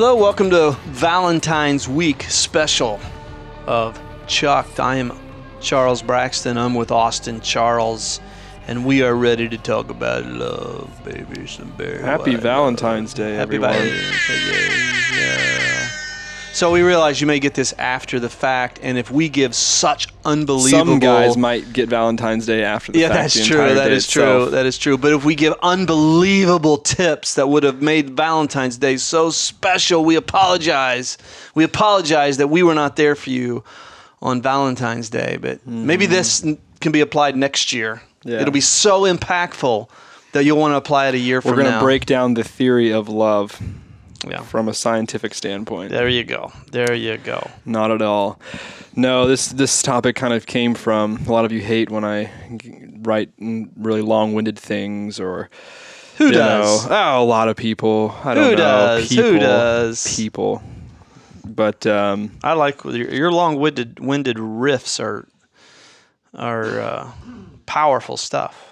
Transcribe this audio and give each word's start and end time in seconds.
Hello, 0.00 0.16
welcome 0.16 0.48
to 0.48 0.70
Valentine's 0.86 1.86
Week 1.86 2.22
special 2.22 2.98
of 3.66 4.00
Chucked. 4.26 4.80
I 4.80 4.96
am 4.96 5.12
Charles 5.60 6.00
Braxton. 6.00 6.56
I'm 6.56 6.74
with 6.74 6.90
Austin 6.90 7.42
Charles, 7.42 8.18
and 8.66 8.86
we 8.86 9.02
are 9.02 9.14
ready 9.14 9.46
to 9.50 9.58
talk 9.58 9.90
about 9.90 10.24
love, 10.24 10.88
baby. 11.04 11.46
Some 11.46 11.72
very 11.72 12.00
Happy 12.00 12.34
Valentine's 12.36 13.12
Day, 13.12 13.34
Happy 13.34 13.56
everyone. 13.56 13.72
Valentine's 13.72 14.50
Day. 14.50 15.09
Yeah. 16.50 16.54
So 16.54 16.72
we 16.72 16.82
realize 16.82 17.20
you 17.20 17.26
may 17.26 17.38
get 17.38 17.54
this 17.54 17.72
after 17.74 18.18
the 18.18 18.28
fact, 18.28 18.80
and 18.82 18.98
if 18.98 19.10
we 19.10 19.28
give 19.28 19.54
such 19.54 20.08
unbelievable, 20.24 20.84
Some 20.92 20.98
guys 20.98 21.36
might 21.36 21.72
get 21.72 21.88
Valentine's 21.88 22.46
Day 22.46 22.64
after 22.64 22.92
the 22.92 22.98
yeah, 22.98 23.08
fact. 23.08 23.34
that's 23.34 23.34
the 23.34 23.44
true. 23.44 23.74
That 23.74 23.92
is 23.92 24.08
true. 24.08 24.50
That 24.50 24.66
is 24.66 24.76
true. 24.76 24.98
But 24.98 25.12
if 25.12 25.24
we 25.24 25.34
give 25.34 25.54
unbelievable 25.62 26.78
tips 26.78 27.34
that 27.36 27.48
would 27.48 27.62
have 27.62 27.80
made 27.80 28.10
Valentine's 28.10 28.78
Day 28.78 28.96
so 28.96 29.30
special, 29.30 30.04
we 30.04 30.16
apologize. 30.16 31.18
We 31.54 31.64
apologize 31.64 32.36
that 32.38 32.48
we 32.48 32.62
were 32.62 32.74
not 32.74 32.96
there 32.96 33.14
for 33.14 33.30
you 33.30 33.62
on 34.20 34.42
Valentine's 34.42 35.08
Day. 35.08 35.38
But 35.40 35.64
maybe 35.66 36.06
this 36.06 36.44
can 36.80 36.92
be 36.92 37.00
applied 37.00 37.36
next 37.36 37.72
year. 37.72 38.02
Mm-hmm. 38.20 38.28
Yeah. 38.28 38.40
It'll 38.40 38.52
be 38.52 38.60
so 38.60 39.02
impactful 39.02 39.88
that 40.32 40.44
you'll 40.44 40.58
want 40.58 40.72
to 40.72 40.76
apply 40.76 41.08
it 41.08 41.14
a 41.14 41.18
year 41.18 41.40
for 41.40 41.48
now. 41.48 41.52
We're 41.52 41.56
from 41.56 41.64
going 41.64 41.78
to 41.78 41.84
break 41.84 42.06
down 42.06 42.34
the 42.34 42.44
theory 42.44 42.92
of 42.92 43.08
love 43.08 43.60
Yeah. 44.28 44.42
from 44.42 44.68
a 44.68 44.74
scientific 44.74 45.34
standpoint. 45.34 45.90
There 45.90 46.08
you 46.08 46.24
go. 46.24 46.52
There 46.72 46.94
you 46.94 47.16
go. 47.18 47.48
Not 47.64 47.90
at 47.90 48.02
all. 48.02 48.38
No, 48.94 49.26
this 49.26 49.48
this 49.48 49.82
topic 49.82 50.16
kind 50.16 50.34
of 50.34 50.46
came 50.46 50.74
from 50.74 51.18
a 51.26 51.32
lot 51.32 51.44
of 51.44 51.52
you 51.52 51.60
hate 51.60 51.90
when 51.90 52.04
I 52.04 52.30
write 53.02 53.30
really 53.38 54.02
long-winded 54.02 54.58
things 54.58 55.18
or 55.20 55.48
Who 56.18 56.30
does? 56.32 56.86
know, 56.86 56.94
oh, 56.94 57.22
a 57.22 57.24
lot 57.24 57.48
of 57.48 57.56
people. 57.56 58.14
I 58.24 58.34
don't 58.34 58.44
Who 58.44 58.50
know. 58.50 58.56
does? 58.56 59.10
Who 59.10 59.38
does? 59.38 60.16
People. 60.16 60.62
But 61.44 61.86
um, 61.86 62.30
I 62.44 62.52
like 62.52 62.84
your, 62.84 63.10
your 63.12 63.32
long-winded 63.32 64.00
winded 64.00 64.36
riffs 64.36 65.00
are 65.00 65.26
are 66.34 66.80
uh, 66.80 67.10
powerful 67.66 68.16
stuff. 68.16 68.69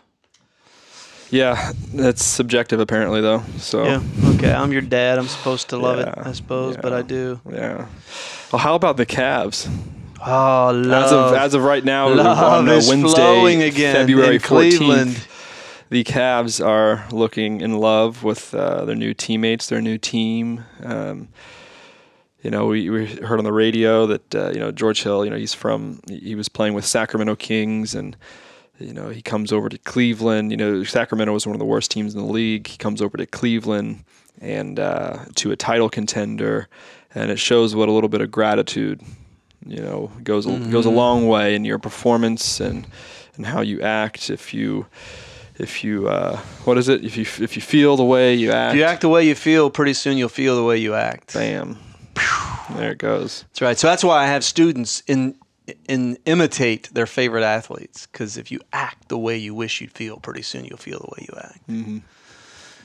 Yeah, 1.30 1.72
that's 1.94 2.24
subjective 2.24 2.80
apparently 2.80 3.20
though. 3.20 3.42
So 3.58 3.84
Yeah. 3.84 4.02
Okay. 4.34 4.52
I'm 4.52 4.72
your 4.72 4.82
dad. 4.82 5.18
I'm 5.18 5.26
supposed 5.28 5.68
to 5.70 5.76
love 5.76 5.98
it, 5.98 6.08
Oh. 6.16 6.22
I 6.24 6.32
suppose, 6.32 6.76
but. 6.76 6.92
I 6.92 7.02
do. 7.02 7.40
yeah. 7.50 7.86
Well, 8.52 8.60
how 8.60 8.74
about 8.74 8.96
the 8.96 9.06
Cavs? 9.06 9.68
Oh, 10.24 10.72
love. 10.74 11.04
As 11.04 11.12
of 11.12 11.34
as 11.34 11.54
of 11.54 11.62
right 11.62 11.84
now, 11.84 12.08
on 12.08 12.68
uh, 12.68 12.80
Wednesday, 12.88 13.66
again 13.66 13.94
February 13.94 14.36
in 14.36 14.40
Cleveland. 14.40 15.10
14th, 15.12 15.26
the 15.90 16.04
Cavs 16.04 16.64
are 16.64 17.06
looking 17.12 17.60
in 17.60 17.78
love 17.78 18.24
with 18.24 18.52
uh, 18.54 18.84
their 18.84 18.96
new 18.96 19.14
teammates, 19.14 19.68
their 19.68 19.80
new 19.80 19.96
team. 19.96 20.64
Um, 20.82 21.28
you 22.42 22.50
know, 22.50 22.66
we, 22.66 22.88
we 22.90 23.06
heard 23.06 23.38
on 23.38 23.44
the 23.44 23.52
radio 23.52 24.06
that 24.06 24.34
uh, 24.34 24.50
you 24.50 24.58
know 24.58 24.70
George 24.72 25.02
Hill. 25.02 25.24
You 25.24 25.30
know, 25.30 25.36
he's 25.36 25.54
from 25.54 26.00
he 26.08 26.34
was 26.34 26.48
playing 26.48 26.74
with 26.74 26.84
Sacramento 26.84 27.36
Kings, 27.36 27.94
and 27.94 28.16
you 28.78 28.92
know 28.92 29.08
he 29.08 29.22
comes 29.22 29.52
over 29.52 29.68
to 29.68 29.78
Cleveland. 29.78 30.50
You 30.50 30.56
know, 30.56 30.84
Sacramento 30.84 31.32
was 31.32 31.46
one 31.46 31.54
of 31.54 31.60
the 31.60 31.64
worst 31.64 31.90
teams 31.90 32.14
in 32.14 32.20
the 32.20 32.32
league. 32.32 32.66
He 32.66 32.76
comes 32.76 33.02
over 33.02 33.16
to 33.16 33.26
Cleveland 33.26 34.04
and 34.40 34.78
uh, 34.78 35.24
to 35.36 35.50
a 35.50 35.56
title 35.56 35.88
contender, 35.88 36.68
and 37.14 37.30
it 37.30 37.38
shows 37.38 37.74
what 37.74 37.88
a 37.88 37.92
little 37.92 38.08
bit 38.08 38.20
of 38.20 38.30
gratitude 38.30 39.00
you 39.66 39.80
know 39.80 40.10
goes 40.22 40.46
a, 40.46 40.58
goes 40.70 40.86
a 40.86 40.90
long 40.90 41.26
way 41.26 41.54
in 41.54 41.64
your 41.64 41.78
performance 41.78 42.60
and 42.60 42.86
and 43.36 43.46
how 43.46 43.60
you 43.60 43.80
act 43.82 44.30
if 44.30 44.54
you 44.54 44.86
if 45.58 45.82
you 45.82 46.08
uh, 46.08 46.36
what 46.64 46.78
is 46.78 46.88
it 46.88 47.04
if 47.04 47.16
you 47.16 47.22
if 47.44 47.56
you 47.56 47.62
feel 47.62 47.96
the 47.96 48.04
way 48.04 48.34
you 48.34 48.52
act 48.52 48.74
If 48.74 48.78
you 48.78 48.84
act 48.84 49.00
the 49.00 49.08
way 49.08 49.26
you 49.26 49.34
feel, 49.34 49.70
pretty 49.70 49.94
soon 49.94 50.16
you'll 50.16 50.28
feel 50.28 50.56
the 50.56 50.64
way 50.64 50.78
you 50.78 50.94
act. 50.94 51.34
bam 51.34 51.78
there 52.76 52.92
it 52.92 52.98
goes 52.98 53.44
That's 53.48 53.62
right. 53.62 53.78
So 53.78 53.86
that's 53.88 54.04
why 54.04 54.22
I 54.22 54.26
have 54.26 54.44
students 54.44 55.02
in 55.06 55.36
in 55.88 56.16
imitate 56.24 56.88
their 56.92 57.06
favorite 57.06 57.42
athletes 57.44 58.06
because 58.06 58.36
if 58.36 58.50
you 58.50 58.60
act 58.72 59.08
the 59.08 59.18
way 59.18 59.36
you 59.36 59.54
wish 59.54 59.80
you'd 59.80 59.92
feel, 59.92 60.18
pretty 60.18 60.42
soon 60.42 60.64
you'll 60.64 60.78
feel 60.78 60.98
the 60.98 61.10
way 61.16 61.26
you 61.28 61.34
act. 61.38 61.66
Mhm. 61.68 62.02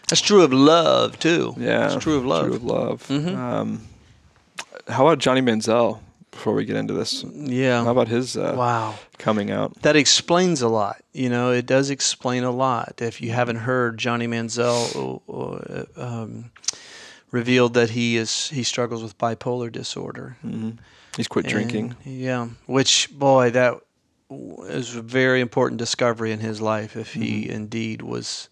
That's 0.09 0.21
true 0.21 0.41
of 0.43 0.51
love 0.53 1.17
too. 1.19 1.55
yeah 1.57 1.93
it's 1.93 2.03
true 2.03 2.17
of 2.17 2.25
love. 2.25 2.45
true 2.47 2.55
of 2.55 2.63
love 2.63 3.07
Mhm. 3.09 3.35
um, 3.37 3.81
how 4.87 5.07
about 5.07 5.19
Johnny 5.19 5.41
Manziel 5.41 5.99
before 6.31 6.53
we 6.53 6.65
get 6.65 6.75
into 6.75 6.93
this 6.93 7.23
yeah, 7.33 7.83
how 7.83 7.91
about 7.91 8.07
his 8.09 8.35
uh, 8.35 8.53
Wow. 8.57 8.95
coming 9.17 9.49
out 9.51 9.81
That 9.83 9.95
explains 9.95 10.61
a 10.61 10.67
lot. 10.67 10.97
You 11.13 11.29
know, 11.29 11.51
it 11.51 11.65
does 11.67 11.89
explain 11.91 12.43
a 12.43 12.51
lot. 12.51 12.95
If 13.01 13.21
you 13.21 13.31
haven't 13.31 13.57
heard, 13.57 13.97
Johnny 13.99 14.27
Manziel 14.27 15.21
um, 15.95 16.51
revealed 17.31 17.73
that 17.75 17.91
he 17.91 18.17
is 18.17 18.49
he 18.49 18.63
struggles 18.63 19.03
with 19.03 19.17
bipolar 19.17 19.71
disorder. 19.71 20.37
hmm 20.41 20.71
he's 21.17 21.27
quit 21.27 21.45
drinking 21.45 21.95
yeah, 22.05 22.47
which 22.65 23.09
boy, 23.11 23.49
that 23.51 23.79
w- 24.29 24.63
a 24.95 25.01
very 25.01 25.41
important 25.41 25.77
discovery 25.79 26.31
in 26.31 26.39
his 26.39 26.61
life. 26.61 26.95
If 26.95 27.13
he 27.13 27.43
Mm-hmm. 27.43 27.51
indeed 27.51 28.01
was 28.01 28.49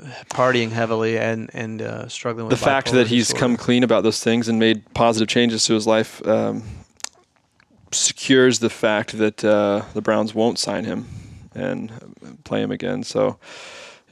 uh, 0.00 0.04
partying 0.30 0.70
heavily 0.70 1.18
and 1.18 1.50
and 1.52 1.82
uh, 1.82 2.08
struggling 2.08 2.46
with 2.46 2.58
the 2.58 2.64
fact 2.64 2.92
that 2.92 3.06
he's 3.08 3.28
disorder. 3.28 3.40
come 3.40 3.56
clean 3.56 3.82
about 3.84 4.02
those 4.02 4.22
things 4.22 4.48
and 4.48 4.58
made 4.58 4.92
positive 4.94 5.28
changes 5.28 5.64
to 5.66 5.74
his 5.74 5.86
life 5.86 6.26
um, 6.26 6.62
secures 7.92 8.60
the 8.60 8.70
fact 8.70 9.18
that 9.18 9.44
uh, 9.44 9.82
the 9.94 10.00
Browns 10.02 10.34
won't 10.34 10.58
sign 10.58 10.84
him 10.84 11.06
and 11.54 11.92
play 12.44 12.62
him 12.62 12.70
again. 12.70 13.02
So, 13.02 13.38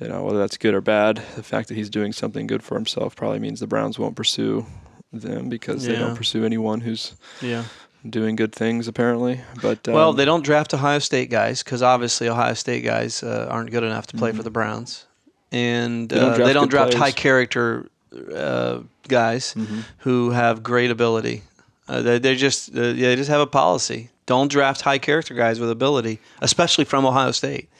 you 0.00 0.08
know, 0.08 0.24
whether 0.24 0.38
that's 0.38 0.56
good 0.56 0.74
or 0.74 0.80
bad, 0.80 1.22
the 1.36 1.42
fact 1.44 1.68
that 1.68 1.74
he's 1.76 1.88
doing 1.90 2.12
something 2.12 2.46
good 2.48 2.62
for 2.64 2.74
himself 2.74 3.14
probably 3.14 3.38
means 3.38 3.60
the 3.60 3.66
Browns 3.68 3.96
won't 3.98 4.16
pursue 4.16 4.66
them 5.12 5.48
because 5.48 5.84
they 5.84 5.96
don't 5.96 6.14
pursue 6.16 6.44
anyone 6.44 6.80
who's 6.80 7.14
yeah. 7.40 7.64
doing 8.08 8.36
good 8.36 8.52
things 8.54 8.88
apparently. 8.88 9.40
But 9.62 9.86
um, 9.88 9.94
Well, 9.94 10.12
they 10.12 10.24
don't 10.24 10.44
draft 10.44 10.74
Ohio 10.74 10.98
State 10.98 11.30
guys 11.30 11.62
because 11.62 11.82
obviously 11.82 12.28
Ohio 12.28 12.54
State 12.54 12.84
guys 12.84 13.22
uh, 13.22 13.46
aren't 13.50 13.70
good 13.70 13.82
enough 13.84 14.06
to 14.08 14.16
play 14.16 14.32
for 14.32 14.42
the 14.42 14.50
Browns, 14.50 15.06
and 15.52 16.08
Mm-hmm. 16.08 16.14
They 16.14 16.20
don't 16.20 16.32
uh, 16.32 16.36
draft 16.36 16.46
they 16.48 16.52
don't 16.52 16.70
draft 16.70 16.94
high 16.94 17.12
character 17.12 17.88
uh, 18.34 18.80
guys 19.08 19.54
Mhm. 19.54 19.84
who 19.98 20.30
have 20.30 20.62
great 20.62 20.90
ability. 20.90 21.42
Uh, 21.88 22.02
they 22.02 22.18
they 22.18 22.36
just 22.36 22.70
uh, 22.70 22.92
they 22.92 23.16
just 23.16 23.30
have 23.30 23.40
a 23.40 23.46
policy. 23.46 24.10
Don't 24.26 24.50
draft 24.50 24.82
high 24.82 24.98
character 24.98 25.32
guys 25.32 25.58
with 25.58 25.70
ability, 25.70 26.20
especially 26.42 26.84
from 26.84 27.06
Ohio 27.06 27.30
State. 27.32 27.70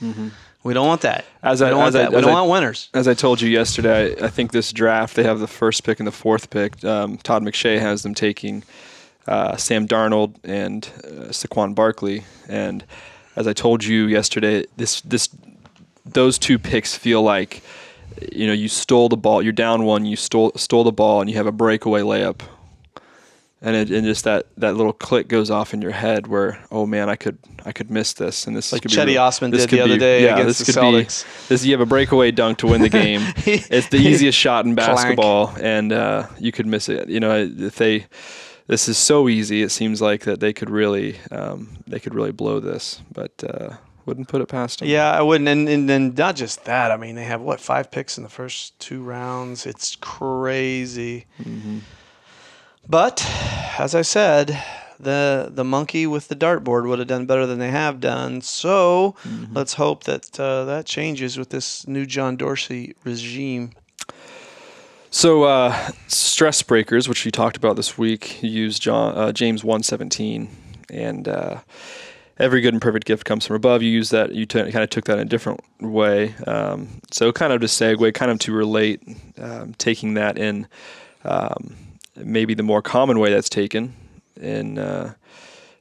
We 0.64 0.74
don't 0.74 0.86
want 0.86 1.02
that. 1.02 1.24
As 1.42 1.60
we 1.60 1.66
I- 1.66 1.70
don't 1.70 1.78
want 1.78 1.94
I- 1.94 1.98
that. 2.02 2.12
we 2.12 2.20
don't 2.20 2.30
I- 2.30 2.34
want 2.40 2.50
winners. 2.50 2.88
As 2.94 3.06
I 3.08 3.14
told 3.14 3.40
you 3.40 3.48
yesterday, 3.48 4.14
I, 4.20 4.26
I 4.26 4.28
think 4.28 4.52
this 4.52 4.72
draft 4.72 5.14
they 5.16 5.22
have 5.24 5.38
the 5.40 5.46
first 5.46 5.84
pick 5.84 6.00
and 6.00 6.06
the 6.06 6.12
fourth 6.12 6.50
pick. 6.50 6.82
Um, 6.84 7.16
Todd 7.18 7.42
McShay 7.42 7.78
has 7.78 8.02
them 8.02 8.14
taking 8.14 8.64
uh, 9.26 9.56
Sam 9.56 9.86
Darnold 9.86 10.34
and 10.44 10.90
uh, 11.04 11.08
Saquon 11.30 11.74
Barkley. 11.74 12.24
And 12.48 12.84
as 13.36 13.46
I 13.46 13.52
told 13.52 13.84
you 13.84 14.06
yesterday, 14.06 14.64
this 14.76 15.00
this 15.02 15.28
those 16.04 16.38
two 16.38 16.58
picks 16.58 16.94
feel 16.96 17.22
like 17.22 17.62
you 18.32 18.46
know 18.46 18.52
you 18.52 18.68
stole 18.68 19.08
the 19.08 19.16
ball. 19.16 19.42
You're 19.42 19.52
down 19.52 19.84
one. 19.84 20.04
You 20.06 20.16
stole 20.16 20.52
stole 20.56 20.82
the 20.84 20.92
ball, 20.92 21.20
and 21.20 21.30
you 21.30 21.36
have 21.36 21.46
a 21.46 21.52
breakaway 21.52 22.00
layup. 22.02 22.40
And 23.60 23.74
it, 23.74 23.90
and 23.90 24.04
just 24.06 24.22
that, 24.22 24.46
that 24.58 24.76
little 24.76 24.92
click 24.92 25.26
goes 25.26 25.50
off 25.50 25.74
in 25.74 25.82
your 25.82 25.90
head 25.90 26.28
where 26.28 26.62
oh 26.70 26.86
man 26.86 27.08
I 27.10 27.16
could 27.16 27.38
I 27.66 27.72
could 27.72 27.90
miss 27.90 28.12
this 28.12 28.46
and 28.46 28.56
this 28.56 28.72
Like 28.72 28.82
could 28.82 28.92
Cedi 28.92 29.06
be, 29.06 29.18
Osman 29.18 29.50
did 29.50 29.68
the 29.68 29.80
other 29.80 29.94
be- 29.94 29.98
day 29.98 30.24
yeah, 30.24 30.38
against 30.38 30.64
the 30.64 30.72
Celtics. 30.72 31.24
Be, 31.24 31.28
this 31.48 31.64
you 31.64 31.72
have 31.72 31.80
a 31.80 31.86
breakaway 31.86 32.30
dunk 32.30 32.58
to 32.58 32.68
win 32.68 32.82
the 32.82 32.88
game. 33.02 33.20
it's 33.46 33.88
the 33.88 33.96
easiest 34.10 34.38
shot 34.38 34.64
in 34.64 34.76
Clank. 34.76 34.88
basketball, 34.96 35.54
and 35.60 35.92
uh, 35.92 36.28
you 36.38 36.52
could 36.52 36.66
miss 36.66 36.88
it. 36.88 37.08
You 37.08 37.18
know, 37.18 37.36
if 37.36 37.74
they, 37.74 38.06
this 38.68 38.88
is 38.88 38.96
so 38.96 39.28
easy. 39.28 39.62
It 39.62 39.70
seems 39.70 40.00
like 40.00 40.22
that 40.22 40.38
they 40.38 40.52
could 40.52 40.70
really, 40.70 41.16
um, 41.32 41.78
they 41.88 41.98
could 41.98 42.14
really 42.14 42.30
blow 42.32 42.60
this, 42.60 43.00
but 43.12 43.32
uh, 43.42 43.70
wouldn't 44.06 44.28
put 44.28 44.40
it 44.40 44.46
past 44.46 44.78
them. 44.78 44.88
Yeah, 44.88 45.10
I 45.10 45.20
wouldn't. 45.22 45.48
And, 45.48 45.68
and 45.68 45.88
then 45.88 46.14
not 46.16 46.36
just 46.36 46.64
that. 46.66 46.92
I 46.92 46.96
mean, 46.96 47.16
they 47.16 47.24
have 47.24 47.40
what 47.40 47.60
five 47.60 47.90
picks 47.90 48.16
in 48.18 48.22
the 48.22 48.30
first 48.30 48.78
two 48.78 49.02
rounds. 49.02 49.66
It's 49.66 49.96
crazy. 49.96 51.26
Mhm. 51.42 51.80
But 52.88 53.24
as 53.78 53.94
I 53.94 54.02
said, 54.02 54.58
the 54.98 55.50
the 55.54 55.64
monkey 55.64 56.06
with 56.06 56.28
the 56.28 56.34
dartboard 56.36 56.88
would 56.88 56.98
have 56.98 57.08
done 57.08 57.26
better 57.26 57.46
than 57.46 57.58
they 57.58 57.70
have 57.70 58.00
done. 58.00 58.40
So 58.40 59.14
Mm-hmm. 59.24 59.54
let's 59.54 59.74
hope 59.74 60.04
that 60.04 60.40
uh, 60.40 60.64
that 60.64 60.86
changes 60.86 61.36
with 61.36 61.50
this 61.50 61.86
new 61.86 62.06
John 62.06 62.36
Dorsey 62.36 62.94
regime. 63.04 63.72
So 65.10 65.44
uh, 65.44 65.90
stress 66.06 66.62
breakers, 66.62 67.08
which 67.08 67.24
we 67.24 67.30
talked 67.30 67.56
about 67.56 67.76
this 67.76 67.96
week, 67.96 68.42
use 68.42 68.78
John 68.78 69.16
uh, 69.16 69.32
James 69.32 69.62
one 69.64 69.82
seventeen, 69.82 70.48
and 70.90 71.28
uh, 71.28 71.60
every 72.38 72.60
good 72.60 72.74
and 72.74 72.82
perfect 72.82 73.06
gift 73.06 73.24
comes 73.24 73.46
from 73.46 73.56
above. 73.56 73.82
You 73.82 73.90
use 73.90 74.10
that. 74.10 74.34
You 74.34 74.46
t- 74.46 74.58
kind 74.72 74.82
of 74.84 74.90
took 74.90 75.04
that 75.04 75.18
in 75.18 75.26
a 75.26 75.30
different 75.30 75.60
way. 75.80 76.34
Um, 76.46 76.88
so 77.10 77.32
kind 77.32 77.52
of 77.52 77.60
to 77.60 77.66
segue, 77.66 78.12
kind 78.14 78.30
of 78.30 78.38
to 78.40 78.52
relate, 78.52 79.02
um, 79.38 79.74
taking 79.78 80.14
that 80.14 80.38
in 80.38 80.66
um, 81.24 81.74
maybe 82.24 82.54
the 82.54 82.62
more 82.62 82.82
common 82.82 83.18
way 83.18 83.30
that's 83.32 83.48
taken 83.48 83.94
in. 84.40 84.78
Uh, 84.78 85.14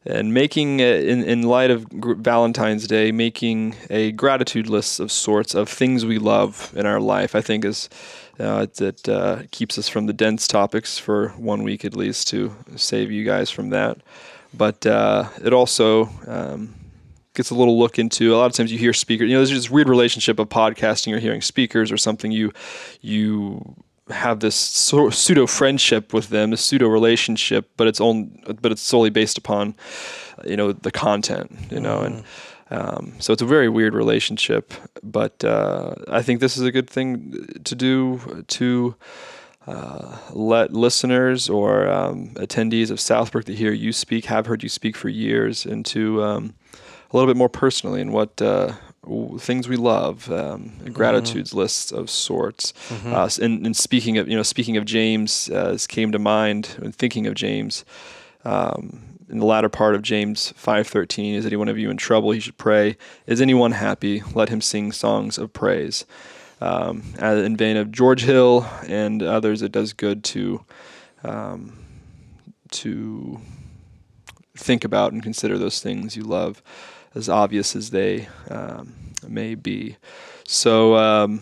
and 0.06 0.34
making 0.34 0.81
uh, 0.81 0.86
in 0.86 1.24
in 1.24 1.42
light 1.44 1.69
of 1.69 1.86
Valentine's 1.92 2.88
Day, 2.88 3.12
making 3.12 3.75
a 3.89 4.12
gratitude 4.13 4.69
list 4.69 5.00
of 5.00 5.12
sorts 5.12 5.54
of 5.56 5.68
things 5.69 6.06
we 6.06 6.18
love 6.18 6.72
in 6.75 6.86
our 6.86 7.01
life, 7.01 7.36
I 7.36 7.42
think 7.42 7.66
is 7.66 7.89
Uh, 8.39 8.68
it 8.80 9.10
uh, 9.10 9.42
keeps 9.50 9.78
us 9.80 9.89
from 9.89 10.07
the 10.07 10.13
dense 10.13 10.48
topics 10.48 11.00
for 11.00 11.30
one 11.38 11.63
week 11.63 11.84
at 11.86 11.95
least 11.95 12.28
to 12.28 12.51
save 12.75 13.10
you 13.12 13.25
guys 13.25 13.50
from 13.50 13.72
that. 13.72 13.98
But 14.54 14.86
uh, 14.86 15.30
it 15.44 15.54
also 15.54 16.10
um, 16.28 16.75
gets 17.33 17.51
a 17.51 17.56
little 17.56 17.80
look 17.80 17.98
into 17.98 18.36
a 18.36 18.38
lot 18.38 18.45
of 18.45 18.54
times 18.54 18.72
you 18.72 18.78
hear 18.78 18.94
speakers. 18.94 19.28
You 19.28 19.36
know, 19.36 19.45
there's 19.45 19.50
this 19.50 19.72
weird 19.72 19.90
relationship 19.90 20.40
of 20.40 20.50
podcasting 20.50 21.16
or 21.16 21.19
hearing 21.19 21.42
speakers 21.42 21.92
or 21.92 21.98
something. 21.98 22.31
You 22.31 22.51
you 23.01 23.75
have 24.09 24.39
this 24.39 24.56
of 24.94 25.15
pseudo 25.15 25.48
friendship 25.48 26.13
with 26.13 26.30
them, 26.30 26.54
a 26.54 26.57
pseudo 26.57 26.88
relationship, 26.88 27.69
but 27.77 27.88
it's 27.88 28.00
on, 28.00 28.42
but 28.62 28.71
it's 28.71 28.81
solely 28.81 29.09
based 29.09 29.38
upon, 29.38 29.75
you 30.45 30.57
know, 30.57 30.71
the 30.71 30.92
content, 30.92 31.51
you 31.71 31.80
know, 31.80 32.01
and 32.01 32.24
um, 32.69 33.13
so 33.19 33.33
it's 33.33 33.42
a 33.42 33.45
very 33.45 33.69
weird 33.69 33.94
relationship. 33.94 34.74
But 35.04 35.44
uh, 35.44 35.95
I 36.09 36.21
think 36.21 36.39
this 36.39 36.57
is 36.57 36.63
a 36.63 36.71
good 36.71 36.89
thing 36.89 37.62
to 37.63 37.75
do 37.75 38.45
to 38.48 38.95
uh, 39.68 40.18
let 40.31 40.74
listeners 40.74 41.50
or 41.50 41.89
um, 41.89 42.30
attendees 42.36 42.89
of 42.89 43.00
Southbrook 43.00 43.45
that 43.45 43.57
hear 43.57 43.74
you 43.74 43.92
speak, 43.92 44.25
have 44.25 44.45
heard 44.45 44.63
you 44.63 44.69
speak 44.69 44.95
for 44.95 45.09
years, 45.09 45.65
into 45.65 46.24
um, 46.24 46.56
a 47.12 47.15
little 47.18 47.27
bit 47.27 47.38
more 47.38 47.50
personally 47.50 48.01
and 48.01 48.13
what 48.13 48.42
uh, 48.42 48.74
w- 49.07 49.38
things 49.39 49.68
we 49.68 49.75
love, 49.75 50.31
um, 50.31 50.71
gratitudes 50.94 51.54
lists 51.54 51.92
of 51.92 52.09
sorts. 52.09 52.74
Uh, 53.13 53.30
and, 53.42 53.65
and 53.65 53.75
speaking 53.75 54.18
of 54.18 54.27
you 54.27 54.36
know 54.36 54.44
speaking 54.44 54.77
of 54.77 54.86
James, 54.86 55.50
uh, 55.50 55.71
this 55.71 55.88
came 55.88 56.12
to 56.12 56.19
mind 56.19 56.75
when 56.80 56.92
thinking 56.92 57.27
of 57.27 57.33
James. 57.36 57.86
Um, 58.45 59.01
in 59.30 59.39
the 59.39 59.45
latter 59.45 59.68
part 59.68 59.94
of 59.94 60.01
James 60.01 60.54
5:13, 60.54 61.33
is 61.36 61.45
any 61.45 61.57
one 61.57 61.68
of 61.68 61.77
you 61.77 61.89
in 61.89 61.98
trouble? 61.98 62.31
He 62.31 62.39
should 62.39 62.57
pray. 62.57 62.95
Is 63.25 63.42
anyone 63.42 63.74
happy? 63.74 64.24
Let 64.33 64.48
him 64.50 64.62
sing 64.62 64.94
songs 64.94 65.38
of 65.38 65.51
praise. 65.51 66.06
Um, 66.62 67.04
in 67.21 67.57
vein 67.57 67.75
of 67.77 67.92
George 67.92 68.24
Hill 68.24 68.65
and 68.88 69.21
others, 69.21 69.62
it 69.62 69.71
does 69.71 69.92
good 69.94 70.24
to 70.25 70.63
um, 71.24 71.77
to 72.71 73.42
think 74.56 74.83
about 74.83 75.12
and 75.12 75.21
consider 75.21 75.57
those 75.57 75.81
things 75.81 76.15
you 76.15 76.24
love, 76.24 76.63
as 77.18 77.28
obvious 77.30 77.75
as 77.75 77.90
they 77.90 78.28
um, 78.50 78.94
may 79.28 79.56
be. 79.56 79.98
So, 80.46 80.96
um, 80.96 81.40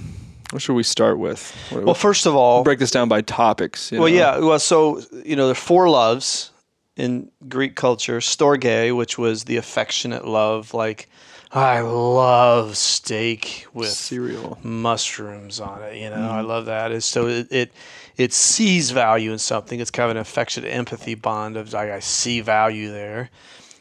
what 0.52 0.62
should 0.62 0.74
we 0.76 0.84
start 0.84 1.20
with? 1.20 1.54
Well, 1.72 1.94
first 1.94 2.26
of 2.26 2.36
all, 2.36 2.64
break 2.64 2.80
this 2.80 2.92
down 2.92 3.10
by 3.10 3.22
topics. 3.22 3.92
you 3.92 4.00
Well, 4.00 4.10
know? 4.10 4.16
yeah. 4.16 4.38
Well, 4.40 4.60
so 4.60 5.02
you 5.24 5.36
know, 5.36 5.46
there 5.48 5.52
are 5.52 5.56
four 5.56 5.90
loves 5.90 6.52
in 6.96 7.30
Greek 7.50 7.76
culture: 7.76 8.20
storge, 8.20 8.96
which 8.96 9.18
was 9.18 9.44
the 9.44 9.58
affectionate 9.58 10.26
love, 10.26 10.74
like 10.74 11.10
I 11.52 11.82
love 11.82 12.78
steak 12.78 13.66
with 13.74 13.90
cereal. 13.90 14.58
mushrooms 14.64 15.60
on 15.60 15.82
it. 15.84 15.98
You 15.98 16.10
know, 16.10 16.30
I 16.30 16.42
love 16.42 16.66
that. 16.66 16.92
It's 16.92 17.06
so 17.06 17.28
it, 17.28 17.48
it 17.52 17.72
it 18.18 18.34
sees 18.34 18.92
value 18.92 19.32
in 19.32 19.40
something. 19.40 19.80
It's 19.80 19.92
kind 19.92 20.10
of 20.10 20.16
an 20.16 20.22
affectionate 20.22 20.70
empathy 20.70 21.16
bond 21.16 21.58
of 21.58 21.74
like 21.74 21.90
I 21.92 22.00
see 22.00 22.40
value 22.42 22.92
there. 22.92 23.30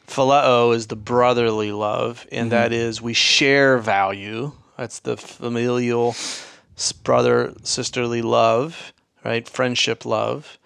Phileo 0.06 0.74
is 0.74 0.88
the 0.88 0.96
brotherly 0.96 1.72
love, 1.72 2.26
and 2.30 2.52
that 2.52 2.70
mm-hmm. 2.70 2.80
is 2.80 3.02
we 3.02 3.14
share 3.14 3.78
value. 3.78 4.52
That's 4.76 5.00
the 5.00 5.16
familial 5.16 6.14
brother 7.02 7.54
sisterly 7.62 8.22
love, 8.22 8.92
right? 9.24 9.48
Friendship 9.48 10.04
love. 10.04 10.58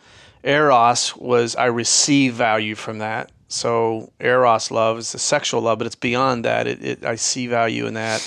Eros 0.42 1.16
was 1.16 1.56
I 1.56 1.66
receive 1.66 2.34
value 2.34 2.74
from 2.74 2.98
that. 2.98 3.30
So 3.48 4.12
eros 4.20 4.70
love 4.70 4.98
is 4.98 5.12
the 5.12 5.18
sexual 5.18 5.62
love, 5.62 5.78
but 5.78 5.86
it's 5.86 5.96
beyond 5.96 6.44
that. 6.44 6.66
It, 6.66 6.84
it 6.84 7.04
I 7.04 7.16
see 7.16 7.46
value 7.46 7.86
in 7.86 7.94
that. 7.94 8.20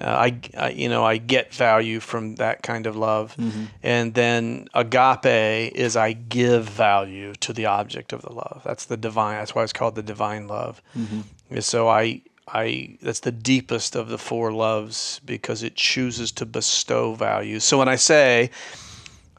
Uh, 0.00 0.04
I, 0.30 0.40
I 0.56 0.70
you 0.70 0.88
know 0.88 1.04
I 1.04 1.16
get 1.16 1.52
value 1.52 2.00
from 2.00 2.36
that 2.36 2.62
kind 2.62 2.86
of 2.86 2.96
love, 2.96 3.36
and 3.82 4.14
then 4.14 4.68
agape 4.74 5.72
is 5.74 5.96
I 5.96 6.12
give 6.12 6.64
value 6.64 7.34
to 7.40 7.52
the 7.52 7.66
object 7.66 8.12
of 8.12 8.22
the 8.22 8.32
love. 8.32 8.62
That's 8.64 8.84
the 8.84 8.96
divine. 8.96 9.38
That's 9.38 9.54
why 9.54 9.64
it's 9.64 9.72
called 9.72 9.94
the 9.96 10.02
divine 10.02 10.46
love. 10.46 10.80
And 11.50 11.64
so 11.64 11.88
I 11.88 12.22
I 12.46 12.96
that's 13.02 13.20
the 13.20 13.32
deepest 13.32 13.96
of 13.96 14.08
the 14.08 14.18
four 14.18 14.52
loves 14.52 15.20
because 15.24 15.62
it 15.62 15.74
chooses 15.74 16.32
to 16.32 16.46
bestow 16.46 17.14
value. 17.14 17.58
So 17.60 17.78
when 17.78 17.88
I 17.88 17.96
say 17.96 18.50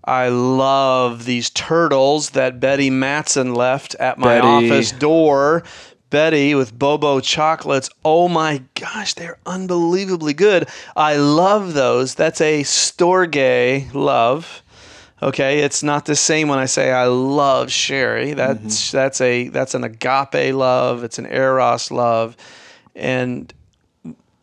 I 0.03 0.29
love 0.29 1.25
these 1.25 1.49
turtles 1.51 2.31
that 2.31 2.59
Betty 2.59 2.89
Matson 2.89 3.53
left 3.53 3.95
at 3.95 4.17
my 4.17 4.39
Betty. 4.39 4.71
office 4.71 4.91
door. 4.91 5.63
Betty 6.09 6.55
with 6.55 6.77
Bobo 6.77 7.19
chocolates. 7.19 7.89
Oh 8.03 8.27
my 8.27 8.63
gosh, 8.75 9.13
they're 9.13 9.37
unbelievably 9.45 10.33
good. 10.33 10.67
I 10.95 11.17
love 11.17 11.73
those. 11.73 12.15
That's 12.15 12.41
a 12.41 12.63
storge 12.63 13.93
love. 13.93 14.63
Okay, 15.21 15.59
it's 15.59 15.83
not 15.83 16.05
the 16.05 16.15
same 16.15 16.47
when 16.47 16.59
I 16.59 16.65
say 16.65 16.91
I 16.91 17.05
love 17.05 17.71
Sherry. 17.71 18.33
That's 18.33 18.91
that's 18.91 19.19
a 19.19 19.49
that's 19.49 19.75
an 19.75 19.83
agape 19.83 20.53
love. 20.55 21.03
It's 21.03 21.19
an 21.19 21.25
eros 21.25 21.91
love, 21.91 22.37
and 22.95 23.53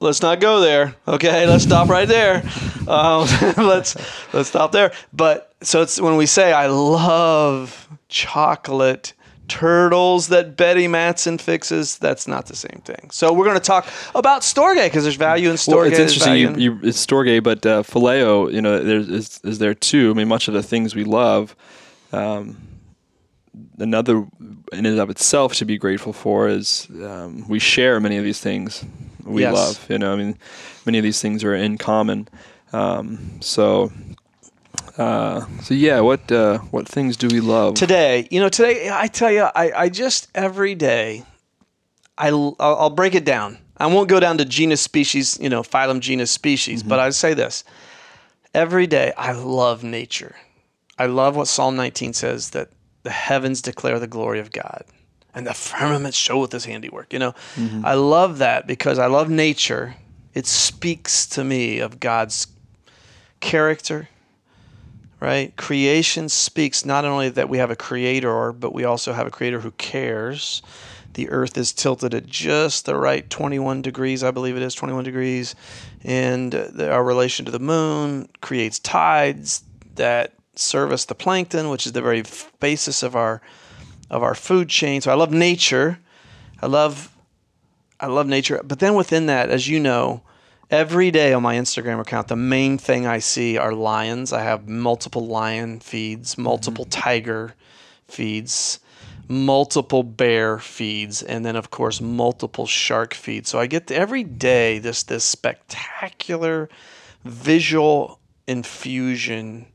let's 0.01 0.21
not 0.21 0.41
go 0.41 0.61
there. 0.61 0.95
Okay, 1.09 1.47
let's 1.47 1.65
stop 1.65 1.89
right 1.89 2.07
there. 2.07 2.43
Um, 2.87 3.27
let's 3.57 3.97
let's 4.35 4.51
stop 4.51 4.73
there. 4.73 4.93
But 5.15 5.55
so 5.63 5.81
it's 5.81 5.99
when 5.99 6.17
we 6.17 6.27
say 6.27 6.53
I 6.53 6.67
love 6.67 7.89
chocolate 8.09 9.15
turtles 9.49 10.29
that 10.29 10.57
Betty 10.57 10.89
Matson 10.89 11.39
fixes. 11.39 11.99
That's 11.99 12.27
not 12.27 12.47
the 12.47 12.57
same 12.57 12.83
thing. 12.85 13.11
So 13.11 13.33
we're 13.33 13.45
going 13.45 13.57
to 13.57 13.63
talk 13.63 13.87
about 14.15 14.43
Storge 14.43 14.85
because 14.85 15.05
there's 15.05 15.17
value 15.17 15.51
in 15.51 15.57
Storge. 15.57 15.75
Well, 15.75 15.83
it's 15.85 15.97
there's 15.97 16.17
interesting. 16.17 16.61
You, 16.61 16.73
you, 16.75 16.81
it's 16.83 17.05
Storge, 17.05 17.43
but 17.43 17.65
uh, 17.65 17.83
Phileo, 17.83 18.53
you 18.53 18.61
know, 18.63 18.83
there 18.83 18.99
is, 18.99 19.41
is 19.45 19.59
there 19.59 19.75
too. 19.75 20.11
I 20.11 20.15
mean, 20.15 20.29
much 20.29 20.49
of 20.49 20.55
the 20.55 20.63
things 20.63 20.95
we 20.95 21.05
love, 21.05 21.55
um, 22.13 22.57
another 23.79 24.27
in 24.73 24.87
and 24.87 24.99
of 24.99 25.11
itself 25.11 25.55
to 25.55 25.65
be 25.65 25.79
grateful 25.79 26.13
for 26.13 26.49
is 26.49 26.89
um, 27.03 27.47
we 27.49 27.59
share 27.59 28.01
many 28.01 28.17
of 28.17 28.25
these 28.25 28.41
things 28.41 28.85
we 29.25 29.43
Yes. 29.43 29.55
love. 29.55 29.87
You 29.91 29.99
know, 29.99 30.13
I 30.13 30.17
mean, 30.17 30.39
many 30.85 30.99
of 30.99 31.05
these 31.05 31.21
things 31.21 31.43
are 31.45 31.55
in 31.55 31.79
common. 31.79 32.29
Um, 32.73 33.39
so, 33.41 33.93
uh, 34.99 35.45
so 35.63 35.75
yeah, 35.75 36.01
what 36.01 36.31
uh, 36.33 36.59
what 36.71 36.89
things 36.89 37.17
do 37.17 37.29
we 37.29 37.41
love? 37.41 37.75
today 37.75 38.27
you 38.31 38.41
know 38.41 38.49
today 38.49 38.89
i 38.91 39.07
tell 39.07 39.31
you 39.31 39.43
i, 39.55 39.73
I 39.85 39.89
just 39.89 40.29
every 40.35 40.75
day 40.75 41.25
I, 42.19 42.33
will 42.33 42.57
I'll 42.59 42.89
break 42.89 43.15
it 43.15 43.27
down. 43.27 43.59
I 43.77 43.87
won't 43.89 44.09
go 44.09 44.19
down 44.21 44.39
to 44.39 44.45
genus 44.47 44.81
species 44.81 45.39
you 45.41 45.51
know 45.51 45.63
phylum 45.63 46.01
genus 46.01 46.31
species 46.31 46.83
but 46.83 46.99
i 46.99 47.11
say 47.11 47.35
this. 47.35 47.65
Every 48.55 48.87
day 48.87 49.13
i 49.19 49.33
love 49.33 49.85
nature. 49.85 50.35
I 50.99 51.07
love 51.07 51.37
what 51.37 51.47
psalm 51.47 51.77
19 51.77 52.15
says 52.15 52.51
that 52.51 52.71
the 53.03 53.11
heavens 53.11 53.61
declare 53.61 53.99
the 53.99 54.07
glory 54.07 54.41
of 54.41 54.51
god 54.51 54.85
and 55.35 55.47
the 55.47 55.53
firmament 55.53 56.15
showeth 56.15 56.53
his 56.53 56.65
handiwork 56.65 57.13
you 57.13 57.19
know? 57.19 57.35
I 57.85 57.95
love 57.95 58.39
that 58.39 58.67
because 58.67 58.99
i 58.99 59.07
love 59.07 59.29
nature. 59.29 59.97
It 60.33 60.47
speaks 60.47 61.27
to 61.27 61.45
me 61.45 61.81
of 61.81 62.01
god's 62.01 62.47
character 63.41 64.09
right? 65.21 65.57
Creation 65.57 66.29
speaks 66.29 66.85
not 66.85 67.05
only 67.05 67.29
that 67.31 67.49
we 67.49 67.59
have 67.59 67.71
a 67.71 67.77
creator, 67.77 68.53
but 68.53 68.75
we 68.75 68.85
also 68.85 69.13
have 69.13 69.27
a 69.27 69.31
creator 69.31 69.61
who 69.61 69.71
cares. 69.73 70.63
The 71.15 71.31
earth 71.31 71.57
is 71.57 71.73
tilted 71.73 72.13
at 72.13 72.27
just 72.27 72.85
the 72.85 72.97
right 72.97 73.29
21 73.29 73.81
degrees, 73.83 74.23
I 74.23 74.31
believe 74.31 74.57
it 74.57 74.63
is 74.63 74.75
21 74.75 75.05
degrees. 75.05 75.55
And 76.05 76.55
uh, 76.55 76.89
our 76.89 77.03
relation 77.03 77.47
to 77.47 77.51
the 77.51 77.59
moon 77.59 78.29
creates 78.43 78.79
tides 78.79 79.65
that 79.95 80.35
service 80.55 81.05
the 81.07 81.15
plankton, 81.15 81.71
which 81.71 81.87
is 81.87 81.93
the 81.93 82.03
very 82.03 82.23
basis 82.61 83.03
of 83.03 83.17
our 83.17 83.41
of 84.11 84.23
our 84.23 84.35
food 84.35 84.69
chain. 84.69 85.01
So 85.01 85.11
I 85.11 85.15
love 85.15 85.33
nature. 85.33 85.99
I 86.61 86.67
love 86.67 87.17
I 87.99 88.07
love 88.07 88.27
nature. 88.27 88.61
But 88.63 88.79
then 88.79 88.95
within 88.95 89.27
that, 89.27 89.49
as 89.51 89.69
you 89.69 89.81
know, 89.81 90.23
every 90.71 91.11
day 91.11 91.33
on 91.33 91.43
my 91.43 91.57
Instagram 91.57 92.01
account, 92.01 92.29
the 92.29 92.37
main 92.37 92.79
thing 92.79 93.07
I 93.07 93.19
see 93.19 93.57
are 93.57 93.73
lions. 93.73 94.33
I 94.33 94.43
have 94.43 94.69
multiple 94.69 95.27
lion 95.27 95.81
feeds, 95.81 96.33
mm-hmm. 96.33 96.43
multiple 96.43 96.85
tiger 96.87 97.55
feeds, 98.09 98.81
multiple 99.29 100.03
bear 100.03 100.59
feeds, 100.59 101.23
and 101.23 101.45
then 101.45 101.57
of 101.57 101.71
course 101.71 102.01
multiple 102.01 102.67
shark 102.67 103.15
feeds. 103.15 103.49
So 103.49 103.59
I 103.59 103.67
get 103.67 103.91
every 103.91 104.25
day 104.25 104.79
this 104.79 105.03
this 105.03 105.25
spectacular 105.25 106.69
visual 107.25 108.21
infusion 108.47 109.67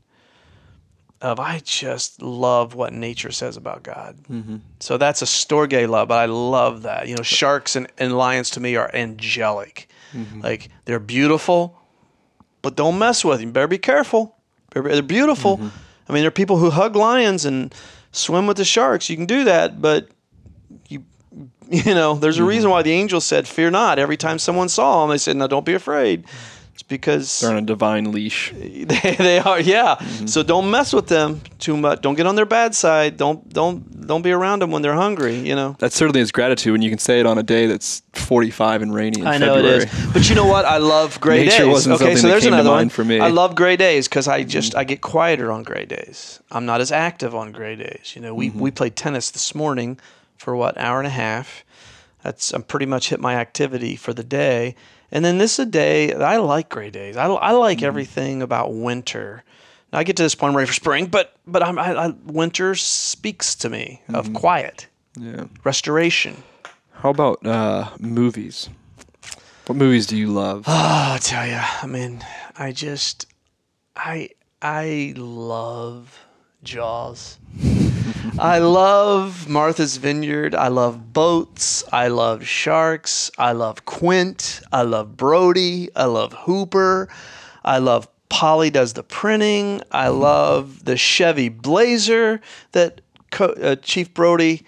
of 1.20 1.38
I 1.38 1.60
just 1.60 2.20
love 2.20 2.74
what 2.74 2.92
nature 2.92 3.30
says 3.30 3.56
about 3.56 3.84
God. 3.84 4.16
Mm-hmm. 4.28 4.56
So 4.80 4.98
that's 4.98 5.22
a 5.22 5.26
Storge 5.26 5.88
love, 5.88 6.08
but 6.08 6.18
I 6.18 6.24
love 6.24 6.82
that. 6.82 7.06
You 7.06 7.14
know, 7.14 7.22
sharks 7.22 7.76
and, 7.76 7.86
and 7.96 8.18
lions 8.18 8.50
to 8.50 8.60
me 8.60 8.74
are 8.74 8.90
angelic. 8.92 9.88
Mm-hmm. 10.14 10.40
Like 10.40 10.70
they're 10.84 10.98
beautiful, 10.98 11.78
but 12.60 12.76
don't 12.76 12.98
mess 12.98 13.24
with 13.24 13.38
them. 13.38 13.48
You 13.48 13.52
better 13.52 13.68
be 13.68 13.78
careful. 13.78 14.36
They're, 14.72 15.02
beautiful. 15.02 15.58
Mm-hmm. 15.58 15.68
I 16.08 16.12
mean, 16.12 16.22
there 16.22 16.28
are 16.28 16.30
people 16.30 16.56
who 16.56 16.70
hug 16.70 16.96
lions 16.96 17.44
and 17.44 17.74
swim 18.10 18.46
with 18.46 18.56
the 18.56 18.64
sharks. 18.64 19.10
You 19.10 19.16
can 19.16 19.26
do 19.26 19.44
that, 19.44 19.82
but 19.82 20.08
you 20.88 21.04
you 21.68 21.94
know, 21.94 22.14
there's 22.14 22.36
a 22.36 22.40
mm-hmm. 22.40 22.48
reason 22.48 22.70
why 22.70 22.82
the 22.82 22.92
angel 22.92 23.20
said, 23.20 23.48
"Fear 23.48 23.70
not." 23.70 23.98
Every 23.98 24.16
time 24.16 24.38
someone 24.38 24.68
saw 24.68 25.02
them, 25.02 25.10
they 25.10 25.18
said, 25.18 25.36
"No, 25.36 25.46
don't 25.46 25.64
be 25.64 25.74
afraid." 25.74 26.24
Because 26.92 27.40
They're 27.40 27.50
on 27.50 27.56
a 27.56 27.62
divine 27.62 28.12
leash. 28.12 28.52
they, 28.56 29.16
they 29.18 29.38
are 29.38 29.60
yeah 29.60 29.96
mm-hmm. 29.96 30.26
so 30.26 30.42
don't 30.42 30.70
mess 30.70 30.92
with 30.92 31.08
them 31.08 31.40
too 31.58 31.76
much 31.76 32.00
don't 32.02 32.14
get 32.14 32.26
on 32.26 32.34
their 32.34 32.46
bad 32.46 32.74
side 32.74 33.16
don't 33.16 33.48
don't 33.52 34.06
don't 34.06 34.22
be 34.22 34.30
around 34.30 34.62
them 34.62 34.70
when 34.70 34.82
they're 34.82 34.94
hungry 34.94 35.36
you 35.36 35.54
know 35.54 35.76
That 35.78 35.92
certainly 35.92 36.20
is 36.20 36.32
gratitude 36.32 36.74
and 36.74 36.84
you 36.84 36.90
can 36.90 36.98
say 36.98 37.20
it 37.20 37.26
on 37.26 37.38
a 37.38 37.42
day 37.42 37.66
that's 37.66 38.02
45 38.12 38.82
and 38.82 38.94
rainy 38.94 39.20
in 39.20 39.26
I 39.26 39.38
know 39.38 39.54
February. 39.54 39.82
it 39.84 39.92
is, 39.92 40.12
but 40.12 40.28
you 40.28 40.34
know 40.34 40.46
what? 40.46 40.64
I 40.64 40.78
love 40.78 41.20
gray 41.20 41.44
days. 41.48 41.66
wasn't 41.66 42.00
okay, 42.00 42.16
so 42.16 42.28
there's 42.28 42.44
another 42.44 42.70
one 42.70 42.88
for 42.88 43.04
me. 43.04 43.20
I 43.20 43.28
love 43.28 43.54
gray 43.54 43.76
days 43.76 44.08
because 44.08 44.28
I 44.28 44.42
just 44.42 44.72
mm-hmm. 44.72 44.80
I 44.80 44.84
get 44.84 45.00
quieter 45.00 45.50
on 45.50 45.62
gray 45.62 45.86
days. 45.86 46.40
I'm 46.50 46.66
not 46.66 46.80
as 46.80 46.92
active 46.92 47.34
on 47.34 47.52
gray 47.52 47.76
days. 47.76 48.12
You 48.14 48.22
know, 48.22 48.34
we 48.34 48.50
mm-hmm. 48.50 48.60
we 48.60 48.70
played 48.70 48.96
tennis 48.96 49.30
this 49.30 49.54
morning 49.54 49.98
for 50.36 50.54
what 50.54 50.76
hour 50.78 50.98
and 50.98 51.06
a 51.06 51.10
half. 51.10 51.64
That's 52.22 52.52
I'm 52.52 52.62
pretty 52.62 52.86
much 52.86 53.08
hit 53.08 53.20
my 53.20 53.34
activity 53.36 53.96
for 53.96 54.12
the 54.12 54.24
day. 54.24 54.76
And 55.12 55.24
then 55.24 55.38
this 55.38 55.52
is 55.54 55.58
a 55.60 55.66
day 55.66 56.14
I 56.14 56.38
like 56.38 56.70
gray 56.70 56.90
days. 56.90 57.16
I, 57.16 57.26
I 57.26 57.52
like 57.52 57.78
mm-hmm. 57.78 57.86
everything 57.86 58.42
about 58.42 58.72
winter. 58.72 59.44
Now 59.92 59.98
I 59.98 60.04
get 60.04 60.16
to 60.16 60.22
this 60.22 60.34
point 60.34 60.52
I'm 60.52 60.56
ready 60.56 60.66
for 60.66 60.72
spring, 60.72 61.06
but 61.06 61.36
but 61.46 61.62
I'm, 61.62 61.78
I, 61.78 61.94
I 61.94 62.14
winter 62.24 62.74
speaks 62.74 63.54
to 63.56 63.68
me 63.68 64.00
of 64.12 64.26
mm-hmm. 64.26 64.34
quiet, 64.34 64.86
Yeah. 65.18 65.44
restoration. 65.64 66.42
How 66.92 67.10
about 67.10 67.44
uh, 67.46 67.90
movies? 68.00 68.70
What 69.66 69.76
movies 69.76 70.06
do 70.06 70.16
you 70.16 70.28
love? 70.28 70.64
Ah, 70.66 71.12
oh, 71.12 71.14
I 71.14 71.18
tell 71.18 71.46
you, 71.46 71.60
I 71.60 71.86
mean, 71.86 72.24
I 72.56 72.72
just, 72.72 73.26
I, 73.94 74.30
I 74.60 75.14
love 75.16 76.18
Jaws. 76.64 77.38
I 78.42 78.58
love 78.58 79.48
Martha's 79.48 79.98
Vineyard. 79.98 80.56
I 80.56 80.66
love 80.66 81.12
boats. 81.12 81.84
I 81.92 82.08
love 82.08 82.44
sharks. 82.44 83.30
I 83.38 83.52
love 83.52 83.84
Quint. 83.84 84.62
I 84.72 84.82
love 84.82 85.16
Brody. 85.16 85.90
I 85.94 86.06
love 86.06 86.32
Hooper. 86.32 87.08
I 87.64 87.78
love 87.78 88.08
Polly 88.30 88.68
does 88.68 88.94
the 88.94 89.04
printing. 89.04 89.80
I 89.92 90.08
love 90.08 90.84
the 90.84 90.96
Chevy 90.96 91.50
Blazer 91.50 92.40
that 92.72 93.00
Co- 93.30 93.52
uh, 93.52 93.76
Chief 93.76 94.12
Brody 94.12 94.66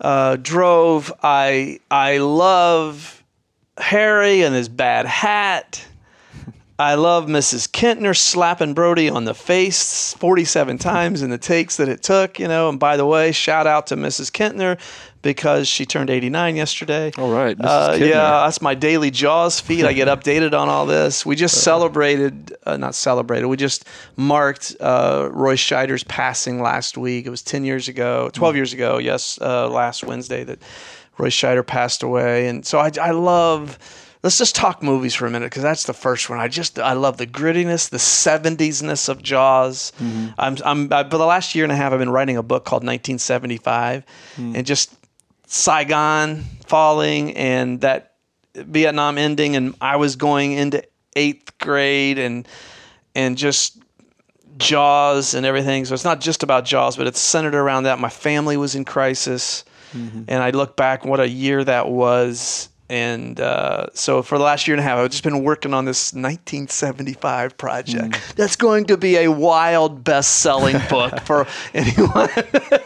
uh, 0.00 0.34
drove. 0.34 1.12
I 1.22 1.78
I 1.92 2.18
love 2.18 3.22
Harry 3.78 4.42
and 4.42 4.52
his 4.52 4.68
bad 4.68 5.06
hat. 5.06 5.86
I 6.80 6.94
love 6.94 7.26
Mrs. 7.26 7.68
Kintner 7.70 8.16
slapping 8.16 8.72
Brody 8.72 9.10
on 9.10 9.24
the 9.26 9.34
face 9.34 10.14
47 10.14 10.78
times 10.78 11.20
in 11.20 11.28
the 11.28 11.36
takes 11.36 11.76
that 11.76 11.90
it 11.90 12.02
took, 12.02 12.38
you 12.38 12.48
know. 12.48 12.70
And 12.70 12.80
by 12.80 12.96
the 12.96 13.04
way, 13.04 13.32
shout 13.32 13.66
out 13.66 13.88
to 13.88 13.96
Mrs. 13.96 14.32
Kintner 14.32 14.80
because 15.20 15.68
she 15.68 15.84
turned 15.84 16.08
89 16.08 16.56
yesterday. 16.56 17.12
All 17.18 17.30
right, 17.30 17.54
Mrs. 17.54 17.64
Uh, 17.66 17.96
yeah, 18.00 18.44
that's 18.44 18.62
my 18.62 18.74
daily 18.74 19.10
Jaws 19.10 19.60
feed. 19.60 19.84
I 19.84 19.92
get 19.92 20.08
updated 20.24 20.58
on 20.58 20.70
all 20.70 20.86
this. 20.86 21.26
We 21.26 21.36
just 21.36 21.62
celebrated, 21.62 22.56
uh, 22.64 22.78
not 22.78 22.94
celebrated, 22.94 23.48
we 23.48 23.58
just 23.58 23.84
marked 24.16 24.74
uh, 24.80 25.28
Roy 25.30 25.56
Scheider's 25.56 26.04
passing 26.04 26.62
last 26.62 26.96
week. 26.96 27.26
It 27.26 27.30
was 27.30 27.42
10 27.42 27.62
years 27.66 27.88
ago, 27.88 28.30
12 28.32 28.56
years 28.56 28.72
ago, 28.72 28.96
yes, 28.96 29.38
uh, 29.42 29.68
last 29.68 30.02
Wednesday 30.02 30.44
that 30.44 30.58
Roy 31.18 31.28
Scheider 31.28 31.66
passed 31.66 32.02
away. 32.02 32.48
And 32.48 32.64
so 32.64 32.78
I, 32.78 32.90
I 32.98 33.10
love. 33.10 33.78
Let's 34.22 34.36
just 34.36 34.54
talk 34.54 34.82
movies 34.82 35.14
for 35.14 35.26
a 35.26 35.30
minute 35.30 35.46
because 35.46 35.62
that's 35.62 35.84
the 35.84 35.94
first 35.94 36.28
one. 36.28 36.38
I 36.38 36.48
just 36.48 36.78
I 36.78 36.92
love 36.92 37.16
the 37.16 37.26
grittiness, 37.26 37.88
the 37.88 37.96
'70s-ness 37.96 39.08
of 39.08 39.22
Jaws. 39.22 39.92
Mm-hmm. 39.98 40.28
I'm 40.38 40.56
I'm 40.64 40.92
I, 40.92 41.04
for 41.04 41.16
the 41.16 41.26
last 41.26 41.54
year 41.54 41.64
and 41.64 41.72
a 41.72 41.76
half 41.76 41.92
I've 41.92 41.98
been 41.98 42.10
writing 42.10 42.36
a 42.36 42.42
book 42.42 42.64
called 42.64 42.82
1975, 42.82 44.04
mm. 44.36 44.54
and 44.54 44.66
just 44.66 44.94
Saigon 45.46 46.44
falling 46.66 47.34
and 47.36 47.80
that 47.80 48.14
Vietnam 48.54 49.16
ending, 49.16 49.56
and 49.56 49.74
I 49.80 49.96
was 49.96 50.16
going 50.16 50.52
into 50.52 50.84
eighth 51.16 51.56
grade, 51.58 52.18
and 52.18 52.46
and 53.14 53.38
just 53.38 53.78
Jaws 54.58 55.34
and 55.34 55.46
everything. 55.46 55.84
So 55.86 55.94
it's 55.94 56.04
not 56.04 56.20
just 56.20 56.42
about 56.42 56.64
Jaws, 56.64 56.96
but 56.96 57.06
it's 57.06 57.20
centered 57.20 57.54
around 57.54 57.84
that. 57.84 57.98
My 57.98 58.10
family 58.10 58.56
was 58.56 58.74
in 58.74 58.84
crisis, 58.84 59.64
mm-hmm. 59.92 60.24
and 60.28 60.42
I 60.42 60.50
look 60.50 60.76
back 60.76 61.04
what 61.04 61.20
a 61.20 61.28
year 61.28 61.64
that 61.64 61.88
was. 61.88 62.68
And 62.90 63.38
uh, 63.40 63.86
so 63.94 64.20
for 64.20 64.36
the 64.36 64.42
last 64.42 64.66
year 64.66 64.74
and 64.74 64.80
a 64.80 64.82
half, 64.82 64.98
I've 64.98 65.10
just 65.12 65.22
been 65.22 65.44
working 65.44 65.72
on 65.72 65.84
this 65.84 66.12
1975 66.12 67.56
project. 67.56 68.18
That's 68.34 68.56
going 68.56 68.86
to 68.86 68.96
be 68.96 69.16
a 69.18 69.28
wild 69.28 70.02
best-selling 70.02 70.76
book 70.90 71.20
for 71.20 71.46
anyone 71.72 72.28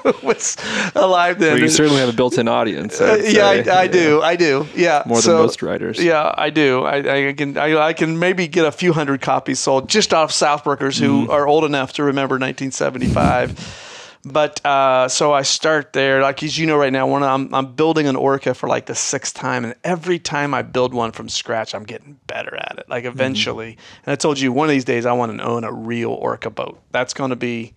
who 0.02 0.12
was 0.22 0.58
alive 0.94 1.38
then. 1.38 1.52
Well, 1.54 1.60
you 1.60 1.68
certainly 1.70 2.00
have 2.00 2.10
a 2.10 2.12
built-in 2.12 2.48
audience. 2.48 3.00
Uh, 3.00 3.22
yeah, 3.24 3.46
I. 3.46 3.84
I 3.84 3.86
do. 3.86 4.20
I 4.20 4.36
do. 4.36 4.66
Yeah, 4.76 5.04
More 5.06 5.22
than 5.22 5.36
most 5.36 5.62
writers. 5.62 5.98
Yeah, 6.02 6.34
I 6.36 6.50
do. 6.50 6.84
I, 6.84 7.28
I 7.28 7.32
can. 7.32 7.56
I, 7.56 7.74
I 7.78 7.92
can 7.94 8.18
maybe 8.18 8.46
get 8.46 8.66
a 8.66 8.72
few 8.72 8.92
hundred 8.92 9.22
copies 9.22 9.58
sold 9.58 9.88
just 9.88 10.12
off 10.12 10.30
Southbrookers 10.32 11.00
who 11.00 11.14
Mm-hmm. 11.14 11.30
are 11.30 11.46
old 11.46 11.64
enough 11.64 11.94
to 11.94 12.02
remember 12.04 12.34
1975. 12.34 13.93
But 14.24 14.64
uh, 14.64 15.08
so 15.08 15.32
I 15.32 15.42
start 15.42 15.92
there, 15.92 16.22
like 16.22 16.42
as 16.42 16.58
you 16.58 16.66
know, 16.66 16.76
right 16.76 16.92
now, 16.92 17.06
when 17.06 17.22
I'm 17.22 17.54
I'm 17.54 17.74
building 17.74 18.06
an 18.06 18.16
orca 18.16 18.54
for 18.54 18.68
like 18.68 18.86
the 18.86 18.94
sixth 18.94 19.34
time, 19.34 19.64
and 19.64 19.74
every 19.84 20.18
time 20.18 20.54
I 20.54 20.62
build 20.62 20.94
one 20.94 21.12
from 21.12 21.28
scratch, 21.28 21.74
I'm 21.74 21.84
getting 21.84 22.18
better 22.26 22.56
at 22.56 22.78
it. 22.78 22.88
Like 22.88 23.04
mm-hmm. 23.04 23.12
eventually, 23.12 23.78
and 24.06 24.12
I 24.12 24.16
told 24.16 24.40
you 24.40 24.52
one 24.52 24.66
of 24.66 24.72
these 24.72 24.84
days 24.84 25.04
I 25.04 25.12
want 25.12 25.36
to 25.36 25.44
own 25.44 25.64
a 25.64 25.72
real 25.72 26.10
orca 26.10 26.50
boat. 26.50 26.80
That's 26.90 27.12
going 27.12 27.30
to 27.30 27.36
be 27.36 27.74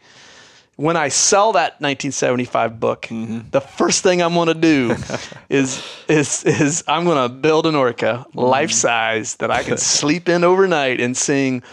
when 0.78 0.96
I 0.96 1.10
sell 1.10 1.54
that 1.54 1.82
1975 1.82 2.80
book, 2.80 3.02
mm-hmm. 3.04 3.50
the 3.50 3.62
first 3.62 4.04
thing 4.04 4.22
I'm 4.22 4.36
going 4.36 4.48
to 4.48 4.54
do 4.54 4.96
is 5.50 5.84
is 6.08 6.44
is 6.46 6.84
I'm 6.88 7.04
going 7.04 7.30
to 7.30 7.34
build 7.34 7.66
an 7.66 7.76
orca 7.76 8.26
mm-hmm. 8.30 8.40
life 8.40 8.72
size 8.72 9.36
that 9.38 9.52
I 9.52 9.64
can 9.64 9.78
sleep 9.98 10.30
in 10.30 10.44
overnight 10.44 11.02
and 11.02 11.18
sing 11.18 11.64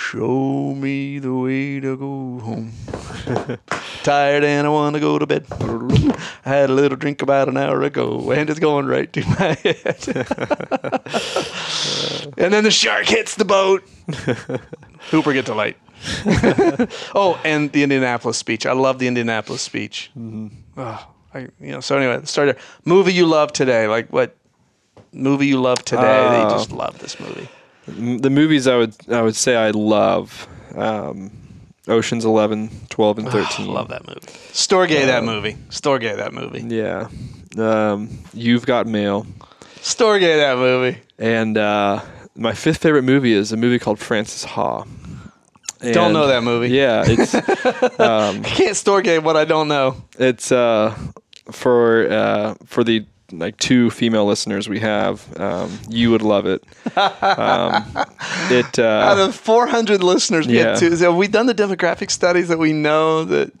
Show 0.00 0.74
me 0.74 1.18
the 1.18 1.32
way 1.32 1.78
to 1.78 1.96
go 1.96 2.40
home. 2.42 2.72
Tired 4.02 4.42
and 4.42 4.66
I 4.66 4.70
want 4.70 4.94
to 4.94 5.00
go 5.00 5.18
to 5.18 5.26
bed. 5.26 5.44
I 5.50 6.48
had 6.48 6.70
a 6.70 6.72
little 6.72 6.96
drink 6.96 7.20
about 7.22 7.48
an 7.48 7.58
hour 7.58 7.82
ago 7.82 8.32
and 8.32 8.48
it's 8.48 8.58
going 8.58 8.86
right 8.86 9.12
to 9.12 9.20
my 9.26 9.52
head. 9.62 10.08
and 12.38 12.52
then 12.52 12.64
the 12.64 12.70
shark 12.72 13.06
hits 13.06 13.36
the 13.36 13.44
boat. 13.44 13.84
Hooper 15.10 15.34
gets 15.34 15.50
a 15.50 15.54
light. 15.54 15.76
oh, 17.14 17.38
and 17.44 17.70
the 17.70 17.82
Indianapolis 17.82 18.38
speech. 18.38 18.64
I 18.66 18.72
love 18.72 18.98
the 18.98 19.06
Indianapolis 19.06 19.60
speech. 19.60 20.10
Oh, 20.76 21.08
I, 21.34 21.40
you 21.60 21.72
know. 21.72 21.80
So 21.80 21.98
anyway, 21.98 22.24
start 22.24 22.46
there. 22.46 22.56
Movie 22.84 23.12
you 23.12 23.26
love 23.26 23.52
today? 23.52 23.86
Like 23.86 24.10
what 24.10 24.34
movie 25.12 25.46
you 25.46 25.60
love 25.60 25.84
today? 25.84 26.40
Uh, 26.40 26.50
just 26.50 26.72
love 26.72 26.98
this 26.98 27.20
movie. 27.20 27.48
M- 27.98 28.18
The 28.18 28.30
movies 28.30 28.66
I 28.66 28.76
would 28.76 28.94
I 29.10 29.22
would 29.22 29.36
say 29.36 29.56
I 29.56 29.70
love. 29.70 30.46
Um, 30.74 31.30
Ocean's 31.88 32.24
11, 32.24 32.70
12, 32.90 33.18
and 33.18 33.28
13. 33.30 33.66
love 33.66 33.88
that 33.88 34.06
movie. 34.06 34.20
Storge 34.52 34.90
that 35.06 35.24
movie. 35.24 35.56
Storge 35.70 36.14
that 36.16 36.32
movie. 36.32 36.60
Yeah. 36.62 37.08
Um, 37.58 38.10
You've 38.32 38.64
Got 38.66 38.86
Mail. 38.86 39.26
Storge 39.76 40.20
that 40.20 40.56
movie. 40.58 40.98
And 41.18 41.56
uh, 41.58 42.02
my 42.36 42.52
fifth 42.52 42.78
favorite 42.82 43.02
movie 43.02 43.32
is 43.32 43.50
a 43.50 43.56
movie 43.56 43.78
called 43.80 43.98
Frances 43.98 44.44
Ha. 44.44 44.84
Don't 45.80 46.12
know 46.12 46.26
that 46.28 46.42
movie. 46.44 46.68
Yeah, 46.68 47.02
it's 47.06 47.34
I 47.98 48.38
can't 48.44 48.76
Storge 48.76 49.22
what 49.22 49.36
I 49.36 49.44
don't 49.46 49.66
know. 49.66 49.96
it's 50.18 50.52
uh, 50.52 50.94
for 51.50 52.06
uh, 52.12 52.54
for 52.66 52.84
the 52.84 53.06
like 53.32 53.56
two 53.58 53.90
female 53.90 54.24
listeners 54.26 54.68
we 54.68 54.80
have. 54.80 55.26
Um, 55.40 55.78
you 55.88 56.10
would 56.10 56.22
love 56.22 56.46
it. 56.46 56.64
Um, 56.96 57.84
it 58.50 58.78
Out 58.78 59.18
uh, 59.18 59.26
of 59.28 59.34
400 59.34 60.02
listeners, 60.02 60.46
we 60.46 60.58
Yeah. 60.58 60.74
two. 60.76 60.94
Have 60.96 61.16
we 61.16 61.28
done 61.28 61.46
the 61.46 61.54
demographic 61.54 62.10
studies 62.10 62.48
that 62.48 62.58
we 62.58 62.72
know 62.72 63.24
that? 63.24 63.52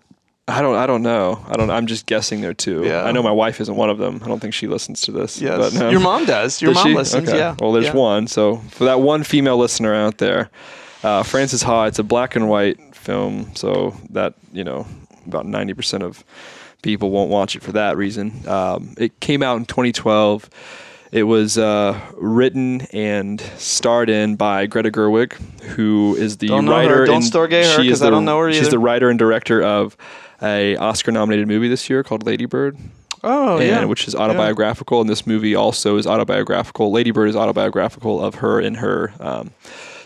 I 0.48 0.62
don't 0.62 0.74
I 0.74 0.86
don't 0.86 1.02
know. 1.02 1.44
I 1.48 1.54
don't. 1.56 1.70
I'm 1.70 1.86
just 1.86 2.06
guessing 2.06 2.40
there 2.40 2.54
too. 2.54 2.82
Yeah. 2.84 3.04
I 3.04 3.12
know 3.12 3.22
my 3.22 3.30
wife 3.30 3.60
isn't 3.60 3.76
one 3.76 3.88
of 3.88 3.98
them. 3.98 4.20
I 4.24 4.26
don't 4.26 4.40
think 4.40 4.52
she 4.52 4.66
listens 4.66 5.00
to 5.02 5.12
this. 5.12 5.40
Yes, 5.40 5.74
but, 5.74 5.82
um, 5.84 5.92
your 5.92 6.00
mom 6.00 6.24
does. 6.24 6.60
Your 6.60 6.72
Does 6.72 6.82
mom 6.82 6.92
she? 6.92 6.96
listens. 6.96 7.28
Okay. 7.28 7.38
Yeah. 7.38 7.54
Well, 7.60 7.70
there's 7.70 7.86
Yeah. 7.86 7.94
one. 7.94 8.26
So 8.26 8.56
for 8.70 8.84
that 8.84 9.00
one 9.00 9.22
female 9.22 9.58
listener 9.58 9.94
out 9.94 10.18
there, 10.18 10.50
uh, 11.04 11.22
Frances 11.22 11.62
Ha. 11.62 11.84
It's 11.84 12.00
a 12.00 12.02
black 12.02 12.34
and 12.34 12.48
white 12.48 12.78
film, 12.96 13.52
so 13.54 13.94
that 14.10 14.34
you 14.52 14.64
know 14.64 14.86
about 15.24 15.46
ninety 15.46 15.72
percent 15.72 16.02
of 16.02 16.24
people 16.82 17.10
won't 17.10 17.30
watch 17.30 17.56
it 17.56 17.62
for 17.62 17.72
that 17.72 17.96
reason. 17.96 18.46
Um, 18.48 18.94
it 18.98 19.18
came 19.20 19.42
out 19.42 19.56
in 19.56 19.64
2012. 19.64 20.48
It 21.12 21.24
was 21.24 21.58
uh, 21.58 21.98
written 22.14 22.82
and 22.92 23.40
starred 23.56 24.08
in 24.08 24.36
by 24.36 24.66
Greta 24.66 24.90
Gerwig, 24.90 25.32
who 25.62 26.14
is 26.16 26.36
the 26.36 26.48
Don't 26.48 26.66
writer. 26.68 27.04
Don't 27.04 27.16
and 27.16 27.66
her, 27.66 27.82
she 27.82 27.88
is 27.88 27.98
'cause 27.98 28.06
I 28.06 28.10
don't 28.10 28.24
know 28.24 28.38
her 28.38 28.52
She's 28.52 28.68
the 28.68 28.78
writer 28.78 29.10
and 29.10 29.18
director 29.18 29.60
of 29.62 29.96
a 30.40 30.76
Oscar-nominated 30.76 31.48
movie 31.48 31.68
this 31.68 31.90
year 31.90 32.02
called 32.04 32.24
Lady 32.24 32.46
Bird 32.46 32.78
Oh 33.22 33.58
and, 33.58 33.66
yeah. 33.66 33.84
which 33.84 34.08
is 34.08 34.14
autobiographical. 34.14 35.00
And 35.00 35.10
this 35.10 35.26
movie 35.26 35.54
also 35.54 35.96
is 35.96 36.06
autobiographical. 36.06 36.90
Lady 36.92 37.10
Bird 37.10 37.28
is 37.28 37.36
autobiographical 37.36 38.22
of 38.24 38.36
her 38.36 38.60
in 38.60 38.76
her 38.76 39.12
um, 39.20 39.50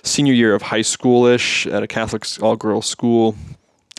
senior 0.02 0.32
year 0.32 0.54
of 0.54 0.62
high 0.62 0.80
schoolish 0.80 1.70
at 1.70 1.82
a 1.82 1.86
Catholic 1.86 2.24
all 2.42 2.56
girls 2.56 2.86
school. 2.86 3.36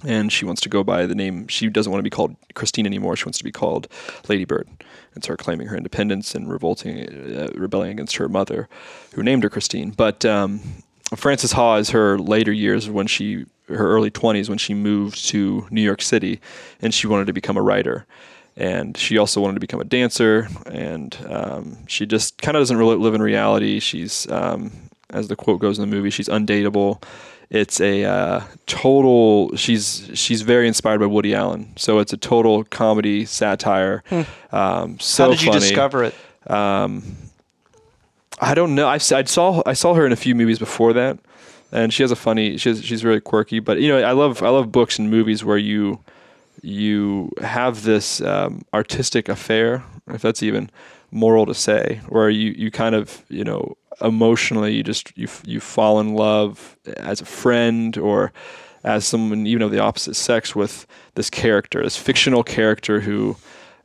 And 0.05 0.31
she 0.31 0.45
wants 0.45 0.61
to 0.61 0.69
go 0.69 0.83
by 0.83 1.05
the 1.05 1.15
name. 1.15 1.47
She 1.47 1.69
doesn't 1.69 1.91
want 1.91 1.99
to 1.99 2.03
be 2.03 2.09
called 2.09 2.35
Christine 2.53 2.85
anymore. 2.85 3.15
She 3.15 3.25
wants 3.25 3.37
to 3.37 3.43
be 3.43 3.51
called 3.51 3.87
Lady 4.27 4.45
Bird, 4.45 4.67
and 5.13 5.23
start 5.23 5.39
claiming 5.39 5.67
her 5.67 5.77
independence 5.77 6.35
and 6.35 6.49
revolting, 6.49 7.35
uh, 7.35 7.49
rebelling 7.55 7.91
against 7.91 8.17
her 8.17 8.29
mother, 8.29 8.67
who 9.13 9.23
named 9.23 9.43
her 9.43 9.49
Christine. 9.49 9.91
But 9.91 10.25
um, 10.25 10.61
Frances 11.15 11.53
Ha 11.53 11.75
is 11.75 11.91
her 11.91 12.17
later 12.17 12.51
years 12.51 12.89
when 12.89 13.07
she, 13.07 13.45
her 13.67 13.87
early 13.89 14.11
twenties, 14.11 14.49
when 14.49 14.57
she 14.57 14.73
moved 14.73 15.27
to 15.29 15.67
New 15.71 15.81
York 15.81 16.01
City, 16.01 16.39
and 16.81 16.93
she 16.93 17.07
wanted 17.07 17.27
to 17.27 17.33
become 17.33 17.57
a 17.57 17.61
writer. 17.61 18.05
And 18.57 18.95
she 18.95 19.17
also 19.17 19.41
wanted 19.41 19.55
to 19.55 19.59
become 19.59 19.81
a 19.81 19.83
dancer, 19.83 20.47
and 20.65 21.13
um, 21.29 21.77
she 21.87 22.05
just 22.05 22.41
kind 22.41 22.55
of 22.55 22.61
doesn't 22.61 22.77
really 22.77 22.95
live 22.95 23.13
in 23.13 23.21
reality. 23.21 23.81
She's, 23.81 24.31
um, 24.31 24.71
as 25.15 25.27
the 25.27 25.35
quote 25.35 25.59
goes 25.59 25.79
in 25.79 25.89
the 25.89 25.95
movie, 25.95 26.09
she's 26.09 26.29
undateable 26.29 27.01
it's 27.49 27.79
a 27.79 28.03
uh, 28.03 28.41
total. 28.65 29.55
She's 29.55 30.09
she's 30.13 30.41
very 30.41 30.67
inspired 30.67 30.99
by 30.99 31.05
Woody 31.05 31.35
Allen, 31.35 31.73
so 31.75 31.99
it's 31.99 32.11
a 32.13 32.17
total 32.17 32.63
comedy 32.65 33.25
satire. 33.25 34.03
Hmm. 34.09 34.21
Um, 34.51 34.99
so 34.99 35.25
How 35.25 35.29
did 35.31 35.39
funny. 35.39 35.53
you 35.53 35.59
discover 35.59 36.03
it? 36.05 36.15
Um, 36.47 37.15
I 38.39 38.53
don't 38.55 38.75
know. 38.75 38.87
I, 38.87 38.95
I 38.95 38.97
saw 38.97 39.61
I 39.65 39.73
saw 39.73 39.93
her 39.93 40.05
in 40.05 40.11
a 40.11 40.15
few 40.15 40.33
movies 40.33 40.59
before 40.59 40.93
that, 40.93 41.19
and 41.71 41.93
she 41.93 42.03
has 42.03 42.11
a 42.11 42.15
funny. 42.15 42.57
She's 42.57 42.83
she's 42.83 43.05
really 43.05 43.21
quirky. 43.21 43.59
But 43.59 43.79
you 43.79 43.89
know, 43.89 43.99
I 43.99 44.13
love 44.13 44.41
I 44.41 44.49
love 44.49 44.71
books 44.71 44.97
and 44.97 45.11
movies 45.11 45.43
where 45.43 45.57
you 45.57 45.99
you 46.61 47.31
have 47.41 47.83
this 47.83 48.21
um, 48.21 48.63
artistic 48.73 49.29
affair, 49.29 49.83
if 50.07 50.21
that's 50.21 50.41
even 50.41 50.71
moral 51.11 51.45
to 51.45 51.53
say, 51.53 52.01
where 52.09 52.29
you 52.29 52.51
you 52.51 52.71
kind 52.71 52.95
of 52.95 53.23
you 53.29 53.43
know 53.43 53.75
emotionally 54.01 54.73
you 54.73 54.83
just 54.83 55.17
you 55.17 55.27
you 55.45 55.59
fall 55.59 55.99
in 55.99 56.15
love 56.15 56.77
as 56.97 57.21
a 57.21 57.25
friend 57.25 57.97
or 57.97 58.31
as 58.83 59.05
someone 59.05 59.47
even 59.47 59.63
of 59.63 59.71
the 59.71 59.79
opposite 59.79 60.15
sex 60.15 60.55
with 60.55 60.85
this 61.15 61.29
character, 61.29 61.83
this 61.83 61.97
fictional 61.97 62.43
character 62.43 62.99
who 62.99 63.35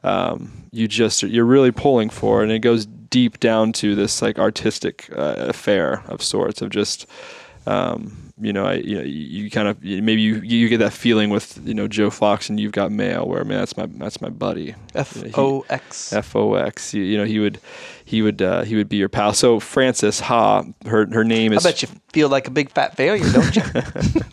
um, 0.04 0.52
you 0.72 0.86
just 0.86 1.22
you're 1.22 1.44
really 1.44 1.72
pulling 1.72 2.10
for, 2.10 2.42
and 2.42 2.52
it 2.52 2.60
goes 2.60 2.86
deep 2.86 3.40
down 3.40 3.72
to 3.72 3.94
this 3.94 4.22
like 4.22 4.38
artistic 4.38 5.10
uh, 5.16 5.34
affair 5.38 6.02
of 6.06 6.22
sorts 6.22 6.62
of 6.62 6.70
just 6.70 7.06
um, 7.66 8.32
you 8.40 8.52
know, 8.52 8.64
I, 8.64 8.74
you 8.74 8.96
know, 8.96 9.02
you 9.02 9.50
kind 9.50 9.68
of 9.68 9.82
maybe 9.82 10.22
you 10.22 10.36
you 10.36 10.68
get 10.68 10.78
that 10.78 10.94
feeling 10.94 11.28
with 11.28 11.60
you 11.66 11.74
know 11.74 11.86
Joe 11.86 12.08
Fox 12.08 12.48
and 12.48 12.58
You've 12.58 12.72
Got 12.72 12.90
Mail, 12.90 13.26
where 13.26 13.44
man, 13.44 13.58
that's 13.58 13.76
my 13.76 13.86
that's 13.86 14.20
my 14.20 14.30
buddy. 14.30 14.74
F 14.94 15.22
O 15.36 15.64
X. 15.68 16.12
F 16.12 16.34
O 16.34 16.54
X. 16.54 16.94
You 16.94 17.18
know, 17.18 17.24
he 17.24 17.38
would 17.38 17.60
he 18.04 18.22
would 18.22 18.40
uh, 18.40 18.62
he 18.62 18.76
would 18.76 18.88
be 18.88 18.96
your 18.96 19.10
pal. 19.10 19.34
So 19.34 19.60
Frances 19.60 20.20
Ha, 20.20 20.64
her 20.86 21.06
her 21.12 21.24
name 21.24 21.52
is. 21.52 21.66
I 21.66 21.70
bet 21.70 21.82
you 21.82 21.88
feel 22.12 22.30
like 22.30 22.48
a 22.48 22.50
big 22.50 22.70
fat 22.70 22.96
failure, 22.96 23.30
don't 23.30 23.54
you? 23.54 23.62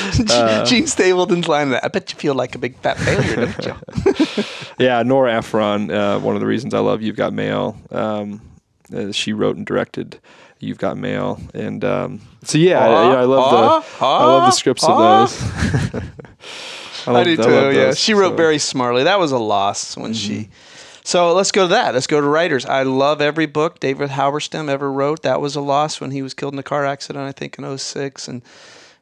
Gene 0.12 0.30
uh, 0.30 0.64
Jean 0.64 0.86
Stapleton's 0.86 1.48
line 1.48 1.70
that. 1.70 1.84
I 1.84 1.88
bet 1.88 2.12
you 2.12 2.18
feel 2.18 2.34
like 2.34 2.54
a 2.54 2.58
big 2.58 2.76
fat 2.76 2.96
failure, 2.98 3.46
don't 3.46 3.66
you? 3.66 4.44
yeah, 4.78 5.02
Nora 5.02 5.34
Ephron. 5.34 5.90
Uh, 5.90 6.18
one 6.20 6.36
of 6.36 6.40
the 6.40 6.46
reasons 6.46 6.74
I 6.74 6.78
love 6.78 7.02
You've 7.02 7.16
Got 7.16 7.32
Mail. 7.32 7.76
Um, 7.90 8.40
uh, 8.94 9.12
she 9.12 9.32
wrote 9.32 9.56
and 9.56 9.66
directed 9.66 10.18
You've 10.60 10.78
Got 10.78 10.96
Mail, 10.96 11.40
and 11.54 11.84
um, 11.84 12.20
so 12.44 12.58
yeah, 12.58 12.80
uh, 12.80 12.90
I, 12.90 13.14
I, 13.20 13.24
love 13.24 13.84
the 13.90 14.04
I 14.04 14.24
love 14.24 14.46
the 14.46 14.50
scripts 14.50 14.84
of 14.84 14.98
those. 14.98 15.42
I, 17.06 17.12
love, 17.12 17.20
I 17.20 17.24
do 17.24 17.36
too. 17.36 17.42
I 17.42 17.70
yeah, 17.70 17.94
she 17.94 18.14
wrote 18.14 18.32
so. 18.32 18.36
very 18.36 18.58
smartly. 18.58 19.04
That 19.04 19.18
was 19.18 19.32
a 19.32 19.38
loss 19.38 19.96
when 19.96 20.12
mm-hmm. 20.12 20.42
she. 20.42 20.50
So 21.04 21.32
let's 21.32 21.52
go 21.52 21.62
to 21.62 21.68
that. 21.68 21.94
Let's 21.94 22.06
go 22.06 22.20
to 22.20 22.26
writers. 22.26 22.66
I 22.66 22.82
love 22.82 23.22
every 23.22 23.46
book 23.46 23.80
David 23.80 24.10
Halberstam 24.10 24.68
ever 24.68 24.92
wrote. 24.92 25.22
That 25.22 25.40
was 25.40 25.56
a 25.56 25.60
loss 25.62 26.02
when 26.02 26.10
he 26.10 26.20
was 26.20 26.34
killed 26.34 26.52
in 26.52 26.58
a 26.58 26.62
car 26.62 26.84
accident, 26.84 27.24
I 27.24 27.32
think 27.32 27.58
in 27.58 27.78
06. 27.78 28.28
and 28.28 28.42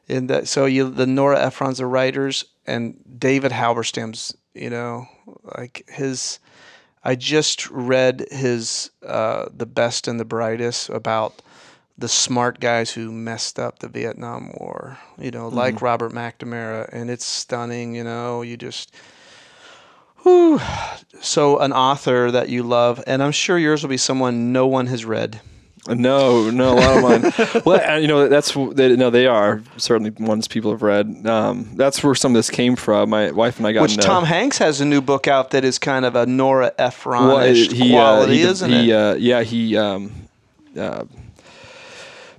and 0.09 0.29
that, 0.29 0.47
so 0.47 0.65
you 0.65 0.89
the 0.89 1.05
Nora 1.05 1.37
Ephrons 1.37 1.81
are 1.81 1.89
writers 1.89 2.45
and 2.65 2.97
David 3.17 3.51
Halberstam's 3.51 4.35
you 4.53 4.69
know 4.69 5.07
like 5.57 5.83
his 5.89 6.39
I 7.03 7.15
just 7.15 7.69
read 7.69 8.25
his 8.31 8.91
uh, 9.05 9.45
the 9.53 9.65
best 9.65 10.07
and 10.07 10.19
the 10.19 10.25
brightest 10.25 10.89
about 10.89 11.41
the 11.97 12.07
smart 12.07 12.59
guys 12.59 12.91
who 12.91 13.11
messed 13.11 13.57
up 13.57 13.79
the 13.79 13.87
Vietnam 13.87 14.51
War, 14.57 14.99
you 15.17 15.31
know, 15.31 15.47
mm-hmm. 15.47 15.57
like 15.57 15.81
Robert 15.81 16.13
McNamara, 16.13 16.89
and 16.91 17.09
it's 17.09 17.25
stunning. 17.25 17.95
You 17.95 18.03
know, 18.03 18.41
you 18.41 18.57
just. 18.57 18.93
Whew. 20.23 20.59
So, 21.21 21.59
an 21.59 21.71
author 21.71 22.31
that 22.31 22.49
you 22.49 22.63
love, 22.63 23.03
and 23.07 23.23
I'm 23.23 23.31
sure 23.31 23.57
yours 23.57 23.81
will 23.81 23.89
be 23.89 23.97
someone 23.97 24.51
no 24.51 24.67
one 24.67 24.87
has 24.87 25.05
read. 25.05 25.39
No, 25.87 26.49
no, 26.49 26.73
a 26.73 26.75
lot 26.75 26.97
of 26.97 27.03
mine. 27.03 27.61
well, 27.65 27.99
you 27.99 28.07
know, 28.07 28.27
that's 28.27 28.53
they, 28.73 28.95
no, 28.95 29.09
they 29.09 29.25
are 29.25 29.61
certainly 29.77 30.09
ones 30.11 30.47
people 30.47 30.71
have 30.71 30.81
read. 30.81 31.25
Um, 31.25 31.69
that's 31.75 32.03
where 32.03 32.13
some 32.13 32.33
of 32.33 32.39
this 32.39 32.49
came 32.49 32.75
from. 32.75 33.09
My 33.09 33.31
wife 33.31 33.57
and 33.57 33.67
I 33.67 33.71
got. 33.71 33.83
Which 33.83 33.93
into, 33.93 34.05
Tom 34.05 34.25
Hanks 34.25 34.57
has 34.57 34.81
a 34.81 34.85
new 34.85 35.01
book 35.01 35.27
out 35.27 35.51
that 35.51 35.63
is 35.63 35.79
kind 35.79 36.03
of 36.03 36.15
a 36.15 36.25
Nora 36.25 36.73
Ephron 36.77 37.27
well, 37.27 37.53
he, 37.53 37.91
quality, 37.91 38.33
uh, 38.33 38.35
he, 38.35 38.41
isn't 38.41 38.71
he, 38.71 38.91
it? 38.91 38.93
Uh, 38.93 39.15
yeah, 39.15 39.43
he. 39.43 39.77
Um, 39.77 40.11
uh, 40.77 41.05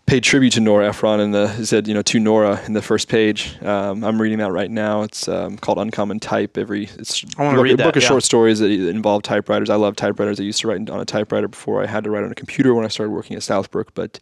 paid 0.08 0.24
tribute 0.24 0.54
to 0.54 0.60
Nora 0.60 0.88
Ephron 0.88 1.20
and 1.20 1.34
the 1.34 1.64
said 1.64 1.86
you 1.86 1.92
know 1.92 2.00
to 2.02 2.18
Nora 2.18 2.60
in 2.66 2.72
the 2.72 2.80
first 2.80 3.08
page. 3.08 3.62
Um, 3.62 4.02
I'm 4.02 4.20
reading 4.20 4.38
that 4.38 4.50
right 4.50 4.70
now. 4.70 5.02
It's 5.02 5.28
um, 5.28 5.58
called 5.58 5.78
Uncommon 5.78 6.18
Type. 6.18 6.56
Every 6.56 6.84
it's 6.98 7.24
I 7.36 7.44
want 7.44 7.56
to 7.56 7.62
read 7.62 7.78
a 7.78 7.82
book 7.82 7.94
of 7.94 8.02
yeah. 8.02 8.08
short 8.08 8.24
stories 8.24 8.58
that 8.60 8.70
involve 8.70 9.22
typewriters. 9.22 9.68
I 9.68 9.76
love 9.76 9.96
typewriters. 9.96 10.40
I 10.40 10.44
used 10.44 10.62
to 10.62 10.68
write 10.68 10.88
on 10.88 10.98
a 10.98 11.04
typewriter 11.04 11.46
before 11.46 11.82
I 11.82 11.86
had 11.86 12.04
to 12.04 12.10
write 12.10 12.24
on 12.24 12.32
a 12.32 12.34
computer 12.34 12.74
when 12.74 12.86
I 12.86 12.88
started 12.88 13.12
working 13.12 13.36
at 13.36 13.42
Southbrook. 13.42 13.88
But 13.94 14.18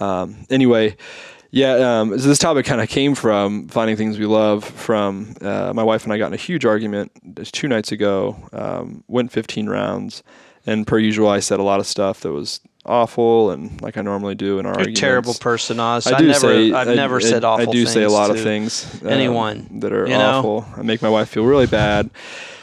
um, 0.00 0.46
anyway. 0.50 0.96
Yeah, 1.52 2.00
um, 2.00 2.18
so 2.18 2.28
this 2.28 2.40
topic 2.40 2.66
kind 2.66 2.82
of 2.82 2.88
came 2.88 3.14
from 3.14 3.68
finding 3.68 3.96
things 3.96 4.18
we 4.18 4.26
love. 4.26 4.64
From 4.64 5.36
uh, 5.40 5.72
my 5.74 5.84
wife 5.84 6.04
and 6.04 6.12
I 6.12 6.18
got 6.18 6.26
in 6.26 6.34
a 6.34 6.36
huge 6.38 6.66
argument 6.66 7.12
two 7.52 7.68
nights 7.68 7.92
ago. 7.92 8.36
Um, 8.52 9.04
went 9.06 9.32
15 9.32 9.68
rounds, 9.68 10.22
and 10.66 10.86
per 10.86 10.98
usual, 10.98 11.28
I 11.28 11.38
said 11.38 11.60
a 11.60 11.62
lot 11.62 11.78
of 11.78 11.86
stuff 11.86 12.20
that 12.20 12.32
was 12.32 12.60
awful 12.86 13.50
and 13.50 13.80
like 13.82 13.96
I 13.96 14.02
normally 14.02 14.34
do 14.34 14.58
in 14.58 14.66
our 14.66 14.78
You're 14.78 14.90
a 14.90 14.92
terrible 14.92 15.34
person, 15.34 15.78
Oz. 15.80 16.06
I 16.06 16.18
do 16.18 16.28
never, 16.28 16.38
say 16.38 16.72
I've 16.72 16.88
I, 16.88 16.94
never 16.94 17.16
I, 17.16 17.20
said 17.20 17.44
awful. 17.44 17.66
Things. 17.66 17.74
I 17.74 17.78
do 17.78 17.86
say 17.86 18.02
a 18.04 18.10
lot 18.10 18.30
of 18.30 18.40
things. 18.40 19.02
Um, 19.02 19.08
anyone 19.08 19.80
that 19.80 19.92
are 19.92 20.06
you 20.06 20.16
know? 20.16 20.38
awful. 20.38 20.66
I 20.76 20.82
make 20.82 21.02
my 21.02 21.08
wife 21.08 21.28
feel 21.28 21.44
really 21.44 21.66
bad. 21.66 22.10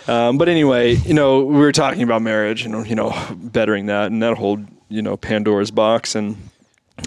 Um, 0.08 0.38
but 0.38 0.50
anyway, 0.50 0.96
you 0.96 1.14
know, 1.14 1.44
we 1.44 1.58
were 1.58 1.72
talking 1.72 2.04
about 2.04 2.22
marriage 2.22 2.66
and 2.66 2.88
you 2.88 2.96
know, 2.96 3.14
bettering 3.36 3.86
that 3.88 4.12
and 4.12 4.22
that 4.24 4.38
whole 4.38 4.60
you 4.90 5.02
know 5.02 5.18
Pandora's 5.18 5.72
box 5.72 6.16
and 6.16 6.38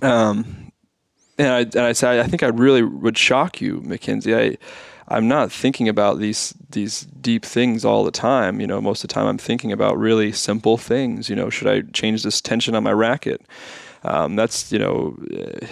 um, 0.02 0.72
and 1.38 1.48
I 1.48 1.60
and 1.60 1.80
I 1.80 1.92
said 1.92 2.18
I 2.20 2.28
think 2.28 2.42
I 2.42 2.48
really 2.48 2.82
would 2.82 3.18
shock 3.18 3.60
you, 3.60 3.80
Mackenzie. 3.84 4.34
I 4.34 4.56
I'm 5.08 5.28
not 5.28 5.52
thinking 5.52 5.88
about 5.88 6.18
these 6.18 6.54
these 6.70 7.02
deep 7.20 7.44
things 7.44 7.84
all 7.84 8.04
the 8.04 8.10
time. 8.10 8.60
You 8.60 8.66
know, 8.66 8.80
most 8.80 9.04
of 9.04 9.08
the 9.08 9.14
time 9.14 9.26
I'm 9.26 9.38
thinking 9.38 9.72
about 9.72 9.98
really 9.98 10.32
simple 10.32 10.76
things. 10.76 11.30
You 11.30 11.36
know, 11.36 11.50
should 11.50 11.68
I 11.68 11.82
change 11.92 12.22
this 12.22 12.40
tension 12.40 12.74
on 12.74 12.82
my 12.82 12.92
racket? 12.92 13.42
Um, 14.02 14.36
that's 14.36 14.70
you 14.70 14.78
know, 14.78 15.16
uh, 15.32 15.66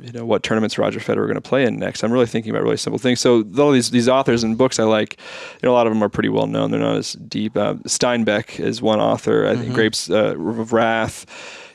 you 0.00 0.12
know 0.12 0.24
what 0.24 0.42
tournaments 0.42 0.78
Roger 0.78 0.98
Federer 0.98 1.26
going 1.26 1.34
to 1.34 1.40
play 1.40 1.64
in 1.64 1.78
next. 1.78 2.02
I'm 2.02 2.12
really 2.12 2.26
thinking 2.26 2.50
about 2.50 2.62
really 2.62 2.76
simple 2.76 2.98
things. 2.98 3.20
So 3.20 3.44
all 3.58 3.70
these 3.70 3.90
these 3.90 4.08
authors 4.08 4.42
and 4.42 4.58
books 4.58 4.78
I 4.78 4.84
like, 4.84 5.18
you 5.62 5.66
know, 5.66 5.72
a 5.72 5.74
lot 5.74 5.86
of 5.86 5.92
them 5.92 6.02
are 6.02 6.08
pretty 6.08 6.28
well 6.28 6.46
known. 6.46 6.70
They're 6.70 6.80
not 6.80 6.96
as 6.96 7.12
deep. 7.12 7.56
Uh, 7.56 7.74
Steinbeck 7.84 8.58
is 8.58 8.82
one 8.82 9.00
author. 9.00 9.46
I 9.46 9.54
think 9.54 9.66
mm-hmm. 9.66 9.74
Grapes 9.74 10.10
uh, 10.10 10.36
of 10.36 10.72
Wrath. 10.72 11.26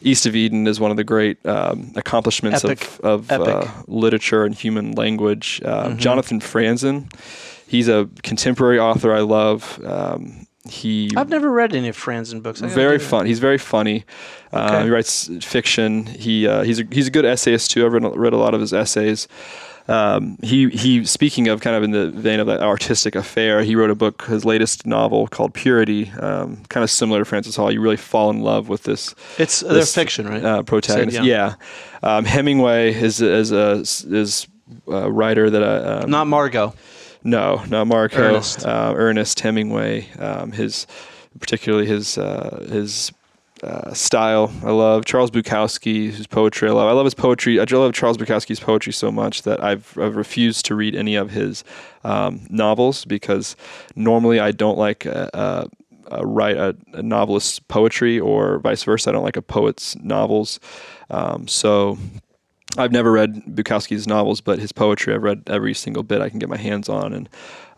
East 0.01 0.25
of 0.25 0.35
Eden 0.35 0.67
is 0.67 0.79
one 0.79 0.91
of 0.91 0.97
the 0.97 1.03
great 1.03 1.43
um, 1.45 1.91
accomplishments 1.95 2.63
Epic. 2.63 2.83
of, 3.03 3.29
of 3.29 3.31
uh, 3.31 3.67
literature 3.87 4.45
and 4.45 4.55
human 4.55 4.93
language. 4.93 5.61
Uh, 5.63 5.89
mm-hmm. 5.89 5.97
Jonathan 5.97 6.39
Franzen, 6.39 7.11
he's 7.67 7.87
a 7.87 8.09
contemporary 8.23 8.79
author 8.79 9.13
I 9.13 9.21
love. 9.21 9.79
Um, 9.83 10.47
he 10.69 11.09
I've 11.15 11.29
never 11.29 11.49
read 11.49 11.73
any 11.73 11.87
of 11.87 11.97
Franzen 11.97 12.43
books. 12.43 12.59
Very 12.61 12.99
fun. 12.99 13.25
He's 13.25 13.39
very 13.39 13.57
funny. 13.57 14.05
Uh, 14.53 14.65
okay. 14.65 14.75
Uh, 14.75 14.83
he 14.83 14.89
writes 14.89 15.29
fiction. 15.41 16.05
He 16.05 16.47
uh, 16.47 16.63
he's 16.63 16.79
a 16.79 16.83
he's 16.91 17.07
a 17.07 17.11
good 17.11 17.25
essayist 17.25 17.71
too. 17.71 17.85
I've 17.85 17.93
read, 17.93 18.03
read 18.15 18.33
a 18.33 18.37
lot 18.37 18.53
of 18.53 18.61
his 18.61 18.73
essays. 18.73 19.27
Um, 19.89 20.37
he 20.43 20.69
he 20.69 21.03
speaking 21.03 21.47
of 21.47 21.61
kind 21.61 21.75
of 21.75 21.83
in 21.83 21.91
the 21.91 22.11
vein 22.11 22.39
of 22.39 22.47
that 22.47 22.61
artistic 22.61 23.15
affair, 23.15 23.63
he 23.63 23.75
wrote 23.75 23.89
a 23.89 23.95
book, 23.95 24.23
his 24.25 24.45
latest 24.45 24.85
novel 24.85 25.27
called 25.27 25.53
Purity, 25.53 26.11
um, 26.19 26.63
kind 26.69 26.83
of 26.83 26.91
similar 26.91 27.19
to 27.19 27.25
Frances 27.25 27.55
Ha. 27.55 27.69
You 27.69 27.81
really 27.81 27.97
fall 27.97 28.29
in 28.29 28.41
love 28.41 28.69
with 28.69 28.83
this. 28.83 29.15
It's 29.37 29.61
this, 29.61 29.93
they're 29.93 30.03
fiction, 30.03 30.27
right? 30.27 30.43
Uh, 30.43 30.63
protagonist, 30.63 31.17
Said, 31.17 31.25
yeah. 31.25 31.55
yeah. 32.03 32.17
Um, 32.17 32.25
Hemingway 32.25 32.93
is 32.93 33.19
is 33.19 33.51
a 33.51 33.71
is 33.81 34.47
a 34.87 35.11
writer 35.11 35.49
that 35.49 35.63
I 35.63 36.01
um, 36.01 36.11
not 36.11 36.27
Margot. 36.27 36.73
No, 37.23 37.63
not 37.67 37.87
Marco. 37.87 38.17
Ernest, 38.17 38.65
uh, 38.65 38.93
Ernest 38.95 39.39
Hemingway. 39.39 40.09
Um, 40.19 40.51
his 40.51 40.87
particularly 41.39 41.85
his 41.85 42.17
uh, 42.17 42.65
his 42.69 43.11
uh, 43.63 43.93
style. 43.93 44.51
I 44.63 44.71
love 44.71 45.05
Charles 45.05 45.31
Bukowski, 45.31 46.29
poetry 46.29 46.69
I 46.69 46.71
love. 46.71 46.87
I 46.87 46.91
love 46.91 47.05
his 47.05 47.13
poetry. 47.13 47.59
I 47.59 47.63
love 47.63 47.93
Charles 47.93 48.17
Bukowski's 48.17 48.59
poetry 48.59 48.93
so 48.93 49.11
much 49.11 49.43
that 49.43 49.63
I've, 49.63 49.97
I've 49.97 50.15
refused 50.15 50.65
to 50.65 50.75
read 50.75 50.95
any 50.95 51.15
of 51.15 51.31
his 51.31 51.63
um, 52.03 52.45
novels 52.49 53.05
because 53.05 53.55
normally 53.95 54.39
I 54.39 54.51
don't 54.51 54.77
like 54.77 55.05
a, 55.05 55.69
a 56.11 56.25
write 56.25 56.57
a, 56.57 56.75
a, 56.93 57.03
novelist's 57.03 57.59
poetry 57.59 58.19
or 58.19 58.59
vice 58.59 58.83
versa. 58.83 59.09
I 59.09 59.13
don't 59.13 59.23
like 59.23 59.37
a 59.37 59.41
poet's 59.41 59.95
novels. 59.97 60.59
Um, 61.09 61.47
so 61.47 61.97
I've 62.77 62.91
never 62.91 63.11
read 63.11 63.43
Bukowski's 63.45 64.07
novels, 64.07 64.41
but 64.41 64.59
his 64.59 64.71
poetry 64.71 65.13
I've 65.13 65.23
read 65.23 65.43
every 65.47 65.73
single 65.73 66.03
bit 66.03 66.21
I 66.21 66.29
can 66.29 66.39
get 66.39 66.49
my 66.49 66.57
hands 66.57 66.89
on, 66.89 67.13
and 67.13 67.29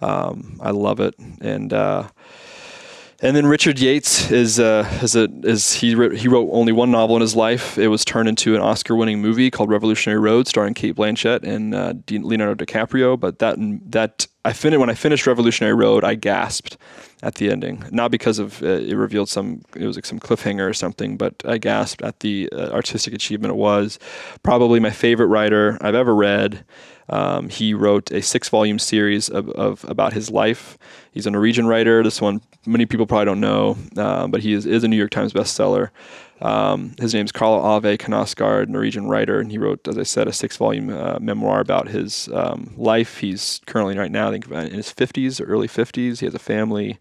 um, 0.02 0.60
I 0.62 0.72
love 0.72 1.00
it. 1.00 1.16
And 1.42 1.74
uh, 1.74 2.08
and 3.22 3.36
then 3.36 3.46
Richard 3.46 3.80
Yates 3.80 4.32
is 4.32 4.60
uh, 4.60 4.90
is 5.04 5.16
a 5.16 5.30
is 5.44 5.74
he 5.74 5.94
wrote, 5.94 6.16
he 6.16 6.28
wrote 6.28 6.50
only 6.52 6.72
one 6.72 6.90
novel 6.90 7.16
in 7.16 7.22
his 7.22 7.36
life. 7.36 7.78
It 7.78 7.90
was 7.90 8.04
turned 8.04 8.28
into 8.28 8.56
an 8.56 8.62
Oscar-winning 8.62 9.22
movie 9.22 9.52
called 9.52 9.70
Revolutionary 9.70 10.20
Road, 10.20 10.48
starring 10.48 10.74
Kate 10.74 10.96
Blanchett 10.96 11.44
and 11.44 11.76
uh, 11.76 11.94
Leonardo 12.10 12.66
DiCaprio. 12.66 13.20
But 13.20 13.40
that 13.40 13.58
that 13.92 14.28
I 14.44 14.54
finished 14.54 14.80
when 14.80 14.90
I 14.90 14.96
finished 14.96 15.28
Revolutionary 15.28 15.76
Road, 15.76 16.04
I 16.04 16.16
gasped 16.16 16.78
at 17.24 17.36
the 17.36 17.52
ending, 17.52 17.84
not 17.92 18.10
because 18.10 18.40
of 18.40 18.64
uh, 18.64 18.66
it 18.66 18.96
revealed 18.96 19.30
some 19.30 19.62
it 19.76 19.86
was 19.86 19.96
like 19.96 20.06
some 20.08 20.20
cliffhanger 20.20 20.68
or 20.68 20.74
something, 20.74 21.16
but 21.16 21.36
I 21.46 21.60
gasped 21.60 22.02
at 22.02 22.22
the 22.22 22.50
uh, 22.52 22.72
artistic 22.72 23.14
achievement 23.14 23.54
it 23.54 23.58
was. 23.58 24.00
Probably 24.42 24.80
my 24.80 24.90
favorite 24.90 25.28
writer 25.28 25.78
I've 25.80 25.96
ever 25.96 26.16
read. 26.16 26.66
Um, 27.10 27.50
he 27.50 27.74
wrote 27.74 28.10
a 28.12 28.22
six-volume 28.22 28.80
series 28.80 29.28
of, 29.28 29.50
of, 29.50 29.84
about 29.90 30.14
his 30.14 30.32
life. 30.32 30.78
He's 31.12 31.28
a 31.28 31.32
Norwegian 31.32 31.68
writer. 31.68 32.04
This 32.04 32.22
one 32.22 32.42
many 32.66 32.86
people 32.86 33.06
probably 33.06 33.26
don't 33.26 33.40
know, 33.40 33.78
uh, 33.98 34.28
but 34.28 34.42
he 34.42 34.54
is, 34.54 34.66
is, 34.66 34.84
a 34.84 34.88
New 34.88 34.96
York 34.96 35.12
Times 35.12 35.34
bestseller. 35.34 35.90
Um, 36.42 36.96
his 37.00 37.14
name 37.14 37.26
is 37.26 37.32
Karl 37.32 37.54
Ove 37.54 37.84
Knausgaard, 37.84 38.68
Norwegian 38.68 39.08
writer, 39.08 39.40
and 39.40 39.52
he 39.52 39.58
wrote, 39.58 39.88
as 39.88 39.98
I 39.98 40.04
said, 40.04 40.28
a 40.28 40.34
six-volume 40.34 40.90
uh, 40.90 41.20
memoir 41.20 41.60
about 41.60 41.90
his 41.90 42.30
um, 42.34 42.74
life. 42.78 43.18
He's 43.18 43.62
currently 43.68 43.98
right 43.98 44.12
now, 44.12 44.30
I 44.30 44.32
think, 44.32 44.50
in 44.50 44.74
his 44.74 44.92
50s 44.92 45.40
or 45.40 45.46
early 45.46 45.68
50s. 45.68 46.20
He 46.20 46.26
has 46.26 46.34
a 46.34 46.40
family 46.40 46.98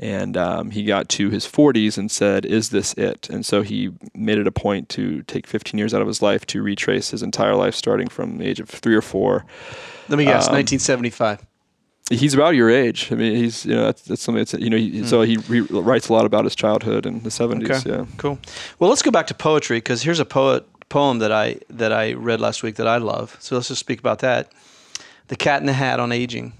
and 0.00 0.36
um, 0.36 0.70
he 0.70 0.84
got 0.84 1.08
to 1.08 1.28
his 1.28 1.44
40s 1.44 1.98
and 1.98 2.10
said, 2.10 2.46
Is 2.46 2.70
this 2.70 2.94
it? 2.94 3.28
And 3.28 3.44
so 3.44 3.62
he 3.62 3.90
made 4.14 4.38
it 4.38 4.46
a 4.46 4.52
point 4.52 4.88
to 4.90 5.22
take 5.22 5.46
15 5.46 5.76
years 5.76 5.92
out 5.92 6.00
of 6.00 6.06
his 6.06 6.22
life 6.22 6.46
to 6.46 6.62
retrace 6.62 7.10
his 7.10 7.22
entire 7.22 7.56
life, 7.56 7.74
starting 7.74 8.08
from 8.08 8.38
the 8.38 8.46
age 8.46 8.60
of 8.60 8.68
three 8.68 8.94
or 8.94 9.02
four. 9.02 9.44
Let 10.08 10.18
me 10.18 10.24
guess, 10.24 10.46
um, 10.48 10.54
1975. 10.54 11.44
He's 12.10 12.32
about 12.32 12.54
your 12.54 12.70
age. 12.70 13.12
I 13.12 13.16
mean, 13.16 13.36
he's 13.36 13.66
you 13.66 13.74
know 13.74 13.84
that's, 13.84 14.02
that's 14.02 14.22
something 14.22 14.40
that's 14.40 14.54
you 14.54 14.70
know 14.70 14.78
he, 14.78 15.02
mm. 15.02 15.06
so 15.06 15.22
he, 15.22 15.36
he, 15.36 15.60
writes 15.60 16.08
a 16.08 16.12
lot 16.12 16.24
about 16.24 16.44
his 16.44 16.54
childhood 16.54 17.04
in 17.04 17.22
the 17.22 17.28
70s. 17.28 17.70
Okay. 17.70 17.90
Yeah, 17.90 18.06
cool. 18.16 18.38
Well, 18.78 18.88
let's 18.88 19.02
go 19.02 19.10
back 19.10 19.26
to 19.26 19.34
poetry 19.34 19.76
because 19.78 20.02
here's 20.02 20.20
a 20.20 20.24
poet 20.24 20.64
poem 20.88 21.18
that 21.18 21.32
I 21.32 21.58
that 21.70 21.92
I 21.92 22.14
read 22.14 22.40
last 22.40 22.62
week 22.62 22.76
that 22.76 22.88
I 22.88 22.96
love. 22.96 23.36
So 23.40 23.56
let's 23.56 23.68
just 23.68 23.80
speak 23.80 23.98
about 23.98 24.20
that. 24.20 24.52
The 25.28 25.36
Cat 25.36 25.60
in 25.60 25.66
the 25.66 25.74
Hat 25.74 26.00
on 26.00 26.12
aging. 26.12 26.54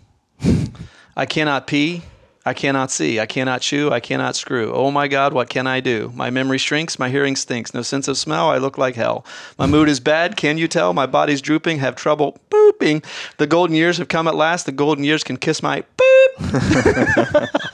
I 1.16 1.26
cannot 1.26 1.66
pee. 1.66 2.02
I 2.48 2.54
cannot 2.54 2.90
see. 2.90 3.20
I 3.20 3.26
cannot 3.26 3.60
chew. 3.60 3.90
I 3.92 4.00
cannot 4.00 4.34
screw. 4.34 4.72
Oh 4.72 4.90
my 4.90 5.06
God, 5.06 5.34
what 5.34 5.50
can 5.50 5.66
I 5.66 5.80
do? 5.80 6.10
My 6.14 6.30
memory 6.30 6.56
shrinks. 6.56 6.98
My 6.98 7.10
hearing 7.10 7.36
stinks. 7.36 7.74
No 7.74 7.82
sense 7.82 8.08
of 8.08 8.16
smell. 8.16 8.48
I 8.48 8.56
look 8.56 8.78
like 8.78 8.94
hell. 8.94 9.26
My 9.58 9.66
mood 9.66 9.86
is 9.86 10.00
bad. 10.00 10.38
Can 10.38 10.56
you 10.56 10.66
tell? 10.66 10.94
My 10.94 11.04
body's 11.04 11.42
drooping. 11.42 11.80
Have 11.80 11.94
trouble 11.94 12.38
booping. 12.48 13.04
The 13.36 13.46
golden 13.46 13.76
years 13.76 13.98
have 13.98 14.08
come 14.08 14.26
at 14.26 14.34
last. 14.34 14.64
The 14.64 14.72
golden 14.72 15.04
years 15.04 15.22
can 15.22 15.36
kiss 15.36 15.62
my 15.62 15.84
boop. 15.98 17.48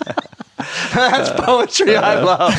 That's 0.93 1.31
poetry 1.41 1.97
I 1.97 2.21
love. 2.21 2.53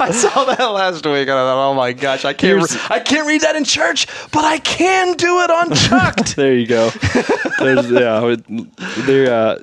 I 0.00 0.10
saw 0.10 0.44
that 0.46 0.64
last 0.64 1.06
week 1.06 1.28
and 1.28 1.30
I 1.30 1.44
thought, 1.44 1.70
oh 1.70 1.74
my 1.74 1.92
gosh, 1.92 2.24
I 2.24 2.32
can't, 2.32 2.62
re- 2.62 2.80
I 2.90 2.98
can't 2.98 3.28
read 3.28 3.42
that 3.42 3.54
in 3.54 3.64
church, 3.64 4.08
but 4.32 4.44
I 4.44 4.58
can 4.58 5.16
do 5.16 5.40
it 5.40 5.50
on 5.50 5.72
Chucked. 5.74 6.36
there 6.36 6.54
you 6.56 6.66
go. 6.66 6.90
There's, 7.60 7.90
yeah, 7.90 8.36
there. 9.06 9.32
Uh, 9.32 9.58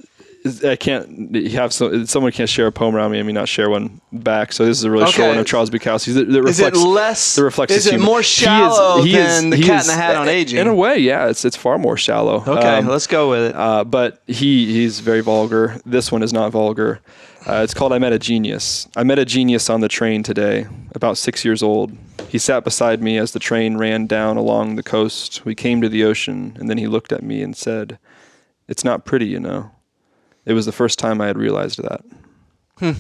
I 0.64 0.76
can't 0.76 1.36
have 1.52 1.72
some, 1.72 2.06
someone 2.08 2.32
can't 2.32 2.50
share 2.50 2.66
a 2.66 2.72
poem 2.72 2.96
around 2.96 3.12
me 3.12 3.20
and 3.20 3.28
me 3.28 3.34
not 3.34 3.48
share 3.48 3.70
one 3.70 4.02
back. 4.12 4.54
So 4.54 4.66
this 4.66 4.78
is 4.80 4.84
a 4.84 4.90
really 4.90 5.04
okay. 5.04 5.12
short 5.12 5.30
one 5.30 5.38
of 5.38 5.46
Charles 5.46 5.70
Bukowski 5.70 6.16
that, 6.16 6.30
that 6.30 6.42
reflects. 6.42 6.78
Is 6.78 6.84
it 6.84 6.88
less? 6.88 7.36
That 7.36 7.44
reflects. 7.44 7.74
Is 7.76 7.88
it 7.88 8.00
more 8.00 8.24
shallow 8.24 9.04
he 9.04 9.16
is, 9.16 9.16
he 9.16 9.22
than 9.22 9.54
is, 9.54 9.60
the 9.60 9.66
Cat 9.68 9.82
is, 9.82 9.90
in 9.90 9.96
the 9.96 10.02
Hat 10.02 10.16
on 10.16 10.28
aging? 10.28 10.60
In 10.60 10.68
a 10.68 10.74
way, 10.74 10.98
yeah, 10.98 11.28
it's 11.28 11.46
it's 11.46 11.56
far 11.56 11.78
more 11.78 11.96
shallow. 11.96 12.44
Okay, 12.48 12.78
um, 12.80 12.88
let's 12.88 13.06
go 13.06 13.30
with 13.30 13.52
it. 13.52 13.56
Uh, 13.56 13.84
but 13.84 14.24
he 14.26 14.66
he's 14.74 15.00
very 15.00 15.22
vulgar. 15.22 15.80
This 15.86 16.12
one 16.12 16.24
is 16.24 16.34
not 16.34 16.52
vulgar. 16.52 17.02
Uh, 17.46 17.62
it's 17.64 17.74
called 17.74 17.94
I 17.94 18.00
Met 18.00 18.14
a 18.14 18.20
Genius. 18.20 18.88
I 18.96 19.04
met 19.04 19.20
a 19.20 19.26
genius 19.26 19.70
on 19.70 19.82
the 19.82 19.88
train 19.88 20.22
today, 20.22 20.68
about 20.94 21.18
six 21.18 21.44
years 21.44 21.64
old. 21.64 21.92
He 22.30 22.38
sat 22.38 22.64
beside 22.64 23.02
me 23.02 23.18
as 23.18 23.32
the 23.32 23.40
train 23.40 23.78
ran 23.78 24.06
down 24.06 24.38
along 24.38 24.76
the 24.76 24.84
coast. 24.84 25.44
We 25.44 25.56
came 25.56 25.82
to 25.82 25.90
the 25.90 26.04
ocean, 26.04 26.56
and 26.60 26.70
then 26.70 26.78
he 26.78 26.88
looked 26.88 27.12
at 27.12 27.24
me 27.24 27.42
and 27.42 27.58
said, 27.58 27.98
It's 28.68 28.84
not 28.84 29.06
pretty, 29.06 29.26
you 29.26 29.40
know. 29.40 29.72
It 30.46 30.54
was 30.54 30.66
the 30.66 30.72
first 30.72 31.00
time 31.00 31.22
I 31.22 31.28
had 31.28 31.38
realized 31.38 31.82
that. 31.84 32.02
Hmm. 32.78 32.92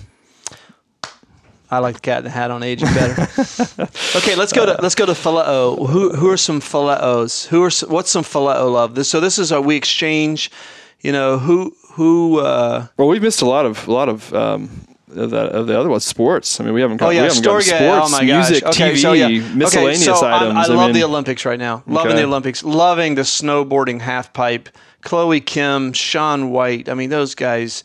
I 1.71 1.80
like 1.80 1.95
the 1.95 2.01
cat 2.01 2.19
in 2.19 2.23
the 2.25 2.30
hat 2.30 2.51
on 2.51 2.63
aging 2.63 2.89
better. 2.93 3.13
okay, 4.17 4.36
let's 4.36 4.51
go 4.51 4.65
to 4.65 4.77
let's 4.82 4.93
go 4.93 5.06
to 5.06 5.13
phileo. 5.13 5.88
Who 5.89 6.13
who 6.13 6.30
are 6.30 6.38
some 6.38 6.60
phileos? 6.60 7.47
Who 7.47 7.63
are 7.63 7.71
what's 7.89 8.12
some 8.12 8.23
phileo 8.23 8.71
love? 8.71 8.95
This, 8.95 9.10
so 9.10 9.21
this 9.21 9.39
is 9.39 9.54
our 9.54 9.62
we 9.62 9.77
exchange. 9.77 10.51
You 10.99 11.13
know 11.13 11.39
who 11.39 11.73
who. 11.93 12.39
Uh, 12.39 12.88
well, 12.97 13.08
we've 13.08 13.21
missed 13.21 13.41
a 13.41 13.45
lot 13.45 13.65
of 13.65 13.88
a 13.88 13.91
lot 13.91 14.10
of. 14.10 14.34
Um, 14.34 14.69
of 15.13 15.30
the, 15.30 15.39
of 15.39 15.67
the 15.67 15.77
other 15.77 15.89
ones, 15.89 16.06
sports. 16.06 16.62
I 16.62 16.63
mean, 16.63 16.73
we 16.73 16.80
haven't 16.80 16.95
got, 16.95 17.08
oh, 17.08 17.10
yeah, 17.10 17.23
we 17.23 17.27
haven't 17.27 17.43
got 17.43 17.63
sports, 17.63 17.82
oh 17.82 18.10
my 18.12 18.23
music, 18.23 18.63
okay, 18.63 18.93
TV, 18.93 19.01
so 19.01 19.12
yeah. 19.12 19.27
miscellaneous 19.27 20.08
okay, 20.08 20.17
so 20.17 20.25
items. 20.25 20.56
I, 20.56 20.62
I, 20.62 20.63
I 20.63 20.67
love 20.67 20.88
mean, 20.88 20.93
the 20.93 21.04
Olympics 21.04 21.43
right 21.43 21.60
now. 21.60 21.84
Loving 21.86 22.13
okay. 22.13 22.21
the 22.21 22.27
Olympics. 22.27 22.63
Loving 22.63 23.15
the 23.15 23.23
snowboarding 23.23 23.99
half 23.99 24.32
pipe 24.32 24.69
Chloe 25.02 25.42
Kim, 25.42 25.94
Shaun 25.94 26.52
White. 26.52 26.90
I 26.90 26.94
mean, 26.94 27.10
those 27.10 27.36
guys. 27.36 27.84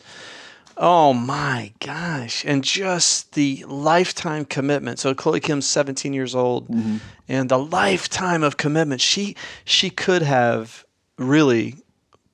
Oh 0.79 1.11
my 1.11 1.73
gosh. 1.79 2.45
And 2.45 2.63
just 2.63 3.33
the 3.33 3.65
lifetime 3.67 4.45
commitment. 4.45 4.99
So 4.99 5.15
Chloe 5.15 5.39
Kim's 5.39 5.65
17 5.65 6.13
years 6.13 6.35
old 6.35 6.67
mm-hmm. 6.67 6.97
and 7.27 7.49
the 7.49 7.57
lifetime 7.57 8.43
of 8.43 8.57
commitment. 8.57 9.01
She 9.01 9.35
she 9.65 9.89
could 9.89 10.21
have 10.21 10.85
really 11.17 11.77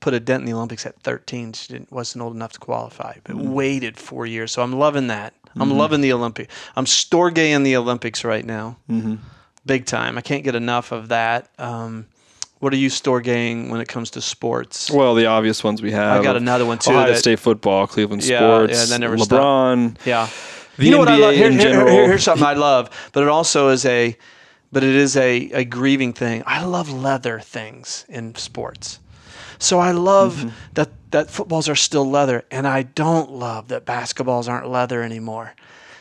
put 0.01 0.13
a 0.13 0.19
dent 0.19 0.41
in 0.41 0.45
the 0.45 0.53
Olympics 0.53 0.85
at 0.85 0.99
13. 0.99 1.53
She 1.53 1.71
didn't, 1.71 1.89
wasn't 1.89 2.21
old 2.21 2.35
enough 2.35 2.51
to 2.51 2.59
qualify, 2.59 3.15
but 3.23 3.37
mm-hmm. 3.37 3.53
waited 3.53 3.97
4 3.97 4.25
years. 4.25 4.51
So 4.51 4.61
I'm 4.61 4.73
loving 4.73 5.07
that. 5.07 5.33
I'm 5.55 5.69
mm-hmm. 5.69 5.77
loving 5.77 6.01
the 6.01 6.11
Olympic. 6.11 6.49
I'm 6.75 6.83
Storge 6.83 7.37
in 7.37 7.63
the 7.63 7.77
Olympics 7.77 8.25
right 8.25 8.43
now. 8.43 8.75
Mm-hmm. 8.89 9.15
Big 9.65 9.85
time. 9.85 10.17
I 10.17 10.21
can't 10.21 10.43
get 10.43 10.55
enough 10.55 10.91
of 10.91 11.07
that. 11.07 11.49
Um, 11.57 12.07
what 12.63 12.73
are 12.73 12.77
you 12.77 12.89
Storging 12.89 13.69
when 13.69 13.81
it 13.81 13.89
comes 13.89 14.09
to 14.11 14.21
sports? 14.21 14.89
Well, 14.89 15.15
the 15.15 15.25
obvious 15.25 15.65
ones 15.65 15.81
we 15.81 15.91
have. 15.91 16.21
I 16.21 16.23
got 16.23 16.37
another 16.37 16.65
one 16.65 16.79
too. 16.79 16.91
Ohio 16.91 17.11
that, 17.11 17.17
State 17.19 17.39
football, 17.39 17.85
Cleveland 17.87 18.23
yeah, 18.23 18.39
sports, 18.39 18.73
yeah, 18.73 18.85
that 18.85 18.99
never 18.99 19.17
LeBron. 19.17 19.89
Stopped. 19.91 20.07
Yeah. 20.07 20.29
The 20.77 20.85
you 20.85 20.91
know 20.91 20.97
NBA 20.97 20.99
what 20.99 21.07
I 21.09 21.15
love? 21.17 21.35
Here, 21.35 21.51
here, 21.51 21.89
here, 21.89 22.07
here's 22.07 22.23
something 22.23 22.45
I 22.45 22.53
love, 22.53 22.89
but 23.11 23.21
it 23.21 23.29
also 23.29 23.69
is 23.69 23.85
a, 23.85 24.17
but 24.71 24.81
it 24.83 24.95
is 24.95 25.17
a, 25.17 25.51
a 25.51 25.65
grieving 25.65 26.13
thing. 26.13 26.41
I 26.47 26.63
love 26.63 26.89
leather 26.89 27.39
things 27.41 28.05
in 28.07 28.33
sports. 28.35 28.99
So 29.59 29.79
I 29.79 29.91
love 29.91 30.37
mm-hmm. 30.37 30.49
that 30.73 30.89
that 31.11 31.29
footballs 31.29 31.67
are 31.67 31.75
still 31.75 32.09
leather, 32.09 32.45
and 32.49 32.65
I 32.65 32.83
don't 32.83 33.29
love 33.29 33.67
that 33.67 33.85
basketballs 33.85 34.49
aren't 34.49 34.69
leather 34.69 35.03
anymore. 35.03 35.53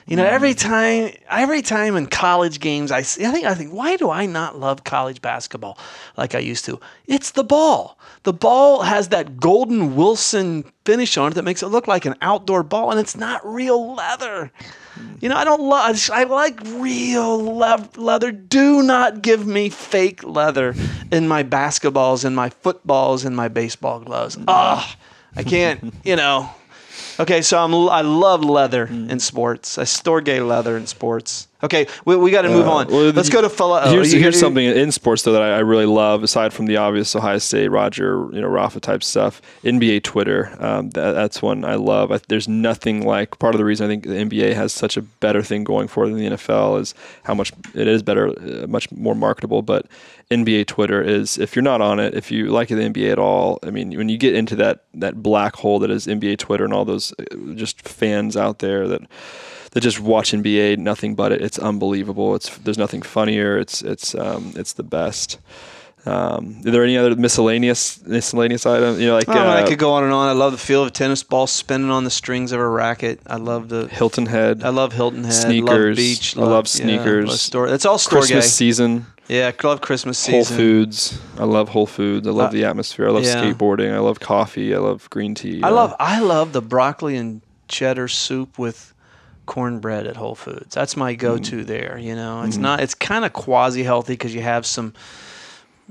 You 0.07 0.17
know, 0.17 0.25
every 0.25 0.55
mm. 0.55 0.59
time, 0.59 1.12
every 1.29 1.62
time 1.62 1.97
in 1.97 2.07
college 2.07 2.61
games, 2.61 2.91
I 2.91 3.03
see, 3.03 3.25
I 3.25 3.31
think, 3.31 3.47
I 3.47 3.55
think, 3.55 3.73
why 3.73 3.97
do 3.97 4.11
I 4.11 4.27
not 4.27 4.59
love 4.59 4.85
college 4.85 5.23
basketball 5.23 5.79
like 6.17 6.35
I 6.35 6.41
used 6.41 6.65
to? 6.65 6.81
It's 7.07 7.31
the 7.31 7.45
ball. 7.45 7.99
The 8.25 8.33
ball 8.33 8.83
has 8.83 9.09
that 9.09 9.38
golden 9.38 9.95
Wilson 9.95 10.65
finish 10.85 11.17
on 11.17 11.33
it 11.33 11.35
that 11.37 11.45
makes 11.45 11.62
it 11.62 11.69
look 11.69 11.87
like 11.87 12.05
an 12.05 12.17
outdoor 12.21 12.62
ball, 12.62 12.91
and 12.91 12.99
it's 12.99 13.17
not 13.17 13.41
real 13.45 13.95
leather. 13.95 14.51
You 15.21 15.29
know, 15.29 15.37
I 15.37 15.45
don't 15.45 15.62
love. 15.62 16.11
I 16.12 16.25
like 16.25 16.61
real 16.65 17.57
le- 17.57 17.88
leather. 17.97 18.33
Do 18.33 18.83
not 18.83 19.23
give 19.23 19.47
me 19.47 19.69
fake 19.69 20.23
leather 20.25 20.75
in 21.11 21.29
my 21.29 21.43
basketballs, 21.43 22.25
in 22.25 22.35
my 22.35 22.51
footballs, 22.51 23.25
in 23.25 23.35
my 23.35 23.49
baseball 23.49 24.01
gloves. 24.01 24.37
Mm. 24.37 24.45
Ugh, 24.49 24.97
I 25.37 25.43
can't. 25.43 25.95
You 26.05 26.17
know. 26.17 26.51
Okay, 27.20 27.42
so 27.42 27.62
I'm 27.62 27.75
I 27.75 28.01
love 28.01 28.44
leather 28.44 28.87
mm. 28.87 29.11
in 29.11 29.20
sports. 29.20 29.79
I 29.79 29.83
storge 29.85 30.46
leather 30.46 30.77
in 30.77 30.87
sports. 30.87 31.48
Okay, 31.64 31.87
we, 32.05 32.16
we 32.16 32.31
got 32.33 32.42
to 32.42 32.48
move 32.48 32.66
uh, 32.66 32.72
on. 32.72 32.88
Well, 32.88 33.12
Let's 33.12 33.29
go 33.29 33.40
to 33.40 33.48
fellow. 33.48 33.81
Here's, 33.88 34.11
here's 34.11 34.38
something 34.38 34.64
in 34.64 34.90
sports 34.90 35.22
though 35.22 35.33
that 35.33 35.42
I, 35.42 35.57
I, 35.57 35.59
really 35.61 35.87
love, 35.87 36.25
aside 36.25 36.53
from 36.53 36.66
the 36.66 36.77
obvious 36.77 37.14
Ohio 37.14 37.38
State, 37.38 37.68
Roger, 37.68 38.29
you 38.33 38.40
know, 38.40 38.48
Rafa 38.48 38.81
type 38.81 39.05
stuff. 39.05 39.40
NBA 39.62 40.03
Twitter, 40.03 40.57
um, 40.59 40.90
that, 40.90 41.12
that's 41.12 41.40
one 41.40 41.64
I 41.64 41.77
love. 41.77 42.11
I, 42.11 42.18
there's 42.29 42.48
nothing 42.48 43.07
like. 43.07 43.38
Part 43.38 43.55
of 43.55 43.59
the 43.59 43.64
reason 43.64 43.87
I 43.87 43.88
think 43.88 44.05
the 44.05 44.11
NBA 44.11 44.55
has 44.55 44.72
such 44.72 44.96
a 44.96 45.03
better 45.03 45.42
thing 45.42 45.62
going 45.62 45.87
for 45.87 46.05
it 46.05 46.09
than 46.09 46.18
the 46.18 46.31
NFL 46.31 46.81
is 46.81 46.94
how 47.22 47.35
much 47.35 47.53
it 47.75 47.87
is 47.87 48.03
better, 48.03 48.29
uh, 48.29 48.66
much 48.66 48.90
more 48.90 49.14
marketable. 49.14 49.62
But 49.62 49.87
NBA 50.33 50.66
Twitter 50.66 51.01
is, 51.01 51.38
if 51.38 51.55
you're 51.55 51.62
not 51.62 51.81
on 51.81 52.01
it, 52.01 52.14
if 52.14 52.33
you 52.33 52.48
like 52.48 52.68
the 52.68 52.75
NBA 52.75 53.12
at 53.12 53.18
all, 53.20 53.61
I 53.62 53.70
mean, 53.70 53.96
when 53.96 54.09
you 54.09 54.18
get 54.18 54.35
into 54.35 54.57
that 54.57 54.85
that 54.94 55.22
black 55.22 55.55
hole 55.57 55.79
that 55.79 55.90
is 55.90 56.09
NBA 56.09 56.38
Twitter 56.38 56.64
and 56.64 56.72
all 56.72 56.85
those 56.85 57.12
uh, 57.20 57.55
just 57.55 57.87
fans 57.87 58.37
out 58.37 58.59
there 58.59 58.88
that 58.88 59.03
that 59.72 59.80
just 59.80 60.00
watch 60.00 60.32
NBA, 60.32 60.78
nothing 60.78 61.14
but 61.14 61.32
it. 61.32 61.42
It's 61.42 61.58
unbelievable. 61.58 62.35
It's 62.35 62.56
there's 62.58 62.78
nothing 62.78 63.02
funnier. 63.02 63.58
It's 63.58 63.82
it's 63.82 64.14
um, 64.14 64.52
it's 64.56 64.72
the 64.74 64.82
best. 64.85 65.38
Um, 66.04 66.61
are 66.66 66.70
there 66.72 66.82
any 66.82 66.96
other 66.96 67.14
miscellaneous 67.14 68.02
miscellaneous 68.04 68.66
items? 68.66 68.98
You 68.98 69.06
know, 69.08 69.14
like 69.14 69.28
oh, 69.28 69.32
uh, 69.32 69.54
I 69.54 69.62
could 69.68 69.78
go 69.78 69.92
on 69.92 70.02
and 70.02 70.12
on. 70.12 70.28
I 70.28 70.32
love 70.32 70.50
the 70.50 70.58
feel 70.58 70.82
of 70.82 70.88
a 70.88 70.90
tennis 70.90 71.22
ball 71.22 71.46
spinning 71.46 71.90
on 71.90 72.02
the 72.02 72.11
strings 72.11 72.50
of 72.50 72.58
a 72.58 72.68
racket. 72.68 73.20
I 73.26 73.37
love 73.37 73.68
the 73.68 73.87
Hilton 73.87 74.26
Head. 74.26 74.64
I 74.64 74.70
love 74.70 74.92
Hilton 74.92 75.22
Head. 75.22 75.32
Sneakers. 75.32 75.96
Love 75.96 75.96
beach. 75.96 76.37
Love, 76.37 76.48
I 76.48 76.50
love 76.52 76.68
sneakers. 76.68 77.24
Yeah, 77.24 77.30
love 77.30 77.38
store. 77.40 77.68
It's 77.68 77.87
all 77.87 77.98
store 77.98 78.18
Christmas 78.18 78.52
season. 78.52 79.06
Yeah, 79.28 79.52
I 79.56 79.66
love 79.66 79.80
Christmas 79.80 80.18
season. 80.18 80.35
Whole. 80.56 80.56
Foods. 80.56 81.20
I 81.38 81.44
love 81.44 81.68
Whole 81.68 81.87
Foods. 81.87 82.26
I 82.26 82.32
love 82.32 82.48
Uh, 82.48 82.52
the 82.52 82.64
atmosphere. 82.64 83.06
I 83.06 83.12
love 83.12 83.22
yeah. 83.24 83.40
skateboarding. 83.40 83.94
I 83.94 84.00
love 84.00 84.18
coffee. 84.18 84.74
I 84.74 84.78
love 84.78 85.08
green 85.08 85.37
tea. 85.37 85.62
I 85.62 85.68
Uh, 85.68 85.72
love 85.74 85.94
I 86.00 86.18
love 86.18 86.52
the 86.52 86.61
broccoli 86.61 87.16
and 87.16 87.42
cheddar 87.68 88.08
soup 88.08 88.58
with 88.58 88.91
cornbread 89.46 90.07
at 90.07 90.16
Whole 90.16 90.35
Foods. 90.35 90.74
That's 90.74 90.96
my 90.96 91.14
go-to 91.14 91.57
Mm-hmm. 91.59 91.66
there. 91.66 91.98
You 91.98 92.14
know, 92.14 92.42
it's 92.42 92.57
not. 92.57 92.81
It's 92.81 92.94
kind 92.94 93.24
of 93.24 93.33
quasi 93.33 93.83
healthy 93.83 94.14
because 94.14 94.35
you 94.35 94.40
have 94.42 94.64
some, 94.66 94.94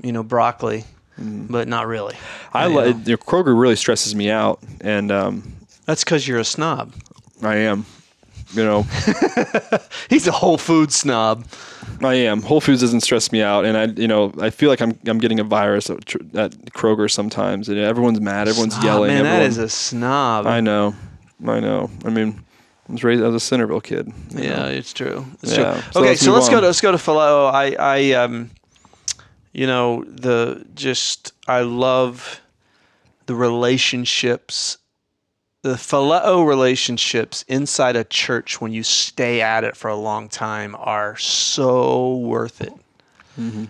you 0.02 0.12
know, 0.12 0.22
broccoli, 0.22 0.84
but 1.18 1.68
not 1.68 1.86
really. 1.86 2.16
I 2.52 2.66
You 2.66 2.74
like 2.74 2.96
Kroger 3.26 3.58
really 3.58 3.76
stresses 3.76 4.14
me 4.14 4.30
out, 4.30 4.60
and 4.80 5.10
um, 5.12 5.52
That's 5.86 6.04
because 6.04 6.26
you're 6.26 6.38
a 6.40 6.44
snob. 6.44 6.92
I 7.42 7.56
am. 7.56 7.84
You 8.54 8.64
know, 8.64 8.82
He's 10.10 10.26
a 10.26 10.32
Whole 10.32 10.58
Food 10.58 10.92
snob. 10.92 11.46
I 12.02 12.14
am. 12.14 12.42
Whole 12.42 12.60
Foods 12.60 12.82
doesn't 12.82 13.00
stress 13.00 13.32
me 13.32 13.40
out, 13.40 13.64
and 13.64 13.78
I, 13.78 13.84
you 13.98 14.06
know, 14.06 14.30
I 14.40 14.50
feel 14.50 14.68
like 14.68 14.82
I'm 14.82 14.98
I'm 15.06 15.16
getting 15.18 15.40
a 15.40 15.44
virus 15.44 15.88
at, 15.88 15.96
at 16.34 16.52
Kroger 16.74 17.10
sometimes, 17.10 17.70
and 17.70 17.78
everyone's 17.78 18.20
mad, 18.20 18.48
everyone's 18.48 18.74
Snob, 18.74 18.84
yelling. 18.84 19.08
Man, 19.08 19.22
that 19.24 19.28
everyone, 19.42 19.48
is 19.48 19.56
a 19.58 19.68
snob. 19.70 20.46
I 20.46 20.60
know, 20.60 20.94
I 21.46 21.60
know. 21.60 21.90
I 22.04 22.10
mean, 22.10 22.44
I 22.92 22.94
was 22.94 23.04
raised 23.04 23.22
as 23.22 23.34
a 23.34 23.40
Centerville 23.40 23.80
kid. 23.80 24.12
Yeah, 24.28 24.56
know. 24.56 24.66
it's 24.66 24.92
true. 24.92 25.24
It's 25.42 25.56
Yeah, 25.56 25.72
true. 25.72 25.82
so 25.92 26.00
okay, 26.00 26.08
let's 26.10 26.20
so 26.20 26.32
let's 26.32 26.50
go 26.50 26.60
to 26.60 26.66
let's 26.66 26.82
go 26.82 26.92
to 26.92 26.98
phileo. 26.98 27.50
I 27.50 27.74
I 27.78 28.12
um, 28.12 28.50
you 29.54 29.66
know 29.66 30.04
the 30.04 30.62
just 30.74 31.32
I 31.48 31.62
love 31.62 32.42
the 33.24 33.34
relationships, 33.34 34.76
the 35.62 35.74
phileo 35.76 36.46
relationships 36.46 37.46
inside 37.48 37.96
a 37.96 38.04
church 38.04 38.60
when 38.60 38.74
you 38.74 38.82
stay 38.82 39.40
at 39.40 39.64
it 39.64 39.74
for 39.74 39.88
a 39.88 39.96
long 39.96 40.28
time 40.28 40.76
are 40.78 41.16
so 41.16 42.18
worth 42.18 42.60
it. 42.60 42.74
Mm-hmm. 43.40 43.64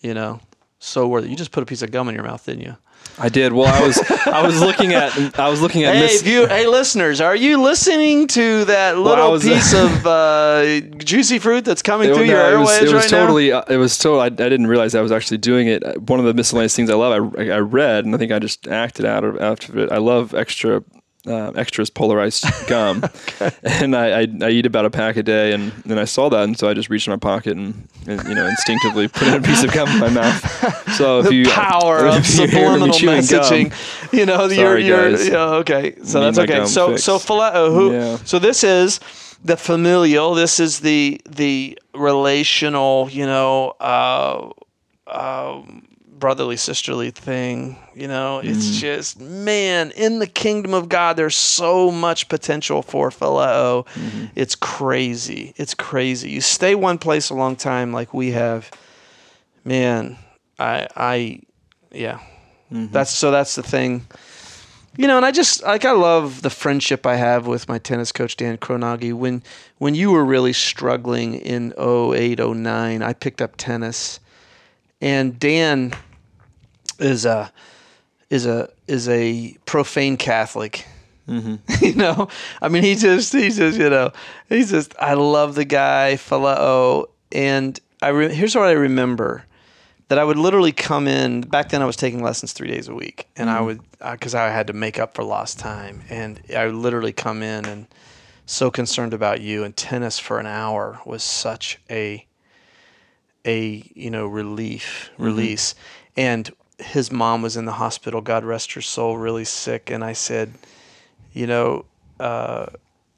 You 0.00 0.14
know, 0.14 0.40
so 0.80 1.06
worth 1.06 1.26
it. 1.26 1.30
You 1.30 1.36
just 1.36 1.52
put 1.52 1.62
a 1.62 1.66
piece 1.66 1.82
of 1.82 1.92
gum 1.92 2.08
in 2.08 2.16
your 2.16 2.24
mouth, 2.24 2.44
didn't 2.44 2.62
you? 2.62 2.76
I 3.16 3.28
did. 3.28 3.52
Well, 3.52 3.66
I 3.72 3.86
was 3.86 3.98
I 4.26 4.44
was 4.44 4.60
looking 4.60 4.92
at 4.92 5.38
I 5.38 5.48
was 5.48 5.60
looking 5.62 5.84
at 5.84 5.94
Hey, 5.94 6.00
Miss. 6.02 6.24
you, 6.26 6.46
hey, 6.48 6.66
listeners, 6.66 7.20
are 7.20 7.36
you 7.36 7.62
listening 7.62 8.26
to 8.28 8.64
that 8.64 8.98
little 8.98 9.30
was- 9.32 9.44
piece 9.44 9.72
of 9.72 10.04
uh, 10.04 10.80
juicy 10.98 11.38
fruit 11.38 11.64
that's 11.64 11.80
coming 11.82 12.10
It, 12.10 12.14
through 12.16 12.24
your 12.24 12.38
no, 12.38 12.56
it 12.56 12.58
was, 12.60 12.78
it 12.78 12.82
was 12.84 12.92
right 12.92 13.08
totally. 13.08 13.52
uh, 13.52 13.62
It 13.68 13.76
was 13.76 13.96
total. 13.96 14.20
I, 14.20 14.26
I 14.26 14.28
didn't 14.30 14.66
realize 14.66 14.96
I 14.96 15.00
was 15.00 15.12
actually 15.12 15.38
doing 15.38 15.68
it. 15.68 15.84
Uh, 15.84 15.92
One 15.94 16.18
of 16.18 16.26
the 16.26 16.34
miscellaneous 16.34 16.74
things 16.74 16.90
I 16.90 16.94
love, 16.94 17.34
I, 17.38 17.50
I 17.50 17.58
read, 17.60 18.04
and 18.04 18.14
I 18.14 18.18
think 18.18 18.32
I 18.32 18.40
just 18.40 18.66
acted 18.66 19.04
out 19.04 19.22
of 19.22 19.40
after 19.40 19.78
it. 19.78 19.92
I 19.92 19.98
love 19.98 20.34
extra. 20.34 20.82
Uh, 21.26 21.52
Extra's 21.52 21.88
Polar 21.88 22.20
Ice 22.20 22.44
gum, 22.68 23.02
and 23.62 23.96
I, 23.96 24.20
I 24.22 24.26
I 24.42 24.50
eat 24.50 24.66
about 24.66 24.84
a 24.84 24.90
pack 24.90 25.16
a 25.16 25.22
day, 25.22 25.52
and 25.52 25.72
then 25.86 25.98
I 25.98 26.04
saw 26.04 26.28
that, 26.28 26.44
and 26.44 26.58
so 26.58 26.68
I 26.68 26.74
just 26.74 26.90
reached 26.90 27.06
in 27.06 27.12
my 27.12 27.16
pocket 27.16 27.56
and, 27.56 27.88
and 28.06 28.22
you 28.28 28.34
know 28.34 28.46
instinctively 28.46 29.08
put 29.08 29.28
in 29.28 29.34
a 29.34 29.40
piece 29.40 29.64
of 29.64 29.72
gum 29.72 29.88
in 29.88 30.00
my 30.00 30.10
mouth. 30.10 30.84
So 30.94 31.20
if 31.20 31.26
the 31.28 31.34
you 31.34 31.48
power 31.48 32.06
if 32.06 32.18
of 32.18 32.26
you 32.28 32.46
hear 32.46 32.78
me 32.78 32.90
subliminal 32.90 32.90
chewing 32.94 33.22
gum, 33.26 33.40
messaging. 33.42 34.12
you 34.12 34.26
know, 34.26 34.46
you're, 34.46 34.78
you're, 34.78 35.10
yeah, 35.16 35.54
okay. 35.62 35.96
So 36.04 36.20
that's 36.20 36.38
okay. 36.38 36.66
So, 36.66 36.96
so 36.96 37.18
phileo, 37.18 37.72
who, 37.72 37.92
Yeah. 37.92 38.16
so 38.24 38.38
this 38.38 38.62
is 38.62 39.00
the 39.42 39.56
familial. 39.56 40.34
This 40.34 40.60
is 40.60 40.80
the 40.80 41.20
the 41.28 41.78
relational. 41.94 43.08
You 43.10 43.26
know, 43.26 43.70
uh, 43.80 44.50
um, 45.08 45.86
brotherly 46.24 46.56
sisterly 46.56 47.10
thing. 47.10 47.76
You 47.94 48.08
know, 48.08 48.38
it's 48.38 48.64
Mm-hmm. 48.66 48.78
just 48.78 49.20
man 49.20 49.90
in 49.90 50.20
the 50.20 50.26
kingdom 50.26 50.72
of 50.72 50.88
God. 50.88 51.18
There's 51.18 51.36
so 51.36 51.90
much 51.90 52.30
potential 52.30 52.80
for 52.80 53.10
phileo. 53.10 53.84
Mm-hmm. 53.88 54.24
It's 54.34 54.54
crazy. 54.54 55.52
It's 55.58 55.74
crazy. 55.74 56.30
You 56.30 56.40
stay 56.40 56.74
one 56.74 56.96
place 56.96 57.28
a 57.28 57.34
long 57.34 57.56
time, 57.56 57.92
like 57.92 58.14
we 58.14 58.30
have. 58.30 58.70
Man, 59.66 60.16
I 60.58 60.88
I 60.96 61.40
yeah. 61.92 62.20
That's 62.70 63.10
so 63.10 63.30
that's 63.30 63.54
the 63.54 63.62
thing. 63.62 64.06
You 64.96 65.06
know, 65.06 65.18
and 65.18 65.26
I 65.26 65.30
just 65.30 65.62
like 65.62 65.84
I 65.84 65.92
love 65.92 66.40
the 66.40 66.48
friendship 66.48 67.04
I 67.04 67.16
have 67.16 67.46
with 67.46 67.68
my 67.68 67.78
tennis 67.78 68.12
coach 68.12 68.34
Dan 68.34 68.56
Kronagi. 68.56 69.12
When 69.12 69.42
when 69.76 69.94
you 69.94 70.10
were 70.10 70.24
really 70.24 70.54
struggling 70.54 71.34
in 71.34 71.74
08, 71.78 72.38
09, 72.38 73.02
I 73.02 73.12
picked 73.12 73.42
up 73.42 73.56
tennis. 73.58 74.20
And 75.02 75.38
Dan 75.38 75.92
is 76.98 77.24
a 77.24 77.52
is 78.30 78.46
a 78.46 78.68
is 78.86 79.08
a 79.08 79.56
profane 79.66 80.16
Catholic. 80.16 80.86
Mm-hmm. 81.28 81.56
you 81.84 81.94
know, 81.94 82.28
I 82.60 82.68
mean, 82.68 82.82
he 82.82 82.94
just 82.94 83.32
he's 83.32 83.56
just 83.56 83.78
you 83.78 83.90
know 83.90 84.12
he's 84.48 84.70
just 84.70 84.94
I 84.98 85.14
love 85.14 85.54
the 85.54 85.64
guy 85.64 86.14
Phileo, 86.16 87.06
and 87.32 87.78
I 88.02 88.08
re- 88.08 88.34
here's 88.34 88.54
what 88.54 88.64
I 88.64 88.72
remember 88.72 89.44
that 90.08 90.18
I 90.18 90.24
would 90.24 90.36
literally 90.36 90.72
come 90.72 91.08
in. 91.08 91.42
Back 91.42 91.70
then, 91.70 91.80
I 91.80 91.86
was 91.86 91.96
taking 91.96 92.22
lessons 92.22 92.52
three 92.52 92.68
days 92.68 92.88
a 92.88 92.94
week, 92.94 93.28
and 93.36 93.48
I 93.48 93.56
mm-hmm. 93.56 93.64
would 93.64 93.80
uh, 94.00 94.12
because 94.12 94.34
I 94.34 94.50
had 94.50 94.66
to 94.66 94.72
make 94.72 94.98
up 94.98 95.14
for 95.14 95.24
lost 95.24 95.58
time, 95.58 96.02
and 96.10 96.40
I 96.54 96.66
would 96.66 96.74
literally 96.74 97.12
come 97.12 97.42
in 97.42 97.64
and 97.64 97.86
so 98.46 98.70
concerned 98.70 99.14
about 99.14 99.40
you. 99.40 99.64
And 99.64 99.74
tennis 99.76 100.18
for 100.18 100.38
an 100.38 100.46
hour 100.46 101.00
was 101.06 101.22
such 101.22 101.78
a 101.90 102.26
a 103.46 103.90
you 103.94 104.10
know 104.10 104.26
relief 104.26 105.10
mm-hmm. 105.14 105.24
release, 105.24 105.74
and 106.16 106.50
his 106.78 107.10
mom 107.12 107.42
was 107.42 107.56
in 107.56 107.64
the 107.64 107.72
hospital. 107.72 108.20
God 108.20 108.44
rest 108.44 108.72
her 108.72 108.80
soul, 108.80 109.16
really 109.16 109.44
sick, 109.44 109.90
and 109.90 110.04
I 110.04 110.12
said, 110.12 110.52
you 111.32 111.46
know. 111.46 111.84
Uh, 112.20 112.66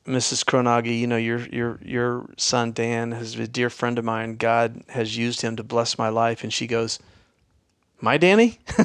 Mrs. 0.06 0.44
Kronagi, 0.44 0.98
you 0.98 1.08
know, 1.08 1.16
your 1.16 1.40
your 1.48 1.80
your 1.84 2.26
son 2.36 2.70
Dan 2.70 3.12
is 3.12 3.36
a 3.38 3.48
dear 3.48 3.68
friend 3.68 3.98
of 3.98 4.04
mine. 4.04 4.36
God 4.36 4.84
has 4.90 5.16
used 5.16 5.42
him 5.42 5.56
to 5.56 5.64
bless 5.64 5.98
my 5.98 6.08
life. 6.08 6.44
And 6.44 6.52
she 6.52 6.68
goes, 6.68 7.00
My 8.00 8.18
Danny? 8.18 8.58
Are 8.78 8.84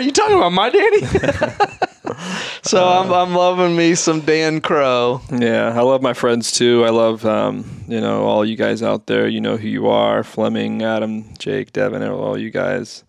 you 0.00 0.10
talking 0.10 0.36
about 0.36 0.52
my 0.52 0.68
Danny? 0.68 1.02
so 2.62 2.84
I'm 2.86 3.12
I'm 3.12 3.34
loving 3.34 3.76
me 3.76 3.94
some 3.94 4.20
Dan 4.20 4.60
Crow. 4.60 5.20
Yeah, 5.30 5.78
I 5.78 5.82
love 5.82 6.02
my 6.02 6.12
friends 6.12 6.50
too. 6.50 6.84
I 6.84 6.90
love 6.90 7.24
um, 7.24 7.84
you 7.86 8.00
know 8.00 8.24
all 8.24 8.44
you 8.44 8.56
guys 8.56 8.82
out 8.82 9.06
there. 9.06 9.28
You 9.28 9.40
know 9.40 9.56
who 9.56 9.68
you 9.68 9.86
are: 9.86 10.24
Fleming, 10.24 10.82
Adam, 10.82 11.32
Jake, 11.38 11.72
Devin, 11.72 12.02
all 12.02 12.36
you 12.36 12.50
guys. 12.50 13.04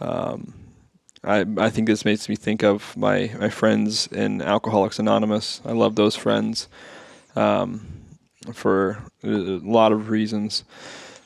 Um, 0.00 0.54
I 1.24 1.44
I 1.56 1.70
think 1.70 1.88
this 1.88 2.04
makes 2.04 2.28
me 2.28 2.36
think 2.36 2.62
of 2.62 2.96
my 2.96 3.32
my 3.38 3.48
friends 3.48 4.06
in 4.06 4.40
Alcoholics 4.42 5.00
Anonymous. 5.00 5.60
I 5.64 5.72
love 5.72 5.96
those 5.96 6.14
friends 6.14 6.68
um, 7.34 7.84
for 8.52 9.02
a 9.24 9.28
lot 9.28 9.90
of 9.90 10.08
reasons. 10.08 10.62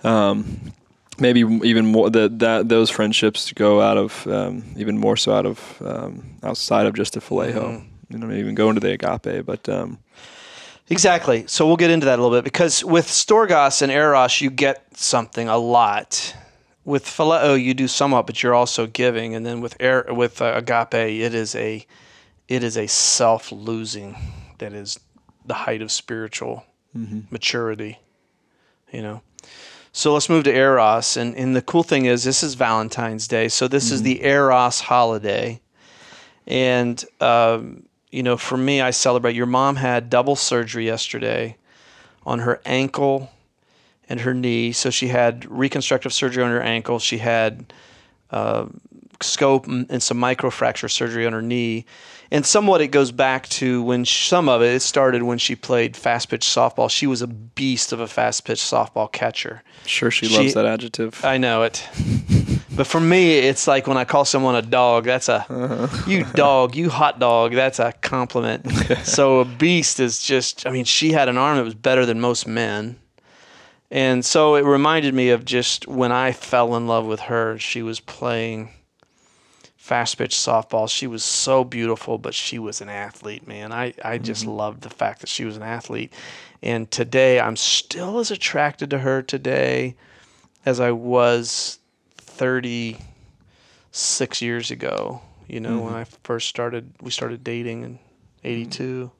Um, 0.04 0.72
maybe 1.18 1.40
even 1.40 1.86
more 1.86 2.10
that 2.10 2.38
that 2.38 2.68
those 2.68 2.90
friendships 2.90 3.52
go 3.52 3.80
out 3.80 3.96
of 3.96 4.26
um, 4.26 4.64
even 4.76 4.98
more 4.98 5.16
so 5.16 5.32
out 5.32 5.46
of 5.46 5.82
um, 5.84 6.36
outside 6.42 6.86
of 6.86 6.94
just 6.94 7.14
the 7.14 7.20
Phileo. 7.20 7.54
Mhm. 7.54 7.84
You 8.08 8.18
know, 8.18 8.26
maybe 8.26 8.40
even 8.40 8.54
go 8.54 8.68
into 8.68 8.80
the 8.80 8.92
agape, 8.92 9.46
but 9.46 9.68
um, 9.68 9.98
Exactly. 10.90 11.44
So 11.46 11.66
we'll 11.66 11.76
get 11.76 11.90
into 11.90 12.06
that 12.06 12.18
a 12.18 12.22
little 12.22 12.36
bit 12.36 12.44
because 12.44 12.84
with 12.84 13.06
Storgos 13.06 13.80
and 13.80 13.90
Eros, 13.90 14.42
you 14.42 14.50
get 14.50 14.84
something 14.94 15.48
a 15.48 15.56
lot. 15.56 16.36
With 16.84 17.06
Phileo, 17.06 17.62
you 17.62 17.72
do 17.74 17.88
somewhat, 17.88 18.26
but 18.26 18.42
you're 18.42 18.54
also 18.54 18.86
giving. 18.86 19.34
And 19.34 19.46
then 19.46 19.60
with 19.60 19.80
er, 19.80 20.04
with 20.10 20.42
uh, 20.42 20.52
Agape, 20.56 20.94
it 20.94 21.32
is 21.32 21.54
a 21.54 21.86
it 22.48 22.62
is 22.62 22.76
a 22.76 22.88
self 22.88 23.52
losing 23.52 24.16
that 24.58 24.72
is 24.74 25.00
the 25.46 25.54
height 25.54 25.80
of 25.80 25.90
spiritual 25.90 26.64
maturity. 27.30 27.98
You 28.92 29.02
know. 29.02 29.22
So 29.94 30.14
let's 30.14 30.30
move 30.30 30.44
to 30.44 30.54
Eros, 30.54 31.18
and 31.18 31.36
and 31.36 31.54
the 31.54 31.60
cool 31.60 31.82
thing 31.82 32.06
is 32.06 32.24
this 32.24 32.42
is 32.42 32.54
Valentine's 32.54 33.28
Day, 33.28 33.48
so 33.48 33.68
this 33.68 33.90
is 33.90 34.00
the 34.00 34.24
Eros 34.24 34.80
holiday, 34.80 35.60
and 36.46 37.04
um, 37.20 37.82
you 38.10 38.22
know 38.22 38.38
for 38.38 38.56
me 38.56 38.80
I 38.80 38.90
celebrate. 38.90 39.36
Your 39.36 39.44
mom 39.44 39.76
had 39.76 40.08
double 40.08 40.34
surgery 40.34 40.86
yesterday 40.86 41.58
on 42.24 42.38
her 42.38 42.62
ankle 42.64 43.30
and 44.08 44.20
her 44.20 44.32
knee, 44.32 44.72
so 44.72 44.88
she 44.88 45.08
had 45.08 45.44
reconstructive 45.50 46.14
surgery 46.14 46.42
on 46.42 46.50
her 46.50 46.62
ankle. 46.62 46.98
She 46.98 47.18
had 47.18 47.70
uh, 48.30 48.68
scope 49.20 49.66
and 49.66 50.02
some 50.02 50.18
microfracture 50.18 50.90
surgery 50.90 51.26
on 51.26 51.34
her 51.34 51.42
knee. 51.42 51.84
And 52.32 52.46
somewhat 52.46 52.80
it 52.80 52.88
goes 52.88 53.12
back 53.12 53.46
to 53.50 53.82
when 53.82 54.06
some 54.06 54.48
of 54.48 54.62
it, 54.62 54.74
it 54.74 54.80
started 54.80 55.22
when 55.22 55.36
she 55.36 55.54
played 55.54 55.94
fast 55.98 56.30
pitch 56.30 56.46
softball. 56.46 56.90
She 56.90 57.06
was 57.06 57.20
a 57.20 57.26
beast 57.26 57.92
of 57.92 58.00
a 58.00 58.06
fast 58.06 58.46
pitch 58.46 58.58
softball 58.58 59.12
catcher. 59.12 59.62
sure 59.84 60.10
she, 60.10 60.26
She- 60.26 60.36
loves 60.38 60.54
that 60.54 60.64
adjective. 60.64 61.22
I 61.24 61.36
know 61.36 61.62
it. 61.62 61.86
But 62.74 62.86
for 62.86 63.00
me, 63.00 63.34
it's 63.36 63.66
like 63.66 63.86
when 63.86 63.98
I 63.98 64.04
call 64.04 64.24
someone 64.24 64.54
a 64.54 64.62
dog, 64.62 65.04
that's 65.04 65.28
a, 65.28 65.44
uh-huh. 65.46 66.04
you 66.06 66.24
dog, 66.24 66.74
you 66.74 66.88
hot 66.88 67.18
dog, 67.18 67.52
that's 67.52 67.78
a 67.78 67.92
compliment. 67.92 68.66
so 69.04 69.40
a 69.40 69.44
beast 69.44 70.00
is 70.00 70.22
just, 70.22 70.66
I 70.66 70.70
mean, 70.70 70.86
she 70.86 71.12
had 71.12 71.28
an 71.28 71.36
arm 71.36 71.58
that 71.58 71.64
was 71.64 71.74
better 71.74 72.06
than 72.06 72.18
most 72.18 72.46
men. 72.46 72.98
And 73.90 74.24
so 74.24 74.54
it 74.54 74.64
reminded 74.64 75.12
me 75.12 75.28
of 75.28 75.44
just 75.44 75.86
when 75.86 76.12
I 76.12 76.32
fell 76.32 76.74
in 76.74 76.86
love 76.86 77.04
with 77.04 77.20
her, 77.20 77.58
she 77.58 77.82
was 77.82 78.00
playing 78.00 78.70
fast 79.82 80.16
pitch 80.16 80.34
softball. 80.36 80.88
She 80.88 81.08
was 81.08 81.24
so 81.24 81.64
beautiful, 81.64 82.16
but 82.16 82.34
she 82.34 82.60
was 82.60 82.80
an 82.80 82.88
athlete, 82.88 83.48
man. 83.48 83.72
I, 83.72 83.92
I 84.04 84.18
just 84.18 84.42
mm-hmm. 84.42 84.52
loved 84.52 84.82
the 84.82 84.90
fact 84.90 85.22
that 85.22 85.28
she 85.28 85.44
was 85.44 85.56
an 85.56 85.64
athlete. 85.64 86.12
And 86.62 86.88
today, 86.88 87.40
I'm 87.40 87.56
still 87.56 88.20
as 88.20 88.30
attracted 88.30 88.90
to 88.90 89.00
her 89.00 89.22
today 89.22 89.96
as 90.64 90.78
I 90.78 90.92
was 90.92 91.80
36 92.18 94.40
years 94.40 94.70
ago. 94.70 95.20
You 95.48 95.58
know, 95.58 95.80
when 95.80 95.94
mm-hmm. 95.94 95.96
I 95.96 96.04
first 96.22 96.48
started, 96.48 96.92
we 97.00 97.10
started 97.10 97.42
dating 97.42 97.82
in 97.82 97.94
mm-hmm. 97.94 98.04
82. 98.44 99.10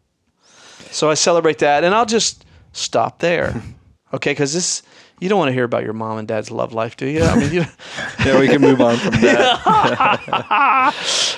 So 0.92 1.10
I 1.10 1.14
celebrate 1.14 1.58
that, 1.58 1.82
and 1.82 1.92
I'll 1.92 2.06
just 2.06 2.44
stop 2.72 3.18
there. 3.18 3.60
Okay, 4.14 4.32
because 4.32 4.52
this 4.52 4.82
you 5.22 5.28
don't 5.28 5.38
want 5.38 5.48
to 5.50 5.52
hear 5.52 5.64
about 5.64 5.84
your 5.84 5.92
mom 5.92 6.18
and 6.18 6.26
dad's 6.26 6.50
love 6.50 6.72
life, 6.72 6.96
do 6.96 7.06
you? 7.06 7.22
I 7.22 7.36
mean, 7.36 7.52
you, 7.52 7.64
Yeah, 8.26 8.40
we 8.40 8.48
can 8.48 8.60
move 8.60 8.80
on 8.80 8.96
from 8.96 9.12
that. 9.20 9.60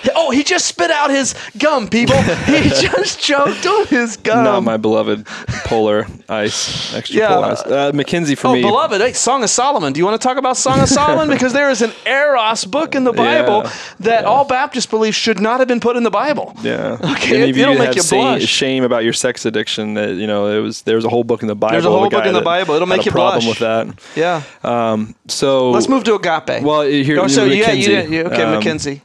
oh, 0.16 0.30
he 0.30 0.42
just 0.42 0.66
spit 0.66 0.90
out 0.90 1.10
his 1.10 1.34
gum, 1.58 1.88
people. 1.88 2.20
He 2.22 2.68
just 2.70 3.20
choked 3.20 3.66
on 3.66 3.86
his 3.86 4.16
gum. 4.16 4.44
Not 4.44 4.62
my 4.62 4.76
beloved 4.76 5.26
polar 5.66 6.06
ice, 6.28 6.94
extra 6.94 7.16
Yeah. 7.18 7.28
polar 7.34 7.46
ice. 7.52 7.62
Uh, 7.62 7.90
Mackenzie 7.94 8.34
for 8.34 8.48
Oh, 8.48 8.52
me. 8.54 8.62
beloved, 8.62 9.00
hey, 9.00 9.12
Song 9.12 9.42
of 9.42 9.50
Solomon. 9.50 9.92
Do 9.92 9.98
you 9.98 10.04
want 10.06 10.20
to 10.20 10.26
talk 10.26 10.36
about 10.38 10.56
Song 10.56 10.80
of 10.80 10.88
Solomon? 10.88 11.28
Because 11.28 11.52
there 11.52 11.70
is 11.70 11.82
an 11.82 11.92
Eros 12.06 12.64
book 12.64 12.94
in 12.94 13.04
the 13.04 13.12
Bible 13.12 13.62
Yeah, 13.64 13.72
that 14.00 14.24
all 14.24 14.44
Baptists 14.44 14.86
believe 14.86 15.14
should 15.14 15.40
not 15.40 15.58
have 15.60 15.68
been 15.68 15.80
put 15.80 15.96
in 15.96 16.02
the 16.02 16.10
Bible. 16.10 16.54
Yeah. 16.62 16.96
Okay, 17.02 17.42
Any 17.42 17.50
of 17.50 17.58
it'll 17.58 17.72
you 17.74 17.78
make 17.78 17.96
you 17.96 18.02
blush. 18.02 18.42
shame 18.44 18.82
about 18.84 19.04
your 19.04 19.12
sex 19.12 19.44
addiction. 19.44 19.94
That 19.94 20.10
you 20.14 20.26
know, 20.26 20.46
it 20.46 20.60
was 20.60 20.82
there 20.82 20.96
was 20.96 21.04
a 21.04 21.08
whole 21.10 21.24
book 21.24 21.42
in 21.42 21.48
the 21.48 21.54
Bible. 21.54 21.72
There's 21.72 21.84
a 21.86 21.90
whole 21.90 22.08
book 22.08 22.24
in 22.26 22.32
the 22.34 22.40
Bible. 22.40 22.74
It'll 22.74 22.86
make 22.86 23.04
you 23.04 23.12
problem 23.12 23.40
blush. 23.44 23.48
with 23.48 23.58
that. 23.60 23.73
Yeah. 24.16 24.42
Um, 24.62 25.14
so 25.28 25.70
Let's 25.70 25.88
move 25.88 26.04
to 26.04 26.14
agape. 26.14 26.62
Well, 26.62 26.82
here, 26.82 27.20
Oh, 27.20 27.26
so 27.28 27.44
yeah, 27.44 27.72
you, 27.72 28.00
you 28.10 28.22
okay, 28.24 28.42
Um, 28.42 28.52
Mackenzie. 28.56 29.02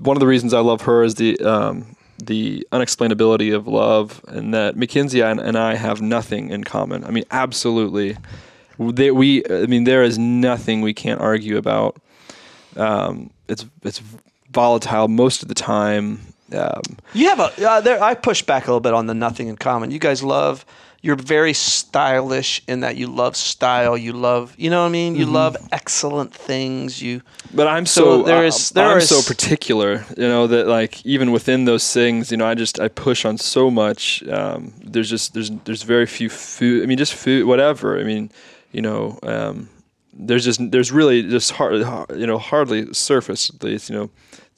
one 0.00 0.16
of 0.16 0.20
the 0.20 0.26
reasons 0.26 0.52
I 0.54 0.60
love 0.60 0.82
her 0.82 1.02
is 1.04 1.14
the 1.14 1.38
um, 1.40 1.96
the 2.22 2.66
unexplainability 2.72 3.54
of 3.54 3.66
love, 3.66 4.22
and 4.28 4.52
that 4.52 4.76
Mackenzie 4.76 5.22
and, 5.22 5.40
and 5.40 5.56
I 5.56 5.74
have 5.76 6.02
nothing 6.02 6.50
in 6.50 6.64
common. 6.64 7.04
I 7.04 7.10
mean, 7.10 7.24
absolutely. 7.30 8.16
They, 8.78 9.10
we, 9.10 9.42
I 9.50 9.66
mean, 9.66 9.84
there 9.84 10.02
is 10.02 10.18
nothing 10.18 10.80
we 10.80 10.94
can't 10.94 11.20
argue 11.20 11.56
about. 11.58 11.96
Um, 12.76 13.30
it's 13.48 13.66
it's 13.82 14.00
volatile 14.50 15.08
most 15.08 15.42
of 15.42 15.48
the 15.48 15.54
time. 15.54 16.20
Um, 16.52 16.82
You 17.14 17.28
have 17.28 17.40
a 17.40 17.68
uh, 17.70 17.80
there. 17.80 18.02
I 18.02 18.14
push 18.14 18.42
back 18.42 18.64
a 18.64 18.70
little 18.70 18.80
bit 18.80 18.92
on 18.94 19.06
the 19.06 19.14
nothing 19.14 19.48
in 19.48 19.56
common. 19.56 19.90
You 19.90 19.98
guys 19.98 20.22
love. 20.22 20.64
You're 21.02 21.16
very 21.16 21.54
stylish 21.54 22.60
in 22.68 22.80
that 22.80 22.96
you 22.96 23.06
love 23.06 23.34
style. 23.34 23.96
You 23.96 24.12
love, 24.12 24.54
you 24.58 24.68
know 24.68 24.82
what 24.82 24.88
I 24.88 24.90
mean. 24.92 25.14
You 25.16 25.24
love 25.24 25.56
excellent 25.72 26.34
things. 26.34 27.00
You 27.00 27.22
But 27.54 27.66
I'm 27.68 27.86
So 27.86 28.02
so, 28.02 28.22
there 28.24 28.44
I- 28.44 28.50
there 28.74 28.88
I'm 28.92 28.98
is- 28.98 29.08
so 29.08 29.22
particular, 29.22 30.04
you 30.18 30.28
know, 30.28 30.46
that 30.46 30.66
like 30.66 31.04
even 31.06 31.32
within 31.32 31.64
those 31.64 31.90
things, 31.92 32.30
you 32.30 32.36
know, 32.36 32.46
I 32.46 32.54
just 32.54 32.78
I 32.80 32.88
push 32.88 33.24
on 33.24 33.38
so 33.38 33.70
much. 33.70 34.22
Um, 34.28 34.72
there's 34.84 35.08
just 35.08 35.32
there's 35.32 35.50
there's 35.64 35.82
very 35.84 36.06
few 36.06 36.28
food. 36.28 36.82
I 36.82 36.86
mean, 36.86 36.98
just 36.98 37.14
food, 37.14 37.46
whatever. 37.46 37.98
I 37.98 38.04
mean, 38.04 38.30
you 38.72 38.82
know, 38.82 39.18
um, 39.22 39.68
there's 40.12 40.44
just 40.44 40.60
there's 40.70 40.92
really 40.92 41.22
just 41.22 41.52
hard, 41.52 41.74
you 42.14 42.26
know, 42.26 42.36
hardly 42.38 42.92
surface 42.92 43.48
this, 43.60 43.88
you 43.88 43.96
know, 43.96 44.10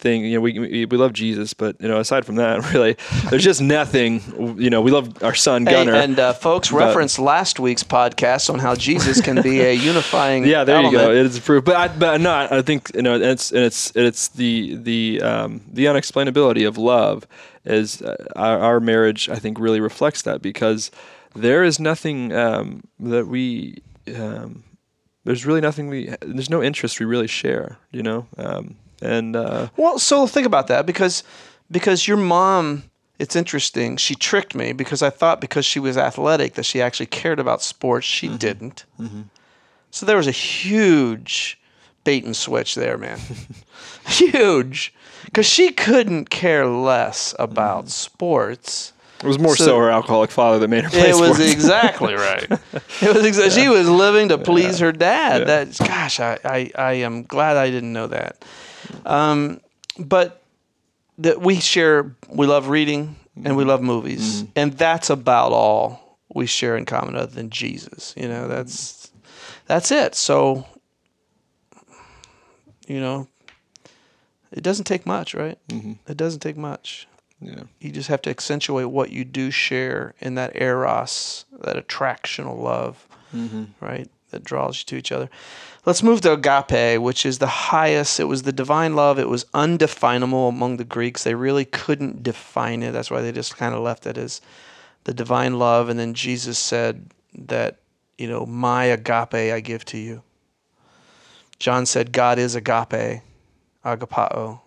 thing. 0.02 0.24
You 0.26 0.34
know, 0.34 0.40
we, 0.42 0.58
we 0.58 0.84
we 0.84 0.96
love 0.98 1.14
Jesus, 1.14 1.54
but 1.54 1.80
you 1.80 1.88
know, 1.88 1.98
aside 1.98 2.26
from 2.26 2.36
that, 2.36 2.70
really, 2.74 2.96
there's 3.30 3.44
just 3.44 3.62
nothing. 3.62 4.20
You 4.60 4.68
know, 4.68 4.82
we 4.82 4.90
love 4.90 5.22
our 5.22 5.34
son 5.34 5.64
Hey, 5.64 5.86
and 5.88 6.18
uh, 6.18 6.34
folks 6.34 6.70
But- 6.70 6.78
reference 6.78 7.18
last 7.18 7.58
week's 7.58 7.82
podcast 7.84 8.52
on 8.52 8.58
how 8.58 8.74
Jesus 8.74 9.20
can 9.22 9.40
be 9.40 9.60
a 9.62 9.72
unifying. 9.92 10.44
Yeah, 10.44 10.64
there 10.64 10.76
element. 10.76 10.92
you 10.92 10.98
go. 10.98 11.10
It's 11.12 11.38
proof, 11.38 11.64
but 11.64 11.76
I, 11.76 11.88
but 11.88 12.20
no, 12.20 12.34
I 12.50 12.60
think 12.60 12.90
you 12.94 13.02
know, 13.02 13.14
and 13.14 13.22
it's 13.24 13.50
and 13.52 13.64
it's 13.64 13.92
it's 13.96 14.28
the 14.28 14.74
the 14.76 15.22
um, 15.22 15.62
the 15.72 15.86
unexplainability 15.86 16.68
of 16.68 16.76
love 16.76 17.26
is 17.64 18.02
uh, 18.02 18.16
our, 18.36 18.58
our 18.58 18.80
marriage. 18.80 19.28
I 19.28 19.36
think 19.36 19.58
really 19.58 19.80
reflects 19.80 20.22
that 20.22 20.42
because 20.42 20.90
there 21.34 21.64
is 21.64 21.78
nothing 21.80 22.32
um, 22.32 22.82
that 22.98 23.26
we 23.28 23.82
um, 24.16 24.64
there's 25.24 25.46
really 25.46 25.60
nothing 25.60 25.88
we 25.88 26.12
there's 26.20 26.50
no 26.50 26.62
interest 26.62 26.98
we 27.00 27.06
really 27.06 27.28
share. 27.28 27.78
You 27.92 28.02
know, 28.02 28.26
um, 28.36 28.76
and 29.02 29.36
uh, 29.36 29.68
Well, 29.76 29.98
so 29.98 30.26
think 30.26 30.46
about 30.46 30.66
that 30.68 30.86
because 30.86 31.22
because 31.70 32.06
your 32.08 32.16
mom. 32.18 32.84
It's 33.18 33.36
interesting. 33.36 33.98
She 33.98 34.16
tricked 34.16 34.52
me 34.52 34.72
because 34.72 35.00
I 35.00 35.10
thought 35.10 35.40
because 35.40 35.64
she 35.64 35.78
was 35.78 35.96
athletic 35.96 36.54
that 36.54 36.64
she 36.64 36.82
actually 36.82 37.06
cared 37.06 37.38
about 37.38 37.62
sports. 37.62 38.04
She 38.04 38.26
Mm-hmm. 38.26 38.36
didn't. 38.38 38.84
So 39.92 40.06
there 40.06 40.16
was 40.16 40.26
a 40.26 40.32
huge 40.32 41.60
bait 42.02 42.24
and 42.24 42.34
switch 42.34 42.74
there, 42.74 42.98
man. 42.98 43.20
huge, 44.08 44.92
because 45.24 45.46
she 45.46 45.70
couldn't 45.70 46.30
care 46.30 46.66
less 46.66 47.34
about 47.38 47.88
sports. 47.90 48.92
it 49.22 49.26
was 49.26 49.38
more 49.38 49.54
so, 49.56 49.64
So- 49.66 49.78
her 49.78 49.90
alcoholic 49.90 50.30
father 50.32 50.58
that 50.58 50.68
made 50.68 50.82
her 50.84 50.90
play 50.90 51.10
It 51.10 51.14
was 51.16 51.36
sports. 51.36 51.52
exactly 51.52 52.14
right. 52.14 52.50
It 52.50 53.14
was 53.14 53.22
exa- 53.22 53.54
she 53.54 53.68
was 53.68 53.88
living 53.88 54.30
to 54.30 54.38
please 54.38 54.80
her 54.80 54.90
dad. 54.90 55.46
That 55.46 55.78
gosh, 55.78 56.18
I, 56.18 56.38
I, 56.44 56.70
I 56.74 56.92
am 56.94 57.22
glad 57.22 57.56
I 57.56 57.70
didn't 57.70 57.92
know 57.92 58.08
that. 58.08 58.44
Um, 59.04 59.60
but 59.98 60.42
that 61.18 61.40
we 61.40 61.60
share, 61.60 62.14
we 62.28 62.46
love 62.46 62.68
reading 62.68 63.16
and 63.36 63.56
we 63.56 63.62
mm-hmm. 63.62 63.70
love 63.70 63.82
movies, 63.82 64.42
mm-hmm. 64.42 64.52
and 64.56 64.72
that's 64.72 65.10
about 65.10 65.52
all 65.52 66.18
we 66.34 66.46
share 66.46 66.76
in 66.76 66.84
common, 66.84 67.16
other 67.16 67.32
than 67.32 67.50
Jesus. 67.50 68.14
You 68.16 68.28
know, 68.28 68.48
that's 68.48 69.10
that's 69.66 69.90
it. 69.90 70.14
So, 70.14 70.66
you 72.86 73.00
know, 73.00 73.28
it 74.50 74.62
doesn't 74.62 74.84
take 74.84 75.06
much, 75.06 75.34
right? 75.34 75.58
Mm-hmm. 75.68 75.92
It 76.06 76.16
doesn't 76.16 76.40
take 76.40 76.56
much 76.56 77.06
yeah. 77.42 77.62
you 77.80 77.90
just 77.90 78.08
have 78.08 78.22
to 78.22 78.30
accentuate 78.30 78.88
what 78.88 79.10
you 79.10 79.24
do 79.24 79.50
share 79.50 80.14
in 80.20 80.34
that 80.36 80.60
eros, 80.60 81.44
that 81.60 81.76
attractional 81.76 82.58
love, 82.58 83.06
right? 83.80 84.08
That 84.32 84.44
draws 84.44 84.80
you 84.80 84.84
to 84.86 84.96
each 84.96 85.12
other. 85.12 85.30
Let's 85.86 86.02
move 86.02 86.20
to 86.22 86.32
agape, 86.32 87.00
which 87.00 87.24
is 87.24 87.38
the 87.38 87.46
highest. 87.46 88.20
It 88.20 88.24
was 88.24 88.42
the 88.42 88.52
divine 88.52 88.94
love. 88.94 89.18
It 89.18 89.28
was 89.28 89.46
undefinable 89.54 90.48
among 90.48 90.76
the 90.76 90.84
Greeks. 90.84 91.24
They 91.24 91.34
really 91.34 91.64
couldn't 91.64 92.22
define 92.22 92.82
it. 92.82 92.92
That's 92.92 93.10
why 93.10 93.20
they 93.20 93.32
just 93.32 93.56
kind 93.56 93.74
of 93.74 93.80
left 93.80 94.06
it 94.06 94.18
as 94.18 94.40
the 95.04 95.14
divine 95.14 95.58
love. 95.58 95.88
And 95.88 95.98
then 95.98 96.14
Jesus 96.14 96.58
said 96.58 97.10
that, 97.34 97.78
you 98.18 98.28
know, 98.28 98.46
my 98.46 98.84
agape 98.84 99.34
I 99.34 99.60
give 99.60 99.84
to 99.86 99.98
you. 99.98 100.22
John 101.58 101.86
said, 101.86 102.12
God 102.12 102.38
is 102.38 102.54
agape, 102.54 103.22
agapao. 103.84 104.60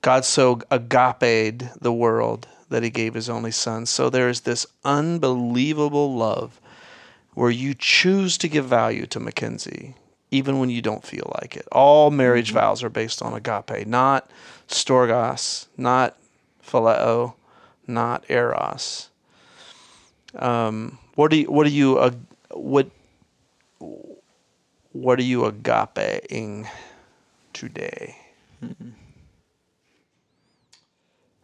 God 0.00 0.24
so 0.24 0.60
agaped 0.70 1.80
the 1.80 1.92
world 1.92 2.46
that 2.68 2.82
he 2.82 2.90
gave 2.90 3.14
his 3.14 3.30
only 3.30 3.50
son. 3.50 3.86
So 3.86 4.10
there 4.10 4.28
is 4.28 4.42
this 4.42 4.66
unbelievable 4.84 6.14
love 6.14 6.60
where 7.34 7.50
you 7.50 7.74
choose 7.74 8.38
to 8.38 8.48
give 8.48 8.64
value 8.66 9.06
to 9.06 9.20
Mackenzie, 9.20 9.94
even 10.30 10.58
when 10.58 10.70
you 10.70 10.82
don't 10.82 11.04
feel 11.04 11.32
like 11.40 11.56
it. 11.56 11.66
All 11.72 12.10
marriage 12.10 12.52
vows 12.52 12.82
are 12.82 12.88
based 12.88 13.22
on 13.22 13.34
agape, 13.34 13.86
not 13.86 14.30
storgos, 14.68 15.66
not 15.76 16.16
phileo, 16.64 17.34
not 17.86 18.24
eros. 18.28 19.10
Um, 20.36 20.98
what 21.14 21.30
do 21.30 21.36
you, 21.38 21.50
what 21.50 21.64
do 21.64 21.70
you, 21.70 21.98
uh, 21.98 22.12
what, 22.50 22.88
what 24.92 25.18
are 25.18 25.24
you 25.24 25.42
agapeing 25.42 26.68
today? 27.52 28.16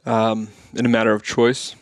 Um, 0.06 0.48
in 0.74 0.86
a 0.86 0.88
matter 0.88 1.12
of 1.12 1.22
choice, 1.22 1.76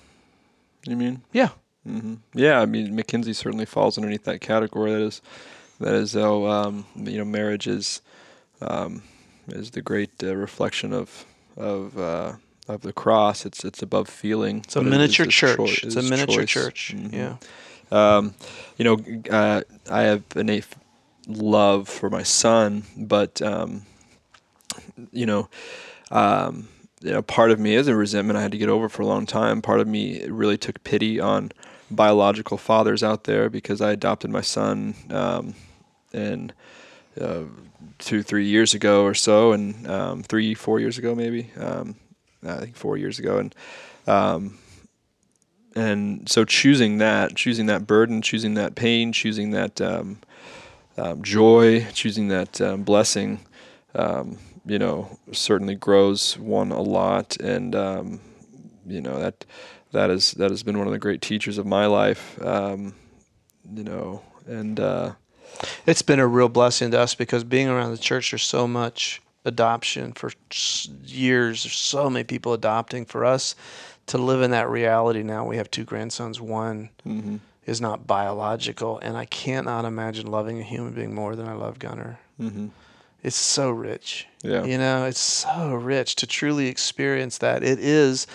you 0.84 0.96
mean? 0.96 1.22
Yeah. 1.32 1.50
Hmm 1.88 2.14
Yeah, 2.34 2.60
I 2.60 2.66
mean, 2.66 2.94
Mackenzie 2.94 3.32
certainly 3.32 3.64
falls 3.64 3.96
underneath 3.98 4.24
that 4.24 4.40
category. 4.40 4.92
That 4.92 5.00
is, 5.02 5.22
that 5.80 5.94
is, 5.94 6.12
though, 6.12 6.46
um, 6.46 6.86
you 6.96 7.18
know, 7.18 7.24
marriage 7.24 7.66
is, 7.66 8.00
um, 8.60 9.02
is 9.48 9.70
the 9.70 9.82
great 9.82 10.10
uh, 10.22 10.36
reflection 10.36 10.92
of 10.92 11.24
of 11.56 11.98
uh, 11.98 12.32
of 12.68 12.82
the 12.82 12.92
cross. 12.92 13.46
It's 13.46 13.64
it's 13.64 13.82
above 13.82 14.08
feeling. 14.08 14.58
It's 14.58 14.76
a 14.76 14.80
but 14.80 14.86
it 14.88 14.92
is 14.92 14.98
miniature 14.98 15.26
church. 15.26 15.56
choi- 15.56 15.86
it's 15.86 15.96
a 15.96 16.02
miniature 16.02 16.26
choice. 16.44 16.50
church. 16.50 16.94
Mhm. 16.96 17.12
Yeah. 17.12 17.36
Um, 17.90 18.34
you 18.76 18.84
know, 18.84 18.98
uh, 19.30 19.62
I 19.90 20.02
have 20.02 20.22
innate 20.36 20.66
love 21.26 21.88
for 21.88 22.10
my 22.10 22.22
son, 22.22 22.84
but 22.96 23.40
um, 23.40 23.82
you 25.12 25.26
know, 25.26 25.48
um, 26.10 26.68
you 27.00 27.12
know, 27.12 27.22
part 27.22 27.50
of 27.50 27.58
me 27.58 27.74
is 27.74 27.88
a 27.88 27.94
resentment 27.94 28.38
I 28.38 28.42
had 28.42 28.52
to 28.52 28.58
get 28.58 28.68
over 28.68 28.88
for 28.88 29.02
a 29.02 29.06
long 29.06 29.26
time. 29.26 29.62
Part 29.62 29.80
of 29.80 29.86
me 29.86 30.24
really 30.26 30.58
took 30.58 30.82
pity 30.84 31.18
on 31.20 31.52
biological 31.90 32.58
fathers 32.58 33.02
out 33.02 33.24
there 33.24 33.48
because 33.48 33.80
I 33.80 33.92
adopted 33.92 34.30
my 34.30 34.40
son, 34.40 34.94
um, 35.10 35.54
uh, 37.20 37.42
two, 37.98 38.22
three 38.22 38.46
years 38.46 38.74
ago 38.74 39.04
or 39.04 39.14
so, 39.14 39.52
and 39.52 39.86
um, 39.88 40.22
three, 40.22 40.54
four 40.54 40.80
years 40.80 40.98
ago 40.98 41.14
maybe. 41.14 41.50
Um, 41.56 41.96
I 42.46 42.56
think 42.58 42.76
four 42.76 42.96
years 42.96 43.18
ago, 43.18 43.38
and 43.38 43.54
um, 44.06 44.58
and 45.74 46.28
so 46.28 46.44
choosing 46.44 46.98
that, 46.98 47.34
choosing 47.34 47.66
that 47.66 47.86
burden, 47.86 48.22
choosing 48.22 48.54
that 48.54 48.76
pain, 48.76 49.12
choosing 49.12 49.50
that 49.50 49.80
um, 49.80 50.18
um, 50.96 51.22
joy, 51.22 51.84
choosing 51.92 52.28
that 52.28 52.60
blessing, 52.84 53.40
you 53.94 54.78
know, 54.78 55.18
certainly 55.32 55.74
grows 55.74 56.38
one 56.38 56.70
a 56.70 56.80
lot, 56.80 57.36
and 57.38 57.74
you 58.86 59.00
know 59.00 59.18
that 59.18 59.44
that 59.92 60.10
is 60.10 60.32
that 60.32 60.50
has 60.50 60.62
been 60.62 60.78
one 60.78 60.86
of 60.86 60.92
the 60.92 60.98
great 60.98 61.22
teachers 61.22 61.58
of 61.58 61.66
my 61.66 61.86
life. 61.86 62.40
Um, 62.44 62.94
you 63.74 63.84
know, 63.84 64.22
and 64.46 64.78
uh, 64.78 65.12
it's 65.86 66.02
been 66.02 66.20
a 66.20 66.26
real 66.26 66.48
blessing 66.48 66.90
to 66.92 67.00
us 67.00 67.14
because 67.14 67.44
being 67.44 67.68
around 67.68 67.92
the 67.92 67.98
church, 67.98 68.30
there's 68.30 68.42
so 68.42 68.66
much 68.66 69.20
adoption 69.44 70.12
for 70.12 70.30
years. 71.04 71.64
There's 71.64 71.76
so 71.76 72.08
many 72.10 72.24
people 72.24 72.52
adopting. 72.52 73.04
For 73.04 73.24
us 73.24 73.54
to 74.06 74.18
live 74.18 74.42
in 74.42 74.50
that 74.52 74.68
reality 74.68 75.22
now, 75.22 75.46
we 75.46 75.56
have 75.56 75.70
two 75.70 75.84
grandsons. 75.84 76.40
One 76.40 76.90
mm-hmm. 77.06 77.36
is 77.66 77.80
not 77.80 78.06
biological, 78.06 78.98
and 78.98 79.16
I 79.16 79.24
cannot 79.26 79.84
imagine 79.84 80.26
loving 80.30 80.60
a 80.60 80.64
human 80.64 80.92
being 80.92 81.14
more 81.14 81.36
than 81.36 81.48
I 81.48 81.52
love 81.52 81.78
Gunner. 81.78 82.18
Mm-hmm. 82.40 82.68
It's 83.22 83.36
so 83.36 83.70
rich. 83.70 84.26
Yeah. 84.42 84.64
You 84.64 84.78
know, 84.78 85.04
it's 85.04 85.18
so 85.18 85.74
rich 85.74 86.16
to 86.16 86.26
truly 86.26 86.68
experience 86.68 87.38
that. 87.38 87.64
It 87.64 87.80
is 87.80 88.26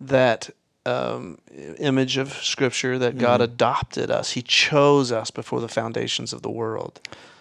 that 0.00 0.50
um, 0.86 1.38
image 1.78 2.16
of 2.16 2.32
Scripture 2.32 2.98
that 2.98 3.12
mm-hmm. 3.12 3.20
God 3.20 3.40
adopted 3.40 4.10
us. 4.10 4.32
He 4.32 4.42
chose 4.42 5.10
us 5.12 5.30
before 5.30 5.60
the 5.60 5.68
foundations 5.68 6.32
of 6.32 6.42
the 6.42 6.50
world. 6.50 7.00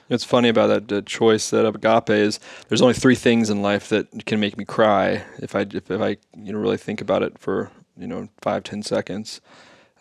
It's 0.10 0.24
funny 0.24 0.50
about 0.50 0.88
that 0.88 1.06
choice 1.06 1.50
that 1.50 1.66
agape 1.66 2.10
is. 2.12 2.40
There's 2.68 2.82
only 2.82 2.94
three 2.94 3.16
things 3.16 3.50
in 3.50 3.62
life 3.62 3.90
that 3.90 4.26
can 4.26 4.40
make 4.40 4.58
me 4.58 4.66
cry 4.66 5.24
if 5.40 5.56
I 5.56 5.62
if, 5.62 5.90
if 5.90 6.02
I 6.02 6.18
you 6.38 6.54
know 6.54 6.60
really 6.60 6.78
think 6.78 7.02
about 7.02 7.24
it 7.24 7.40
for 7.40 7.72
you 7.98 8.08
know 8.08 8.30
five 8.42 8.64
ten 8.64 8.84
seconds, 8.84 9.42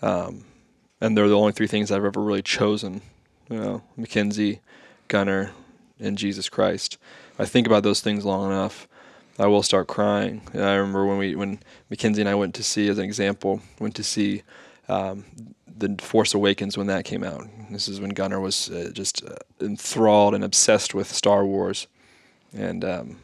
um, 0.02 0.44
and 1.00 1.16
they're 1.16 1.28
the 1.28 1.38
only 1.38 1.52
three 1.52 1.66
things 1.66 1.90
I've 1.90 2.04
ever 2.04 2.20
really 2.20 2.42
chosen. 2.42 3.00
You 3.48 3.60
know, 3.60 3.82
Mackenzie, 3.96 4.60
Gunner, 5.08 5.52
and 5.98 6.18
Jesus 6.18 6.48
Christ. 6.48 6.98
I 7.38 7.46
think 7.46 7.66
about 7.66 7.82
those 7.82 8.00
things 8.00 8.24
long 8.24 8.50
enough, 8.50 8.86
I 9.38 9.46
will 9.46 9.62
start 9.62 9.88
crying. 9.88 10.42
And 10.52 10.62
I 10.62 10.74
remember 10.74 11.06
when 11.06 11.18
we 11.18 11.34
when 11.34 11.60
Mackenzie 11.90 12.22
and 12.22 12.28
I 12.28 12.34
went 12.34 12.54
to 12.54 12.62
see, 12.62 12.88
as 12.88 12.98
an 12.98 13.04
example, 13.04 13.60
went 13.80 13.96
to 13.96 14.04
see 14.04 14.42
um, 14.88 15.24
the 15.66 15.96
Force 16.00 16.34
Awakens 16.34 16.78
when 16.78 16.86
that 16.86 17.04
came 17.04 17.24
out. 17.24 17.44
This 17.70 17.88
is 17.88 18.00
when 18.00 18.10
Gunner 18.10 18.40
was 18.40 18.70
uh, 18.70 18.90
just 18.92 19.24
uh, 19.24 19.36
enthralled 19.60 20.34
and 20.34 20.44
obsessed 20.44 20.94
with 20.94 21.10
Star 21.10 21.44
Wars, 21.44 21.86
and 22.52 22.84
um, 22.84 23.18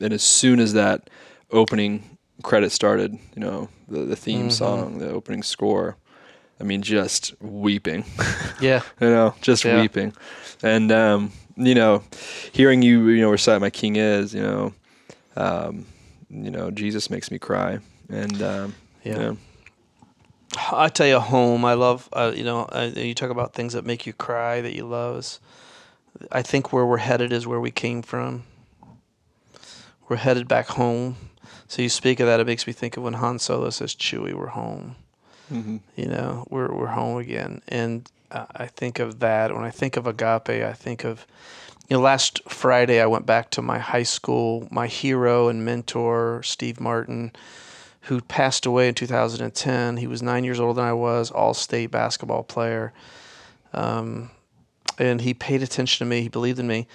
and 0.00 0.12
as 0.12 0.22
soon 0.22 0.58
as 0.58 0.72
that 0.72 1.08
opening 1.50 2.18
credit 2.42 2.72
started, 2.72 3.12
you 3.34 3.40
know, 3.40 3.68
the 3.88 4.00
the 4.00 4.16
theme 4.16 4.48
mm-hmm. 4.48 4.50
song, 4.50 4.98
the 4.98 5.10
opening 5.10 5.42
score. 5.42 5.96
I 6.60 6.62
mean, 6.62 6.82
just 6.82 7.34
weeping. 7.40 8.04
Yeah. 8.60 8.82
you 9.00 9.08
know, 9.08 9.34
just 9.42 9.64
yeah. 9.64 9.80
weeping, 9.80 10.14
and 10.62 10.90
um, 10.92 11.32
you 11.56 11.74
know, 11.74 12.04
hearing 12.52 12.82
you, 12.82 13.08
you 13.08 13.20
know, 13.20 13.30
recite 13.30 13.60
"My 13.60 13.68
King 13.68 13.96
is," 13.96 14.32
you 14.32 14.40
know, 14.40 14.72
um, 15.36 15.86
you 16.30 16.50
know, 16.50 16.70
Jesus 16.70 17.10
makes 17.10 17.30
me 17.30 17.38
cry, 17.38 17.78
and 18.08 18.42
um, 18.42 18.74
yeah. 19.02 19.18
Know, 19.18 19.36
I 20.72 20.88
tell 20.88 21.06
you, 21.06 21.20
home. 21.20 21.64
I 21.64 21.74
love. 21.74 22.08
Uh, 22.12 22.32
you 22.34 22.44
know, 22.44 22.62
uh, 22.62 22.90
you 22.94 23.14
talk 23.14 23.30
about 23.30 23.54
things 23.54 23.72
that 23.72 23.84
make 23.84 24.06
you 24.06 24.12
cry 24.12 24.60
that 24.60 24.74
you 24.74 24.84
love. 24.84 25.18
Is, 25.18 25.40
I 26.30 26.42
think 26.42 26.72
where 26.72 26.86
we're 26.86 26.98
headed 26.98 27.32
is 27.32 27.46
where 27.46 27.60
we 27.60 27.70
came 27.70 28.02
from. 28.02 28.44
We're 30.08 30.16
headed 30.16 30.48
back 30.48 30.68
home. 30.68 31.16
So 31.66 31.82
you 31.82 31.88
speak 31.88 32.20
of 32.20 32.26
that, 32.26 32.40
it 32.40 32.46
makes 32.46 32.66
me 32.66 32.72
think 32.72 32.96
of 32.96 33.02
when 33.02 33.14
Han 33.14 33.38
Solo 33.38 33.70
says, 33.70 33.94
"Chewie, 33.94 34.34
we're 34.34 34.48
home." 34.48 34.96
Mm-hmm. 35.52 35.78
You 35.96 36.06
know, 36.06 36.46
we're 36.50 36.72
we're 36.72 36.86
home 36.88 37.18
again, 37.18 37.62
and 37.68 38.08
uh, 38.30 38.46
I 38.54 38.66
think 38.66 38.98
of 38.98 39.20
that 39.20 39.54
when 39.54 39.64
I 39.64 39.70
think 39.70 39.96
of 39.96 40.06
agape. 40.06 40.48
I 40.48 40.72
think 40.72 41.04
of, 41.04 41.26
you 41.88 41.96
know, 41.96 42.02
last 42.02 42.40
Friday 42.48 43.00
I 43.00 43.06
went 43.06 43.26
back 43.26 43.50
to 43.50 43.62
my 43.62 43.78
high 43.78 44.02
school, 44.02 44.68
my 44.70 44.86
hero 44.86 45.48
and 45.48 45.64
mentor, 45.64 46.42
Steve 46.42 46.80
Martin 46.80 47.32
who 48.04 48.20
passed 48.20 48.66
away 48.66 48.88
in 48.88 48.94
2010. 48.94 49.96
He 49.96 50.06
was 50.06 50.22
nine 50.22 50.44
years 50.44 50.60
older 50.60 50.74
than 50.74 50.84
I 50.84 50.92
was, 50.92 51.30
all 51.30 51.54
state 51.54 51.90
basketball 51.90 52.42
player. 52.42 52.92
Um, 53.72 54.30
and 54.98 55.22
he 55.22 55.32
paid 55.32 55.62
attention 55.62 56.04
to 56.04 56.08
me, 56.08 56.22
he 56.22 56.28
believed 56.28 56.58
in 56.58 56.66
me. 56.66 56.86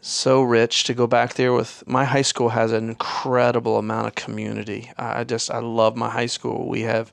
So 0.00 0.42
rich 0.42 0.84
to 0.84 0.94
go 0.94 1.06
back 1.06 1.34
there 1.34 1.52
with 1.52 1.84
my 1.86 2.04
high 2.04 2.22
school 2.22 2.48
has 2.48 2.72
an 2.72 2.88
incredible 2.88 3.78
amount 3.78 4.08
of 4.08 4.14
community. 4.16 4.90
I 4.98 5.22
just 5.22 5.48
I 5.48 5.60
love 5.60 5.96
my 5.96 6.10
high 6.10 6.26
school. 6.26 6.66
We 6.68 6.80
have 6.80 7.12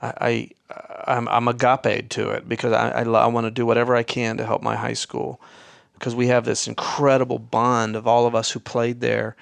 I, 0.00 0.12
I 0.20 0.30
am 1.10 1.28
I'm, 1.28 1.46
I'm 1.46 1.48
agape 1.48 2.08
to 2.10 2.30
it 2.30 2.48
because 2.48 2.72
I 2.72 2.90
I, 2.90 3.02
I 3.02 3.26
want 3.26 3.46
to 3.46 3.50
do 3.50 3.66
whatever 3.66 3.94
I 3.94 4.02
can 4.02 4.38
to 4.38 4.46
help 4.46 4.62
my 4.62 4.76
high 4.76 4.94
school 4.94 5.42
because 6.02 6.16
we 6.16 6.26
have 6.26 6.44
this 6.44 6.66
incredible 6.66 7.38
bond 7.38 7.94
of 7.94 8.08
all 8.08 8.26
of 8.26 8.34
us 8.34 8.50
who 8.50 8.58
played 8.58 9.00
there, 9.00 9.36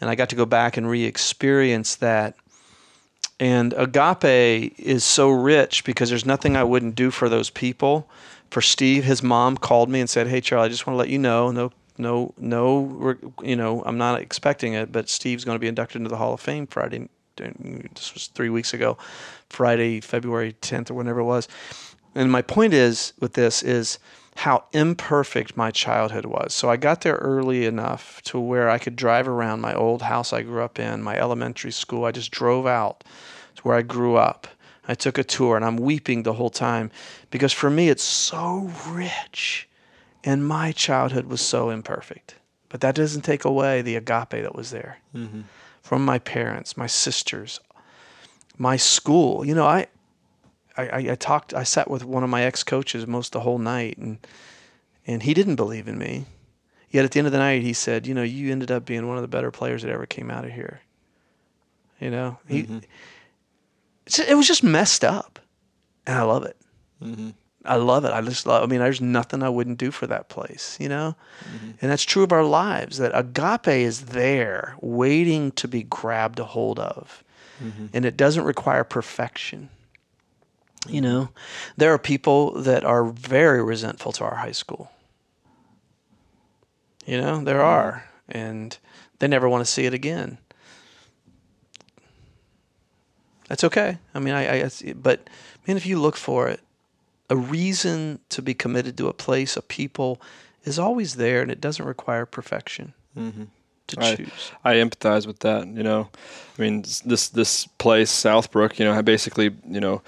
and 0.00 0.08
I 0.08 0.14
got 0.14 0.28
to 0.28 0.36
go 0.36 0.46
back 0.46 0.76
and 0.76 0.88
re-experience 0.88 1.96
that 1.96 2.36
and 3.40 3.74
agape 3.76 4.78
is 4.78 5.02
so 5.02 5.28
rich 5.28 5.82
because 5.82 6.08
there's 6.08 6.24
nothing 6.24 6.56
I 6.56 6.62
wouldn't 6.62 6.94
do 6.94 7.10
for 7.10 7.28
those 7.28 7.50
people. 7.50 8.08
For 8.50 8.62
Steve, 8.62 9.02
his 9.02 9.20
mom 9.20 9.56
called 9.56 9.90
me 9.90 9.98
and 9.98 10.08
said, 10.08 10.28
"Hey, 10.28 10.40
Charlie, 10.40 10.66
I 10.66 10.68
just 10.68 10.86
want 10.86 10.94
to 10.94 10.98
let 10.98 11.08
you 11.08 11.18
know, 11.18 11.50
no, 11.50 11.72
no, 11.98 12.32
no, 12.38 13.16
you 13.42 13.56
know, 13.56 13.82
I'm 13.84 13.98
not 13.98 14.20
expecting 14.20 14.74
it, 14.74 14.92
but 14.92 15.08
Steve's 15.08 15.44
going 15.44 15.56
to 15.56 15.60
be 15.60 15.66
inducted 15.66 15.96
into 15.96 16.08
the 16.08 16.18
Hall 16.18 16.34
of 16.34 16.40
Fame 16.40 16.68
Friday. 16.68 17.08
This 17.36 18.14
was 18.14 18.28
three 18.28 18.48
weeks 18.48 18.72
ago, 18.72 18.96
Friday, 19.50 20.00
February 20.00 20.54
10th 20.62 20.88
or 20.88 20.94
whenever 20.94 21.18
it 21.18 21.24
was. 21.24 21.48
And 22.14 22.30
my 22.30 22.42
point 22.42 22.74
is 22.74 23.12
with 23.18 23.32
this 23.32 23.64
is 23.64 23.98
how 24.36 24.64
imperfect 24.72 25.56
my 25.56 25.70
childhood 25.70 26.26
was. 26.26 26.52
So 26.52 26.68
I 26.68 26.76
got 26.76 27.00
there 27.00 27.16
early 27.16 27.64
enough 27.64 28.20
to 28.24 28.38
where 28.38 28.68
I 28.68 28.78
could 28.78 28.94
drive 28.94 29.26
around 29.26 29.62
my 29.62 29.74
old 29.74 30.02
house 30.02 30.32
I 30.32 30.42
grew 30.42 30.62
up 30.62 30.78
in, 30.78 31.02
my 31.02 31.16
elementary 31.16 31.72
school. 31.72 32.04
I 32.04 32.12
just 32.12 32.30
drove 32.30 32.66
out 32.66 33.02
to 33.56 33.62
where 33.62 33.76
I 33.76 33.82
grew 33.82 34.16
up. 34.16 34.46
I 34.86 34.94
took 34.94 35.16
a 35.16 35.24
tour 35.24 35.56
and 35.56 35.64
I'm 35.64 35.78
weeping 35.78 36.22
the 36.22 36.34
whole 36.34 36.50
time 36.50 36.90
because 37.30 37.52
for 37.52 37.70
me 37.70 37.88
it's 37.88 38.04
so 38.04 38.70
rich 38.88 39.68
and 40.22 40.46
my 40.46 40.70
childhood 40.70 41.26
was 41.26 41.40
so 41.40 41.70
imperfect. 41.70 42.34
But 42.68 42.82
that 42.82 42.94
doesn't 42.94 43.22
take 43.22 43.44
away 43.44 43.80
the 43.80 43.96
agape 43.96 44.30
that 44.30 44.54
was 44.54 44.70
there 44.70 44.98
mm-hmm. 45.14 45.42
from 45.80 46.04
my 46.04 46.18
parents, 46.18 46.76
my 46.76 46.86
sisters, 46.86 47.58
my 48.58 48.76
school. 48.76 49.46
You 49.46 49.54
know, 49.54 49.66
I 49.66 49.86
I, 50.76 51.10
I, 51.10 51.14
talked, 51.14 51.54
I 51.54 51.62
sat 51.62 51.90
with 51.90 52.04
one 52.04 52.22
of 52.22 52.30
my 52.30 52.42
ex 52.42 52.62
coaches 52.62 53.06
most 53.06 53.32
the 53.32 53.40
whole 53.40 53.58
night, 53.58 53.96
and 53.98 54.18
and 55.06 55.22
he 55.22 55.34
didn't 55.34 55.56
believe 55.56 55.88
in 55.88 55.98
me. 55.98 56.26
Yet 56.90 57.04
at 57.04 57.12
the 57.12 57.18
end 57.18 57.26
of 57.26 57.32
the 57.32 57.38
night, 57.38 57.62
he 57.62 57.72
said, 57.72 58.06
"You 58.06 58.14
know, 58.14 58.22
you 58.22 58.52
ended 58.52 58.70
up 58.70 58.84
being 58.84 59.06
one 59.08 59.16
of 59.16 59.22
the 59.22 59.28
better 59.28 59.50
players 59.50 59.82
that 59.82 59.90
ever 59.90 60.06
came 60.06 60.30
out 60.30 60.44
of 60.44 60.52
here." 60.52 60.80
You 62.00 62.10
know, 62.10 62.38
he. 62.48 62.64
Mm-hmm. 62.64 62.78
It 64.28 64.36
was 64.36 64.46
just 64.46 64.62
messed 64.62 65.04
up, 65.04 65.40
and 66.06 66.16
I 66.16 66.22
love 66.22 66.44
it. 66.44 66.56
Mm-hmm. 67.02 67.30
I 67.64 67.76
love 67.76 68.04
it. 68.04 68.12
I 68.12 68.20
just 68.20 68.46
love. 68.46 68.62
I 68.62 68.66
mean, 68.66 68.78
there's 68.78 69.00
nothing 69.00 69.42
I 69.42 69.48
wouldn't 69.48 69.78
do 69.78 69.90
for 69.90 70.06
that 70.06 70.28
place. 70.28 70.76
You 70.80 70.88
know, 70.88 71.16
mm-hmm. 71.44 71.70
and 71.80 71.90
that's 71.90 72.04
true 72.04 72.22
of 72.22 72.32
our 72.32 72.44
lives. 72.44 72.98
That 72.98 73.12
agape 73.14 73.68
is 73.68 74.06
there, 74.06 74.76
waiting 74.80 75.52
to 75.52 75.66
be 75.66 75.82
grabbed 75.82 76.38
a 76.38 76.44
hold 76.44 76.78
of, 76.78 77.24
mm-hmm. 77.62 77.86
and 77.92 78.04
it 78.04 78.16
doesn't 78.16 78.44
require 78.44 78.84
perfection. 78.84 79.70
You 80.88 81.00
know, 81.00 81.28
there 81.76 81.92
are 81.92 81.98
people 81.98 82.52
that 82.62 82.84
are 82.84 83.04
very 83.04 83.62
resentful 83.62 84.12
to 84.12 84.24
our 84.24 84.36
high 84.36 84.52
school. 84.52 84.90
You 87.04 87.20
know, 87.20 87.42
there 87.42 87.58
mm-hmm. 87.58 87.66
are, 87.66 88.08
and 88.28 88.76
they 89.18 89.28
never 89.28 89.48
want 89.48 89.64
to 89.64 89.70
see 89.70 89.84
it 89.84 89.94
again. 89.94 90.38
That's 93.48 93.62
okay. 93.64 93.98
I 94.12 94.18
mean, 94.18 94.34
I, 94.34 94.64
I, 94.64 94.70
but 94.94 95.28
man, 95.66 95.76
if 95.76 95.86
you 95.86 96.00
look 96.00 96.16
for 96.16 96.48
it, 96.48 96.60
a 97.30 97.36
reason 97.36 98.18
to 98.30 98.42
be 98.42 98.54
committed 98.54 98.96
to 98.98 99.08
a 99.08 99.12
place, 99.12 99.56
a 99.56 99.62
people, 99.62 100.20
is 100.64 100.78
always 100.78 101.14
there, 101.14 101.42
and 101.42 101.50
it 101.50 101.60
doesn't 101.60 101.84
require 101.84 102.26
perfection. 102.26 102.92
Mm-hmm. 103.16 103.44
To 103.88 104.16
choose. 104.16 104.50
I, 104.64 104.72
I 104.72 104.74
empathize 104.76 105.28
with 105.28 105.38
that. 105.40 105.68
You 105.68 105.84
know, 105.84 106.08
I 106.58 106.62
mean, 106.62 106.82
this 107.04 107.28
this 107.28 107.66
place, 107.78 108.10
Southbrook. 108.10 108.80
You 108.80 108.84
know, 108.84 108.92
I 108.92 109.02
basically, 109.02 109.54
you 109.68 109.78
know, 109.78 110.02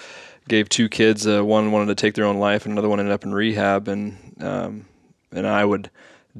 gave 0.49 0.69
two 0.69 0.89
kids. 0.89 1.27
Uh, 1.27 1.45
one 1.45 1.73
wanted 1.73 1.87
to 1.87 1.95
take 1.95 2.15
their 2.15 2.25
own 2.25 2.39
life, 2.39 2.65
and 2.65 2.73
another 2.73 2.89
one 2.89 2.99
ended 2.99 3.13
up 3.13 3.25
in 3.25 3.33
rehab, 3.33 3.89
and 3.89 4.17
um, 4.41 4.87
and 5.33 5.47
I 5.47 5.65
would 5.65 5.91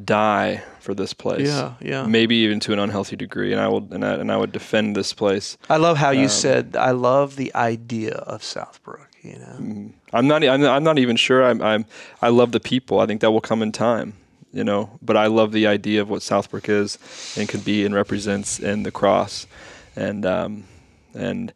die 0.05 0.63
for 0.81 0.95
this 0.95 1.13
place. 1.13 1.49
Yeah, 1.49 1.75
yeah. 1.81 2.07
Maybe 2.07 2.37
even 2.37 2.61
to 2.61 2.73
an 2.73 2.79
unhealthy 2.79 3.17
degree, 3.17 3.53
and 3.53 3.61
I 3.61 3.69
will 3.69 3.87
and 3.93 4.05
I, 4.05 4.15
and 4.15 4.33
I 4.33 4.37
would 4.37 4.53
defend 4.53 4.97
this 4.97 5.13
place. 5.13 5.59
I 5.69 5.77
love 5.77 5.97
how 5.97 6.11
you 6.11 6.25
um, 6.25 6.29
said. 6.29 6.77
I 6.77 6.93
love 6.93 7.37
the 7.37 7.55
idea 7.55 8.15
of 8.15 8.43
Southbrook. 8.43 9.07
You 9.23 9.39
know, 9.39 9.57
mm-hmm. 9.59 9.89
I'm 10.13 10.27
not. 10.27 10.45
I'm, 10.45 10.65
I'm 10.65 10.85
not 10.85 10.99
even 10.99 11.17
sure. 11.17 11.45
I'm, 11.45 11.61
I'm. 11.61 11.87
I 12.23 12.29
love 12.29 12.53
the 12.53 12.61
people. 12.61 13.01
I 13.01 13.07
think 13.07 13.21
that 13.21 13.31
will 13.31 13.41
come 13.41 13.63
in 13.63 13.73
time. 13.73 14.15
You 14.53 14.65
know, 14.65 14.99
but 15.03 15.17
I 15.17 15.27
love 15.27 15.53
the 15.53 15.67
idea 15.67 16.01
of 16.01 16.09
what 16.09 16.23
Southbrook 16.23 16.69
is 16.71 16.99
and 17.37 17.49
can 17.49 17.61
be 17.61 17.85
and 17.85 17.95
represents 17.95 18.59
in 18.59 18.83
the 18.83 18.91
cross, 18.91 19.47
and 19.95 20.25
um, 20.25 20.65
and 21.15 21.53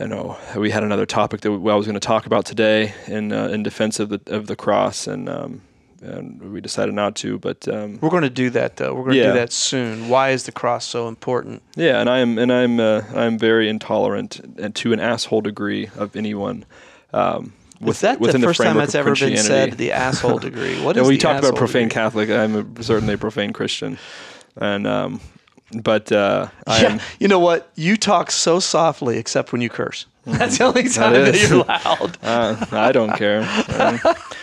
you 0.00 0.08
know, 0.08 0.36
we 0.56 0.70
had 0.70 0.82
another 0.82 1.06
topic 1.06 1.42
that 1.42 1.50
I 1.50 1.56
was 1.56 1.86
going 1.86 1.94
to 1.94 2.00
talk 2.00 2.26
about 2.26 2.44
today 2.46 2.94
in 3.06 3.32
uh, 3.32 3.48
in 3.48 3.62
defense 3.62 4.00
of 4.00 4.08
the 4.08 4.20
of 4.26 4.46
the 4.46 4.56
cross, 4.56 5.06
and 5.06 5.28
um, 5.28 5.60
and 6.02 6.52
we 6.52 6.60
decided 6.60 6.94
not 6.94 7.14
to. 7.16 7.38
But 7.38 7.68
um, 7.68 7.98
We're 8.00 8.08
going 8.10 8.22
to 8.22 8.30
do 8.30 8.50
that 8.50 8.76
though. 8.76 8.94
We're 8.94 9.04
going 9.04 9.16
to 9.16 9.18
Yeah. 9.18 9.32
do 9.32 9.38
that 9.38 9.52
soon. 9.52 10.08
Why 10.08 10.30
is 10.30 10.44
the 10.44 10.52
cross 10.52 10.84
so 10.86 11.06
important? 11.08 11.62
yeah, 11.76 12.00
and 12.00 12.08
I'm 12.08 12.38
and 12.38 12.50
I'm 12.52 12.80
uh, 12.80 13.02
I'm 13.14 13.38
very 13.38 13.68
intolerant 13.68 14.40
and 14.58 14.74
to 14.76 14.92
an 14.92 15.00
asshole 15.00 15.42
degree 15.42 15.90
of 15.96 16.16
anyone. 16.16 16.64
Um, 17.12 17.52
with, 17.80 17.96
is 17.96 18.00
that 18.02 18.20
the 18.20 18.38
first 18.40 18.60
time 18.60 18.76
that's 18.76 18.94
ever 18.94 19.14
been 19.14 19.36
said? 19.38 19.72
The 19.72 19.92
asshole 19.92 20.38
degree. 20.38 20.82
What 20.82 20.96
and 20.98 21.06
we 21.06 21.16
the 21.16 21.22
talked 21.22 21.40
about 21.40 21.56
profane 21.56 21.88
degree? 21.88 22.02
Catholic. 22.02 22.30
I'm 22.30 22.76
a, 22.78 22.82
certainly 22.82 23.14
a 23.14 23.18
profane 23.18 23.52
Christian, 23.52 23.98
and 24.56 24.86
um, 24.86 25.20
but 25.72 26.10
uh, 26.12 26.48
I 26.66 26.82
Yeah, 26.82 26.92
am 26.92 27.00
you 27.18 27.28
know 27.28 27.38
what? 27.38 27.70
You 27.74 27.96
talk 27.96 28.30
so 28.30 28.60
softly, 28.60 29.18
except 29.18 29.52
when 29.52 29.60
you 29.60 29.68
curse. 29.68 30.06
That's 30.24 30.58
the 30.58 30.64
only 30.64 30.88
time 30.88 31.14
that 31.14 31.40
you're 31.40 31.64
loud. 31.64 32.18
uh, 32.22 32.66
I 32.72 32.92
don't 32.92 33.16
care. 33.16 33.40
Um, 33.78 33.98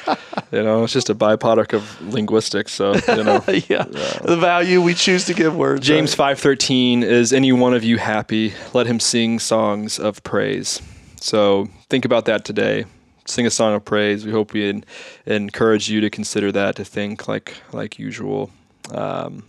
you 0.51 0.63
know, 0.63 0.84
it's 0.84 0.93
just 0.93 1.09
a 1.09 1.15
byproduct 1.15 1.73
of 1.73 2.13
linguistics. 2.13 2.73
So 2.73 2.95
you 2.95 3.23
know. 3.23 3.43
yeah. 3.69 3.84
the 4.23 4.38
value 4.39 4.82
we 4.82 4.95
choose 4.95 5.25
to 5.25 5.34
give 5.34 5.55
words. 5.55 5.86
James 5.86 6.17
right? 6.17 6.36
5:13 6.36 7.03
is 7.03 7.32
any 7.32 7.51
one 7.51 7.73
of 7.73 7.84
you 7.84 7.97
happy 7.97 8.53
let 8.73 8.88
him 8.88 8.99
sing 8.99 9.39
songs 9.39 9.99
of 9.99 10.23
praise. 10.23 10.82
So 11.21 11.67
think 11.89 12.05
about 12.05 12.25
that 12.25 12.43
today. 12.43 12.86
Sing 13.25 13.45
a 13.45 13.51
song 13.51 13.75
of 13.75 13.84
praise. 13.86 14.25
We 14.25 14.32
hope 14.32 14.53
we 14.53 14.69
en- 14.69 14.86
encourage 15.25 15.89
you 15.89 16.01
to 16.01 16.09
consider 16.09 16.51
that 16.53 16.75
to 16.78 16.86
think 16.86 17.28
like 17.28 17.53
like 17.71 17.99
usual. 17.99 18.49
Um, 18.91 19.43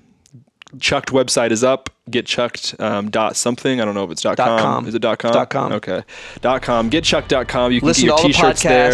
Chucked 0.80 1.10
website 1.10 1.50
is 1.50 1.64
up. 1.64 1.88
Get 2.10 2.26
chucked 2.26 2.74
um, 2.78 3.10
dot 3.10 3.36
something. 3.36 3.80
I 3.80 3.84
don't 3.86 3.94
know 3.94 4.04
if 4.04 4.10
it's 4.10 4.22
dot, 4.22 4.36
Dot 4.36 4.60
com. 4.60 4.60
com. 4.60 4.86
Is 4.86 4.94
it 4.94 4.98
dot 5.00 5.18
com? 5.18 5.32
Dot 5.32 5.48
com. 5.48 5.72
Okay. 5.72 6.02
Dot 6.42 6.60
com. 6.62 6.88
Get 6.90 7.04
chucked 7.04 7.28
dot 7.30 7.48
com. 7.48 7.72
You 7.72 7.80
can 7.80 7.86
Listen 7.86 8.02
get 8.02 8.06
your 8.08 8.16
all 8.16 8.22
the 8.22 8.28
t-shirts 8.28 8.62
there. 8.62 8.92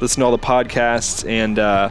Listen 0.00 0.20
to 0.20 0.24
all 0.24 0.30
the 0.30 0.38
podcasts 0.38 1.28
and 1.28 1.58
uh, 1.58 1.90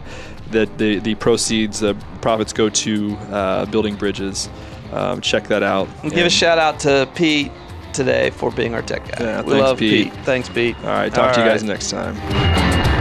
the, 0.50 0.68
the 0.78 1.00
the 1.00 1.16
proceeds, 1.16 1.80
the 1.80 1.96
profits 2.22 2.54
go 2.54 2.70
to 2.70 3.16
uh, 3.32 3.66
building 3.68 3.96
bridges. 3.96 4.50
Um, 4.92 5.22
check 5.22 5.48
that 5.48 5.62
out. 5.62 5.88
Give 6.02 6.26
a 6.26 6.30
shout 6.30 6.58
out 6.58 6.80
to 6.82 7.08
Pete 7.14 7.52
today 7.94 8.32
for 8.32 8.50
being 8.52 8.74
our 8.74 8.82
tech 8.82 9.06
guy. 9.12 9.24
Yeah, 9.24 9.42
we 9.42 9.52
thanks, 9.52 9.64
love 9.64 9.78
Pete. 9.78 10.14
Thanks, 10.24 10.50
Pete. 10.50 10.76
All 10.78 10.86
right. 10.86 11.14
Talk 11.14 11.36
to 11.36 11.42
you 11.42 11.46
guys 11.46 11.64
next 11.64 11.92
time. 11.92 12.99